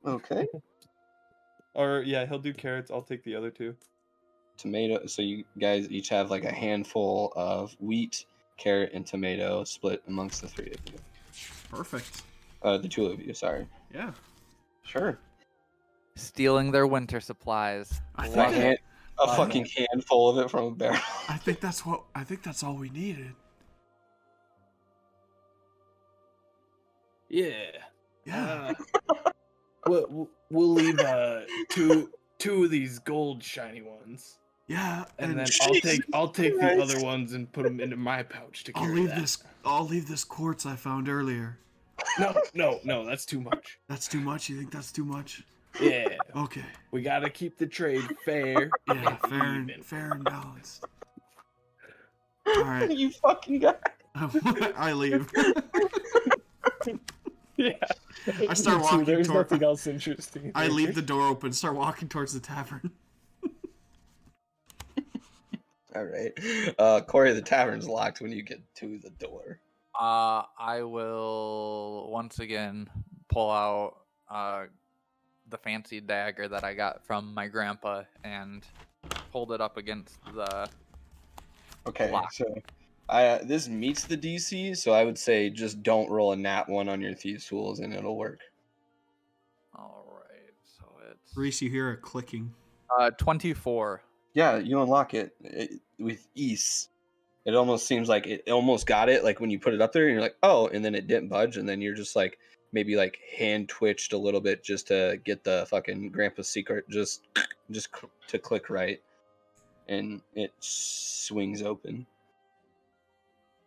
[0.07, 0.47] Okay.
[1.77, 2.91] Or yeah, he'll do carrots.
[2.93, 3.75] I'll take the other two.
[4.57, 5.07] tomato.
[5.07, 8.27] So you guys each have like a handful of wheat,
[8.57, 10.99] carrot, and tomato split amongst the three of you.
[11.71, 12.23] perfect.
[12.63, 13.35] Uh, the two of you.
[13.35, 13.67] Sorry.
[13.93, 14.13] Yeah.
[14.83, 15.19] Sure.
[16.17, 18.01] Stealing their winter supplies.
[18.17, 18.79] I A, think hand,
[19.19, 20.99] a fucking handful of it from a barrel.
[21.29, 23.35] I think that's what I think that's all we needed.
[27.29, 27.53] Yeah.
[28.25, 28.73] Yeah.
[29.11, 29.31] Uh,
[29.87, 35.05] we'll, we'll leave uh, two two of these gold shiny ones, yeah.
[35.19, 38.23] and, then Jesus I'll take I'll take the other ones and put them into my
[38.23, 39.21] pouch to I'll leave that.
[39.21, 41.59] this I'll leave this quartz I found earlier.
[42.19, 43.79] No, no, no, that's too much.
[43.89, 44.49] That's too much?
[44.49, 45.43] You think that's too much?
[45.81, 46.65] Yeah, Okay.
[46.93, 48.71] we gotta keep the trade fair.
[48.89, 49.83] Yeah, fair and even.
[49.83, 50.85] fair and balanced.
[52.47, 52.91] Alright.
[52.97, 53.75] you fucking guy.
[54.77, 55.31] I leave.
[57.57, 57.73] Yeah.
[58.27, 60.51] I start So walking There's toward- nothing else interesting.
[60.57, 62.91] I leave the door open, start walking towards the tavern.
[65.97, 66.33] All right.
[66.79, 69.61] Uh, Corey, the tavern's locked when you get to the door.
[69.99, 72.89] Uh, I will once again
[73.29, 73.99] pull out
[74.29, 74.65] uh,
[75.51, 78.67] the fancy dagger that I got from my grandpa and
[79.31, 80.69] hold it up against the.
[81.87, 82.11] Okay.
[82.11, 82.33] Lock.
[82.33, 82.45] So
[83.09, 86.69] I uh, this meets the DC, so I would say just don't roll a nat
[86.69, 88.41] one on your thieves tools and it'll work.
[89.77, 92.53] All right, so it's Reese, you hear a clicking.
[92.99, 94.03] uh 24.
[94.35, 96.89] Yeah, you unlock it, it with ease.
[97.45, 100.05] It almost seems like it almost got it, like when you put it up there,
[100.07, 102.39] and you're like, oh, and then it didn't budge, and then you're just like
[102.73, 107.23] maybe like hand twitched a little bit just to get the fucking grandpa's secret, just
[107.71, 109.01] just cl- to click right,
[109.89, 112.07] and it swings open.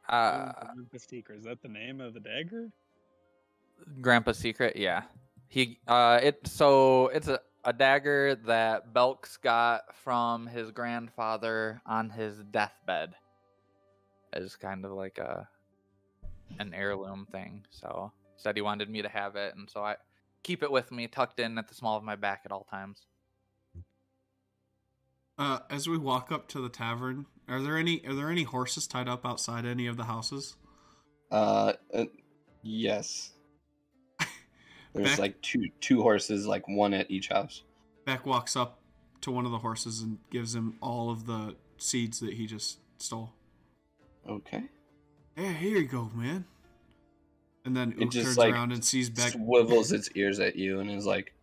[0.10, 0.52] Uh,
[0.92, 1.34] the Seeker.
[1.34, 2.70] Is that the name of the dagger?
[4.02, 5.04] Grandpa's secret, yeah.
[5.50, 12.10] He uh it so it's a, a dagger that Belks got from his grandfather on
[12.10, 13.14] his deathbed.
[14.32, 15.48] As kind of like a
[16.60, 17.66] an heirloom thing.
[17.70, 19.98] So said he wanted me to have it and so I
[20.44, 23.02] keep it with me tucked in at the small of my back at all times.
[25.38, 28.88] Uh, as we walk up to the tavern, are there any are there any horses
[28.88, 30.56] tied up outside any of the houses?
[31.30, 32.06] Uh, uh
[32.64, 33.32] yes.
[34.94, 37.64] There's Back- like two two horses, like one at each house.
[38.06, 38.80] Beck walks up
[39.22, 42.80] to one of the horses and gives him all of the seeds that he just
[42.98, 43.34] stole.
[44.28, 44.64] Okay.
[45.36, 46.46] Hey, here you go, man.
[47.66, 49.34] And then It Ook just, turns like, around and sees Beck.
[49.34, 51.34] Swivels its ears at you and is like,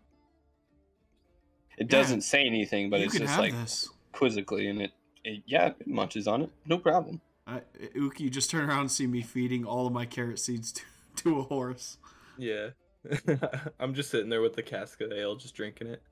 [1.76, 3.88] it doesn't say anything, but it's just like this.
[4.12, 4.92] quizzically, and it,
[5.24, 7.20] it yeah, it munches on it, no problem.
[7.46, 7.60] Uh,
[8.00, 10.82] Ook, you just turn around and see me feeding all of my carrot seeds to,
[11.16, 11.98] to a horse.
[12.38, 12.68] Yeah.
[13.80, 16.02] I'm just sitting there with the cask of ale, just drinking it.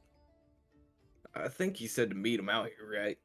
[1.35, 3.19] I think he said to meet him out here, right?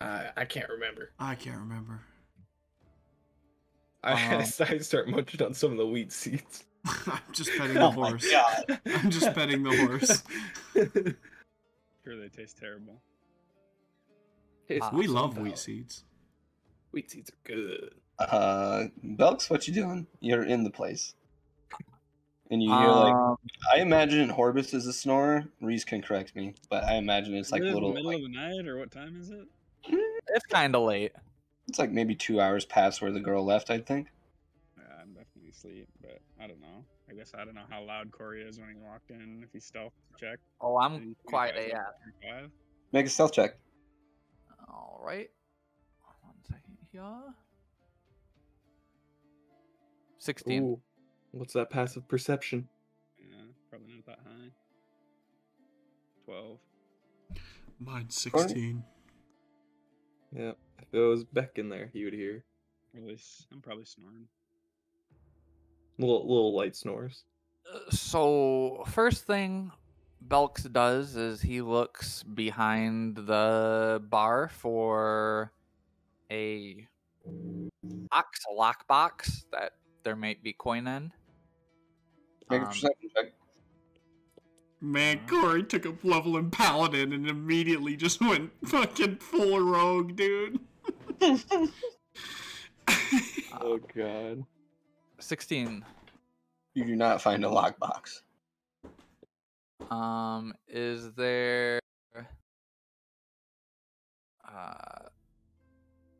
[0.00, 1.12] I I can't remember.
[1.18, 2.00] I can't remember.
[4.02, 6.64] I, Um, I start munching on some of the wheat seeds.
[6.84, 8.28] I'm just petting the Oh my horse.
[8.28, 8.80] god!
[8.86, 10.22] I'm just petting the horse.
[12.04, 13.00] Sure, they taste terrible.
[14.66, 15.42] Tastes We awesome, love though.
[15.42, 16.02] wheat seeds.
[16.90, 17.94] Wheat seeds are good.
[18.18, 20.08] Uh, Belks, what you doing?
[20.20, 21.14] You're in the place,
[22.52, 23.36] and you hear like Um,
[23.74, 25.44] I imagine Horbus is a snorer.
[25.60, 27.92] Reese can correct me, but I imagine it's like Is it little.
[27.92, 29.48] middle Like, of the night, or what time is it?
[30.28, 31.12] it's kind of late.
[31.68, 33.70] it's like maybe two hours past where the girl left.
[33.70, 34.08] I think.
[34.78, 36.84] Yeah, I'm definitely asleep, but I don't know.
[37.10, 39.40] I guess I don't know how loud Corey is when he walked in.
[39.42, 40.38] If he stealth check.
[40.60, 41.78] Oh, I'm he see you quiet guys AF.
[41.78, 42.50] at 35?
[42.92, 43.56] Make a stealth check.
[44.68, 45.28] All right.
[46.22, 47.02] One second here.
[50.18, 50.62] 16.
[50.62, 50.80] Ooh,
[51.32, 52.68] what's that passive perception?
[53.18, 54.50] Yeah, probably not that high.
[56.24, 56.58] Twelve.
[57.80, 58.84] Mine's 16.
[60.32, 62.44] Yeah, if it was Beck in there, he would hear
[62.94, 63.18] Really,
[63.52, 64.28] I'm probably snoring.
[65.98, 67.24] little little light snores.
[67.72, 69.72] Uh, So, first thing
[70.28, 75.52] Belks does is he looks behind the bar for
[76.30, 76.86] a
[78.10, 79.72] box, a lockbox that
[80.04, 81.12] there might be coin in.
[82.52, 83.32] Make a Um, perception check.
[84.80, 90.60] Man, Corey took a level in Paladin and immediately just went fucking full rogue, dude.
[93.60, 94.44] Oh god.
[95.20, 95.84] 16.
[96.74, 98.22] You do not find a lockbox.
[99.90, 101.78] Um, is there
[104.52, 105.08] uh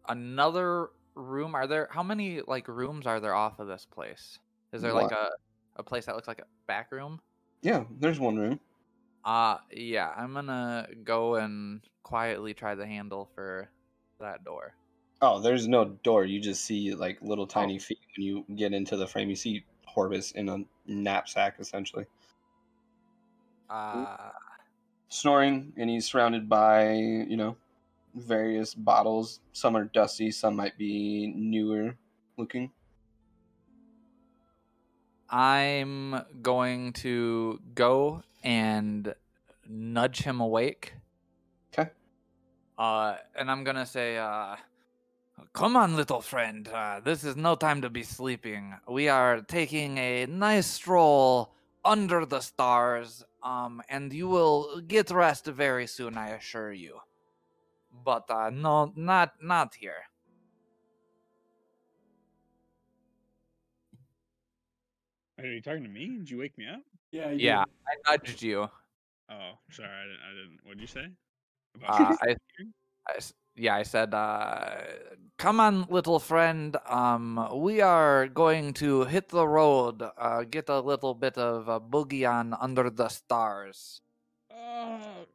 [0.08, 1.54] another room?
[1.54, 4.38] Are there how many like rooms are there off of this place?
[4.72, 5.30] Is there like a
[5.76, 7.20] a place that looks like a back room?
[7.62, 8.60] Yeah, there's one room.
[9.24, 13.70] Uh yeah, I'm gonna go and quietly try the handle for
[14.18, 14.74] that door.
[15.22, 16.24] Oh, there's no door.
[16.24, 19.30] You just see like little tiny feet when you get into the frame.
[19.30, 22.06] You see Horbus in a knapsack, essentially,
[23.68, 24.30] Uh
[25.08, 27.56] snoring, and he's surrounded by you know
[28.14, 29.40] various bottles.
[29.52, 31.96] Some are dusty, some might be newer
[32.36, 32.72] looking.
[35.32, 39.14] I'm going to go and
[39.66, 40.94] nudge him awake.
[41.72, 41.90] 'Kay.
[42.76, 44.56] Uh, and I'm gonna say, uh,
[45.54, 46.68] "Come on, little friend.
[46.68, 48.76] Uh, this is no time to be sleeping.
[48.86, 51.54] We are taking a nice stroll
[51.84, 53.24] under the stars.
[53.42, 57.00] Um, and you will get rest very soon, I assure you.
[58.04, 60.04] But uh, no, not not here.
[65.42, 66.06] Are you talking to me?
[66.18, 66.82] Did you wake me up?
[67.10, 68.68] Yeah, Yeah, I nudged you.
[69.30, 70.20] Oh, sorry, I didn't.
[70.22, 70.58] I didn't.
[70.64, 71.06] What did you say?
[71.82, 72.72] Uh, I, sleeping?
[73.08, 74.82] I s- yeah, I said, uh,
[75.38, 76.76] "Come on, little friend.
[76.86, 80.02] Um, we are going to hit the road.
[80.02, 84.00] Uh, get a little bit of a boogie on under the stars."
[84.50, 85.26] Oh,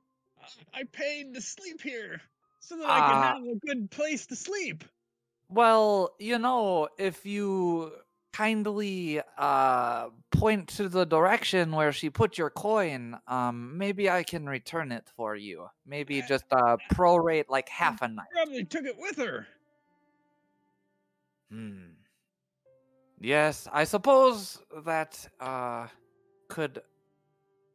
[0.74, 2.22] I paid to sleep here
[2.60, 4.84] so that I can have a good place to sleep.
[5.50, 7.92] Well, you know, if you
[8.38, 14.46] kindly uh point to the direction where she put your coin, um maybe I can
[14.48, 15.68] return it for you.
[15.88, 18.28] Maybe just uh prorate like half a night.
[18.32, 19.48] Probably took it with her.
[21.50, 21.98] Hmm.
[23.20, 25.88] Yes, I suppose that uh
[26.48, 26.82] could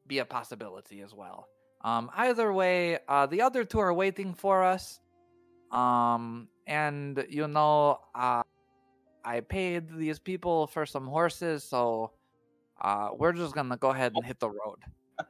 [0.07, 1.49] be a possibility as well.
[1.83, 5.01] Um either way, uh the other two are waiting for us.
[5.73, 8.42] Um and you know, uh
[9.25, 12.13] I paid these people for some horses, so
[12.81, 14.79] uh we're just to go ahead and hit the road.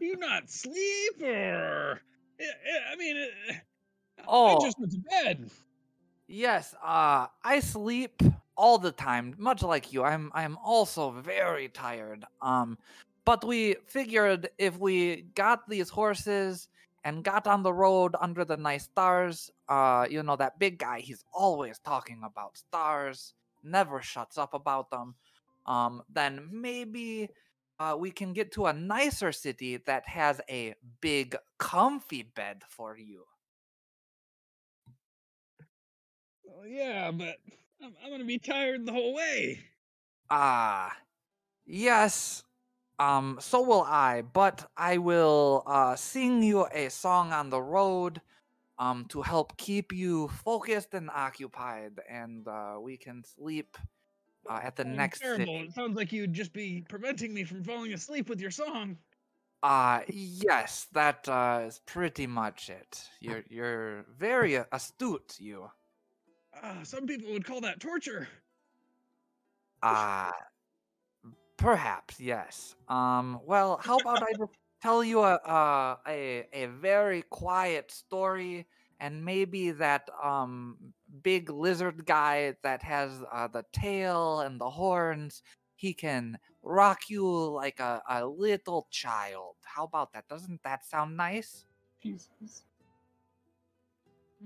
[0.00, 2.00] You not sleep or?
[2.92, 3.28] I, mean,
[4.26, 5.50] oh, I just went to bed.
[6.26, 8.20] Yes, uh I sleep
[8.56, 10.02] all the time, much like you.
[10.02, 12.24] I'm I'm also very tired.
[12.42, 12.76] Um
[13.24, 16.68] but we figured if we got these horses
[17.04, 21.00] and got on the road under the nice stars, uh you know that big guy,
[21.00, 25.14] he's always talking about stars, never shuts up about them.
[25.66, 27.30] Um then maybe
[27.80, 32.96] uh, we can get to a nicer city that has a big comfy bed for
[32.96, 33.24] you.
[36.44, 37.38] Well, yeah, but
[37.82, 39.64] I'm, I'm gonna be tired the whole way.
[40.30, 40.96] Ah,
[41.66, 42.43] yes.
[42.98, 48.22] Um, so will I, but I will uh sing you a song on the road
[48.78, 53.76] um to help keep you focused and occupied and uh we can sleep
[54.48, 55.66] uh, at the Sounds next terrible.
[55.72, 58.98] sounds like you'd just be preventing me from falling asleep with your song.
[59.62, 63.08] Uh yes, that uh is pretty much it.
[63.20, 65.70] You're you're very astute, you.
[66.54, 68.28] Ah, some people would call that torture.
[69.82, 70.30] Uh
[71.64, 72.74] perhaps, yes.
[72.88, 78.66] Um well, how about I just tell you a uh, a a very quiet story
[79.00, 85.42] and maybe that um big lizard guy that has uh, the tail and the horns
[85.76, 87.24] he can rock you
[87.62, 89.56] like a, a little child.
[89.64, 90.28] How about that?
[90.28, 91.66] Doesn't that sound nice?
[92.00, 92.64] Jesus.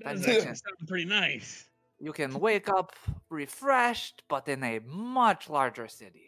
[0.05, 1.69] That does actually sound pretty nice.
[2.01, 2.93] You can wake up
[3.31, 6.28] refreshed, but in a much larger city.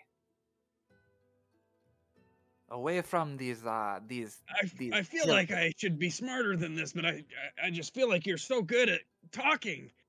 [2.73, 6.09] Away from these uh these I, f- these I feel hill- like I should be
[6.09, 7.25] smarter than this, but I,
[7.63, 9.01] I I just feel like you're so good at
[9.33, 9.91] talking.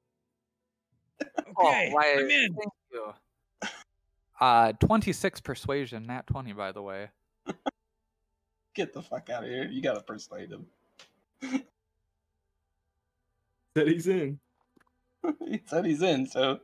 [1.38, 2.54] Okay, oh, why, I'm in.
[2.56, 3.14] Thank you.
[4.40, 7.10] Uh, 26 persuasion, nat 20, by the way.
[8.74, 9.68] Get the fuck out of here.
[9.70, 10.66] You gotta persuade him.
[13.78, 14.40] Said he's in.
[15.48, 16.60] he said he's in, so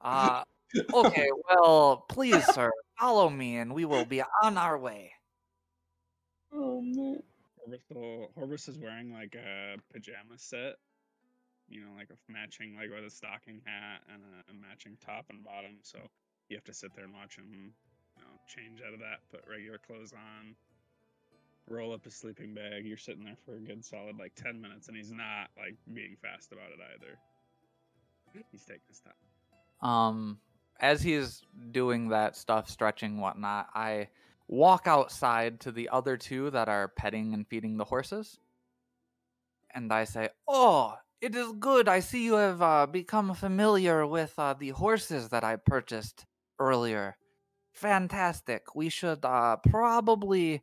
[0.00, 0.44] Uh,
[0.92, 5.12] okay, well, please, sir, follow me and we will be on our way.
[6.52, 7.22] Oh man.
[7.68, 10.76] Horvis, Horvis is wearing like a pajama set,
[11.68, 15.26] you know, like a matching, like with a stocking hat and a, a matching top
[15.30, 15.78] and bottom.
[15.82, 15.98] So
[16.48, 19.48] you have to sit there and watch him, you know, change out of that, put
[19.48, 20.54] regular clothes on,
[21.68, 22.84] roll up his sleeping bag.
[22.84, 26.16] You're sitting there for a good solid like 10 minutes, and he's not like being
[26.20, 27.16] fast about it either.
[28.50, 29.88] He's taking his time.
[29.88, 30.38] Um,
[30.80, 34.08] as he's doing that stuff, stretching, whatnot, I
[34.48, 38.38] walk outside to the other two that are petting and feeding the horses.
[39.74, 41.88] And I say, Oh, it is good.
[41.88, 46.26] I see you have uh, become familiar with uh, the horses that I purchased
[46.58, 47.16] earlier.
[47.72, 48.74] Fantastic.
[48.74, 50.62] We should uh, probably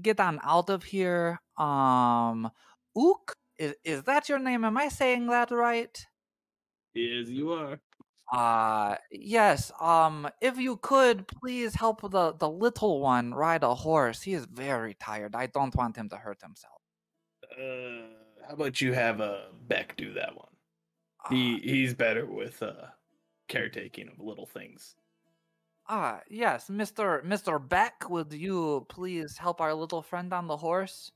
[0.00, 1.40] get on out of here.
[1.58, 2.50] Um,
[2.96, 4.64] Ook, is, is that your name?
[4.64, 5.96] Am I saying that right?
[6.94, 7.78] Yes, you are.
[8.30, 14.22] Uh yes, um if you could please help the the little one ride a horse.
[14.22, 15.34] He is very tired.
[15.36, 16.82] I don't want him to hurt himself.
[17.50, 18.08] Uh,
[18.46, 20.56] how about you have uh, Beck do that one?
[21.24, 22.88] Uh, He he's better with uh,
[23.48, 24.96] caretaking of little things.
[25.86, 27.22] Ah, yes, Mr.
[27.22, 27.60] Mr.
[27.60, 31.12] Beck, would you please help our little friend on the horse?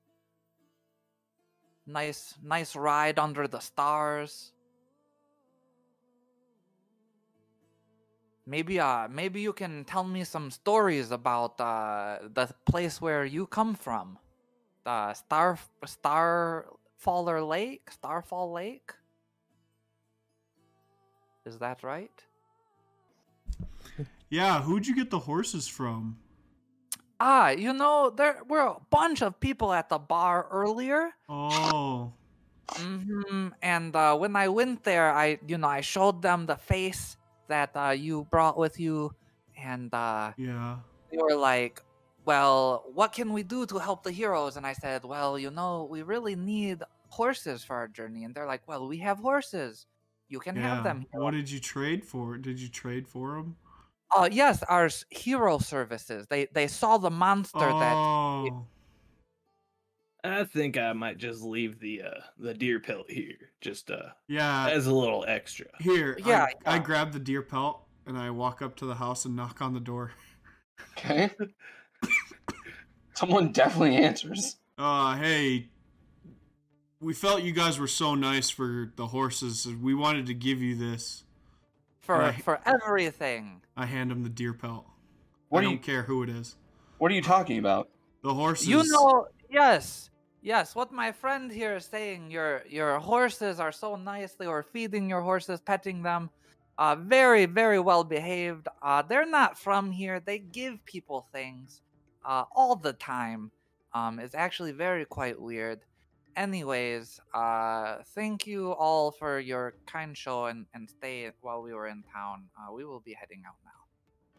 [1.87, 4.53] Nice nice ride under the stars.
[8.47, 13.47] Maybe uh maybe you can tell me some stories about uh the place where you
[13.47, 14.19] come from.
[14.85, 17.91] The Star Starfaller Lake?
[17.91, 18.93] Starfall Lake?
[21.45, 22.11] Is that right?
[24.29, 26.19] Yeah, who'd you get the horses from?
[27.19, 31.13] Ah, you know, there were a bunch of people at the bar earlier.
[31.29, 32.13] Oh,
[32.69, 33.49] mm-hmm.
[33.63, 37.17] And uh, when I went there, I, you know, I showed them the face
[37.49, 39.13] that uh, you brought with you,
[39.57, 40.77] and uh, yeah.
[41.11, 41.83] they were like,
[42.25, 45.89] "Well, what can we do to help the heroes?" And I said, "Well, you know,
[45.91, 49.87] we really need horses for our journey, and they're like, "Well, we have horses.
[50.29, 52.37] You can have them." here." What did you trade for?
[52.39, 53.57] Did you trade for them?
[54.15, 56.27] Uh, yes, our hero services.
[56.29, 58.51] They they saw the monster that.
[60.33, 64.69] I think I might just leave the uh the deer pelt here, just uh yeah.
[64.69, 65.67] as a little extra.
[65.81, 66.83] Here, Yeah, I, I yeah.
[66.83, 69.81] grab the deer pelt and I walk up to the house and knock on the
[69.81, 70.13] door.
[70.93, 71.31] Okay.
[73.15, 74.57] Someone definitely answers.
[74.79, 75.71] Uh, hey,
[77.01, 79.67] we felt you guys were so nice for the horses.
[79.67, 81.25] We wanted to give you this.
[82.01, 82.43] for Right.
[82.43, 83.63] for everything.
[83.77, 84.87] I hand him the deer pelt.
[85.49, 86.57] What I are don't you care who it is.
[86.99, 87.89] What are you talking about?
[88.23, 88.69] The horses.
[88.69, 90.11] You know, yes,
[90.47, 90.75] yes.
[90.75, 95.21] What my friend here is saying, your your horses are so nicely, were feeding your
[95.21, 96.31] horses, petting them.
[96.79, 98.69] Uh, very, very well behaved.
[98.83, 100.21] Uh, they're not from here.
[100.21, 101.81] They give people things,
[102.25, 103.51] uh, all the time.
[103.95, 105.81] Um, it's actually very quite weird.
[106.37, 111.87] Anyways, uh, thank you all for your kind show and, and stay while we were
[111.87, 112.45] in town.
[112.59, 113.71] Uh, we will be heading out now.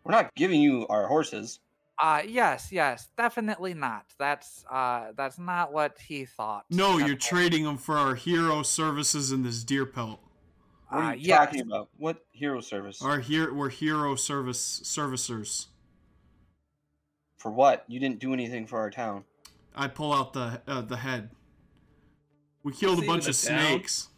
[0.04, 1.60] We're not giving you our horses.
[2.00, 4.06] Uh yes, yes, definitely not.
[4.20, 6.66] That's uh that's not what he thought.
[6.70, 10.20] No, at you're trading him for our hero services in this deer pelt.
[10.90, 11.40] What Uh, are you yes.
[11.46, 11.90] talking about?
[11.98, 13.02] What hero service?
[13.02, 15.68] Our here we're hero service servicers.
[17.38, 17.84] For what?
[17.88, 19.24] You didn't do anything for our town.
[19.76, 21.32] I pull out the uh, the head.
[22.64, 23.60] We killed a bunch even of town?
[23.70, 24.10] snakes.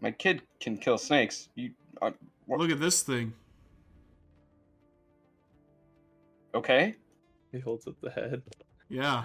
[0.00, 1.48] My kid can kill snakes.
[1.54, 1.70] You
[2.02, 2.10] uh,
[2.46, 3.32] Look at this thing.
[6.54, 6.96] Okay?
[7.52, 8.42] He holds up the head.
[8.88, 9.24] Yeah.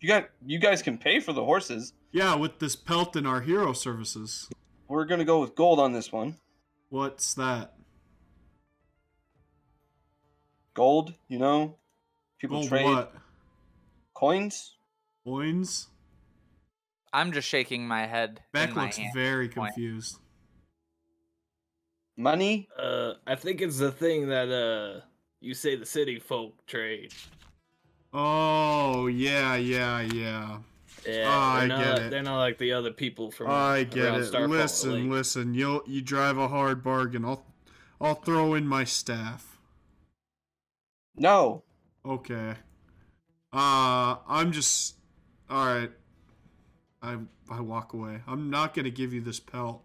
[0.00, 1.94] You got you guys can pay for the horses.
[2.12, 4.48] Yeah, with this pelt and our hero services.
[4.86, 6.36] We're gonna go with gold on this one.
[6.90, 7.74] What's that?
[10.74, 11.76] Gold, you know?
[12.38, 13.14] People Gold trade what?
[14.12, 14.76] coins.
[15.24, 15.88] Coins?
[17.12, 18.40] I'm just shaking my head.
[18.52, 19.14] Beck in my looks hand.
[19.14, 19.74] very point.
[19.74, 20.18] confused.
[22.16, 22.68] Money?
[22.78, 25.00] Uh, I think it's the thing that uh
[25.40, 27.12] you say the city folk trade.
[28.12, 30.58] Oh, yeah, yeah, yeah.
[31.04, 32.10] Yeah, Oh, they're I not, get it.
[32.10, 33.50] They're not like the other people from.
[33.50, 34.26] I get it.
[34.26, 35.10] Starfall Listen, Lake.
[35.10, 35.54] listen.
[35.54, 37.24] You you drive a hard bargain.
[37.24, 37.44] I'll
[38.00, 39.58] I'll throw in my staff.
[41.16, 41.62] No.
[42.06, 42.54] Okay.
[43.52, 44.96] Uh, I'm just.
[45.50, 45.90] All right.
[47.02, 47.18] I
[47.50, 48.22] I walk away.
[48.26, 49.83] I'm not gonna give you this pelt.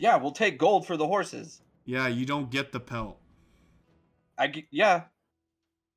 [0.00, 1.60] Yeah, we'll take gold for the horses.
[1.84, 3.18] Yeah, you don't get the pelt.
[4.38, 5.02] I g- yeah.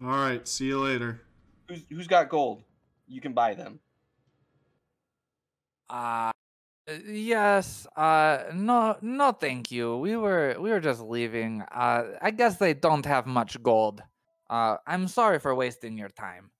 [0.02, 0.46] All right.
[0.46, 1.22] See you later.
[1.70, 2.64] Who's who's got gold?
[3.08, 3.80] You can buy them.
[5.90, 6.32] Uh
[7.06, 7.88] yes.
[7.96, 9.98] Uh no no thank you.
[9.98, 11.62] We were we were just leaving.
[11.72, 14.04] Uh I guess they don't have much gold.
[14.50, 16.52] Uh I'm sorry for wasting your time.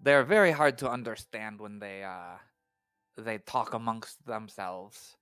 [0.00, 2.38] They're very hard to understand when they uh
[3.24, 5.16] they talk amongst themselves.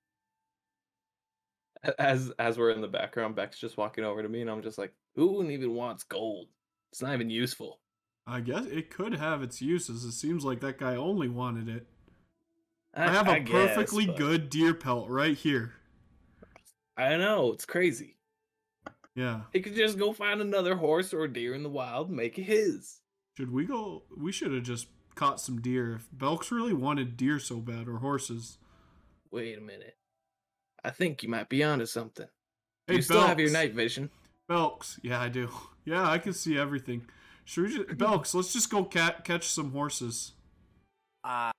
[1.99, 4.77] As as we're in the background, Beck's just walking over to me, and I'm just
[4.77, 6.47] like, "Who even wants gold?
[6.91, 7.79] It's not even useful."
[8.25, 10.03] I guess it could have its uses.
[10.03, 11.87] It seems like that guy only wanted it.
[12.93, 15.73] I, have a guess, perfectly but- good deer pelt right here.
[16.97, 18.17] I know it's crazy.
[19.13, 19.41] Yeah.
[19.53, 22.43] He could just go find another horse or deer in the wild, and make it
[22.43, 23.01] his.
[23.37, 24.03] Should we go?
[24.17, 24.87] We should have just
[25.17, 25.95] caught some deer.
[25.95, 28.57] If Belks really wanted deer so bad, or horses.
[29.31, 29.97] Wait a minute.
[30.83, 32.27] I think you might be onto something.
[32.85, 34.09] Hey, you still have your night vision.
[34.47, 34.99] Belks.
[35.03, 35.49] Yeah, I do.
[35.87, 37.05] Yeah, I can see everything.
[37.45, 40.33] Should we just, Belks, let's just go cat, catch some horses.
[41.23, 41.51] Uh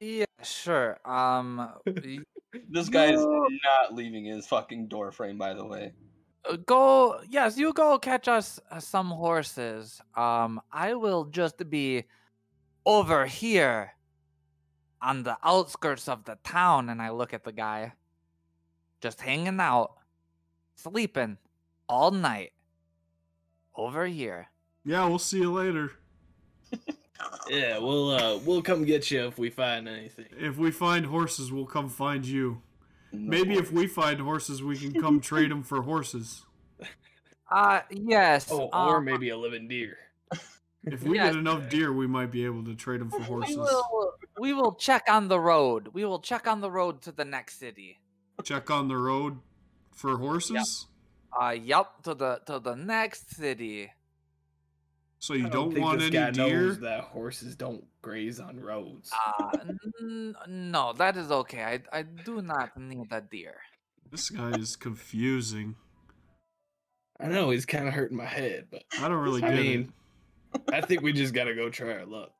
[0.00, 0.98] yeah, sure.
[1.04, 1.68] Um
[2.70, 5.92] This guy is not leaving his fucking door frame, by the way.
[6.48, 12.04] Uh, go yes you go catch us uh, some horses um i will just be
[12.86, 13.92] over here
[15.00, 17.92] on the outskirts of the town and i look at the guy
[19.00, 19.92] just hanging out
[20.76, 21.36] sleeping
[21.88, 22.52] all night
[23.76, 24.48] over here
[24.84, 25.92] Yeah, we'll see you later.
[27.48, 30.26] Yeah, we'll uh we'll come get you if we find anything.
[30.38, 32.60] If we find horses, we'll come find you.
[33.12, 36.44] No Maybe if we find horses, we can come trade them for horses.
[37.50, 39.96] uh yes Oh, or um, maybe a living deer.
[40.86, 41.32] If we Yes.
[41.32, 43.56] get enough deer, we might be able to trade them for we horses.
[43.56, 47.24] will we will check on the road we will check on the road to the
[47.24, 48.00] next city
[48.42, 49.38] Check on the road
[49.92, 50.86] for horses.
[51.40, 53.92] uh yup to the to the next city
[55.20, 56.66] So you I don't, think want this any guy deer?
[56.66, 59.10] knows that horses don't graze on roads.
[59.14, 59.56] Uh,
[60.02, 61.62] n- no, that is okay.
[61.62, 63.56] I, I do not need a deer.
[64.10, 65.76] This guy is confusing.
[67.18, 69.92] I know he's kind of hurting my head, but I don't really I get mean,
[70.72, 72.30] I think we just gotta go try our luck.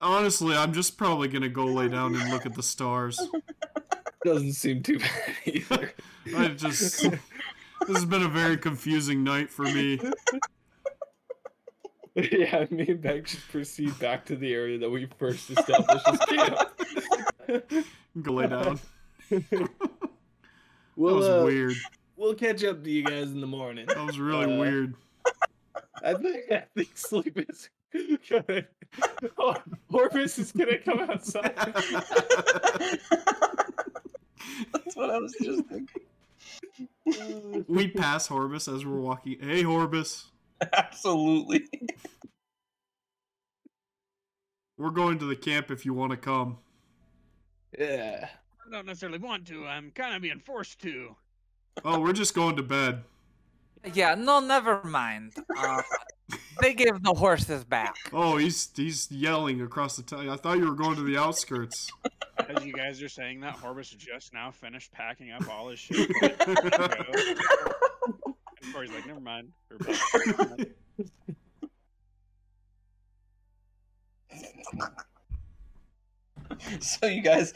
[0.00, 3.20] Honestly, I'm just probably gonna go lay down and look at the stars.
[4.24, 5.10] Doesn't seem too bad
[5.46, 5.92] either.
[6.36, 7.20] I just this
[7.88, 10.00] has been a very confusing night for me.
[12.14, 16.18] yeah, me and Beck should proceed back to the area that we first established as
[16.20, 16.58] camp.
[18.22, 18.78] Go lay down.
[19.30, 19.68] That
[20.96, 21.74] was uh, weird.
[22.22, 23.86] We'll catch up to you guys in the morning.
[23.86, 24.94] That was really uh, weird.
[26.02, 27.68] I think I think sleep is
[28.30, 28.64] gonna.
[29.38, 29.56] Oh,
[29.90, 31.54] Orvis is gonna come outside.
[34.72, 36.02] That's what I was just thinking.
[37.68, 39.38] we pass Horbus as we're walking.
[39.40, 40.24] Hey, Horbus.
[40.72, 41.68] Absolutely.
[44.78, 46.58] We're going to the camp if you want to come.
[47.78, 48.28] Yeah.
[48.66, 49.66] I don't necessarily want to.
[49.66, 51.16] I'm kind of being forced to.
[51.84, 53.02] Oh, we're just going to bed.
[53.94, 55.32] Yeah, no, never mind.
[55.56, 55.82] Uh,
[56.60, 57.96] they gave the horses back.
[58.12, 60.28] Oh, he's he's yelling across the town.
[60.28, 61.90] I thought you were going to the outskirts.
[62.48, 66.10] As you guys are saying that, Horbus just now finished packing up all his shit.
[66.20, 66.88] ready to go.
[68.62, 69.52] and Corey's like, never mind.
[69.70, 70.68] Or, "But,
[76.80, 77.52] so you guys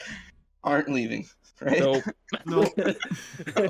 [0.65, 1.27] aren't leaving,
[1.61, 1.81] right?
[1.81, 2.05] Nope.
[3.57, 3.69] No,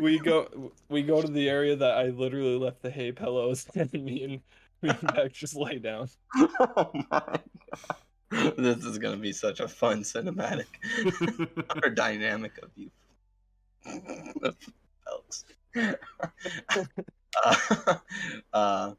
[0.00, 3.92] we go we go to the area that I literally left the hay pillows and
[3.92, 4.40] me and
[4.82, 6.08] me and Beck just lay down.
[6.36, 7.40] oh my god.
[8.56, 10.66] This is gonna be such a fun cinematic
[11.84, 12.90] or dynamic of you.
[15.06, 15.44] folks.
[17.44, 17.94] uh,
[18.52, 18.92] uh,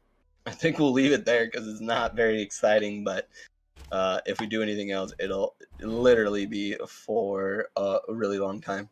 [0.46, 3.02] I think we'll leave it there because it's not very exciting.
[3.02, 3.28] But
[3.94, 8.88] uh, if we do anything else, it'll literally be for a really long time.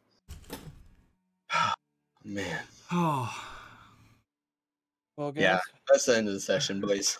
[2.24, 2.62] Man,
[2.92, 3.34] oh,
[5.16, 5.58] Well, guys, Yeah.
[5.90, 7.18] that's the end of the session, boys.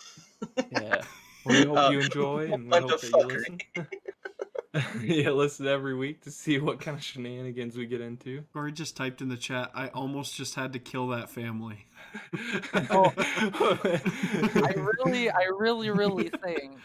[0.71, 1.01] yeah.
[1.45, 5.01] We hope Uh, you enjoy, and we hope of that you listen.
[5.03, 8.45] yeah, listen every week to see what kind of shenanigans we get into.
[8.53, 9.69] Corey just typed in the chat.
[9.75, 11.85] I almost just had to kill that family.
[12.89, 13.11] Oh.
[13.17, 14.73] I
[15.03, 16.77] really, I really, really think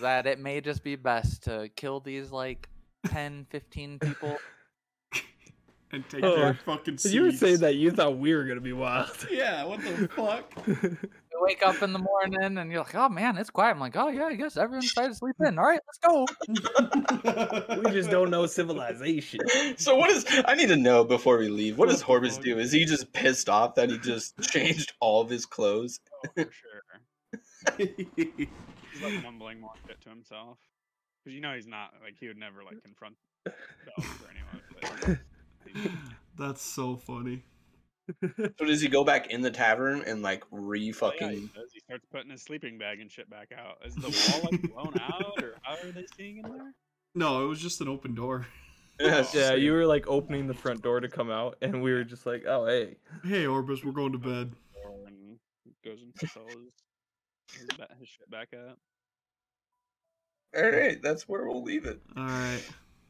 [0.00, 2.68] that it may just be best to kill these like
[3.06, 4.36] 10, 15 people.
[5.92, 7.14] and take Oh, their fucking seeds.
[7.14, 9.10] you were saying that you thought we were gonna be wild.
[9.30, 10.52] Yeah, what the fuck?
[11.32, 13.70] You wake up in the morning and you're like, oh man, it's quiet.
[13.70, 15.58] I'm like, oh yeah, I guess everyone's trying to sleep in.
[15.58, 17.78] All right, let's go.
[17.82, 19.40] we just don't know civilization.
[19.78, 20.26] So what is?
[20.44, 21.78] I need to know before we leave.
[21.78, 22.58] What does What Horbus do?
[22.58, 25.98] Is he just pissed off that he just changed all of his clothes?
[26.26, 26.50] oh, for
[27.78, 28.46] sure.
[29.00, 30.58] He's like mumbling more shit to himself.
[31.24, 33.14] Because you know he's not, like, he would never, like, confront
[33.44, 33.54] Bells
[33.98, 34.62] or anyone.
[34.80, 35.18] But
[36.38, 37.42] That's so funny.
[38.22, 41.40] So does he go back in the tavern and like re Well, yeah, fucking?
[41.42, 41.50] he.
[41.74, 43.78] He starts putting his sleeping bag and shit back out.
[43.84, 46.72] Is the wall like blown out, or how are they seeing in there?
[47.14, 48.46] No, it was just an open door.
[49.32, 52.26] Yeah, you were like opening the front door to come out, and we were just
[52.26, 54.52] like, "Oh, hey." Hey, Orbis, we're going to bed.
[55.06, 55.38] And
[55.82, 58.76] goes and puts his, his, ba- his shit back out.
[60.56, 62.00] All right, that's where we'll leave it.
[62.16, 62.62] All right.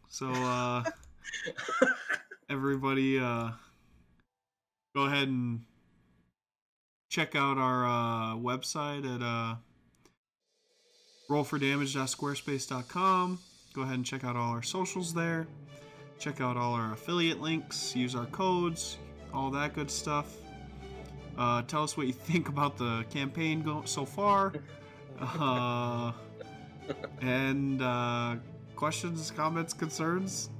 [0.08, 0.82] So, uh,
[2.50, 3.50] everybody, uh,
[4.94, 5.62] go ahead and
[7.08, 9.54] check out our uh, website at uh,
[11.30, 13.38] rollfordamage.squarespace.com.
[13.72, 15.46] Go ahead and check out all our socials there.
[16.18, 17.94] Check out all our affiliate links.
[17.96, 18.98] Use our codes,
[19.32, 20.34] all that good stuff.
[21.38, 24.52] Uh, tell us what you think about the campaign go- so far.
[25.38, 26.12] Uh,
[27.20, 28.36] and uh,
[28.76, 30.50] questions, comments, concerns.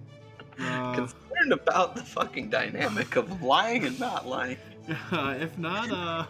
[0.58, 4.58] Uh, Concerned about the fucking dynamic of lying and not lying.
[5.12, 6.24] if not, uh,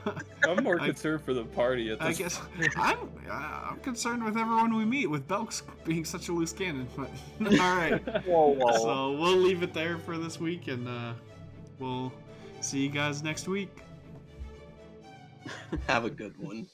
[0.46, 2.18] I'm more I- concerned for the party at I this.
[2.18, 2.40] guess
[2.76, 2.98] I'm
[3.28, 3.32] uh,
[3.70, 6.86] I'm concerned with everyone we meet with Belks being such a loose cannon.
[6.96, 7.10] But
[7.60, 8.72] all right, Whoa, whoa.
[8.76, 11.14] so we'll leave it there for this week, and uh,
[11.78, 12.12] we'll
[12.60, 13.70] see you guys next week.
[15.88, 16.66] Have a good one.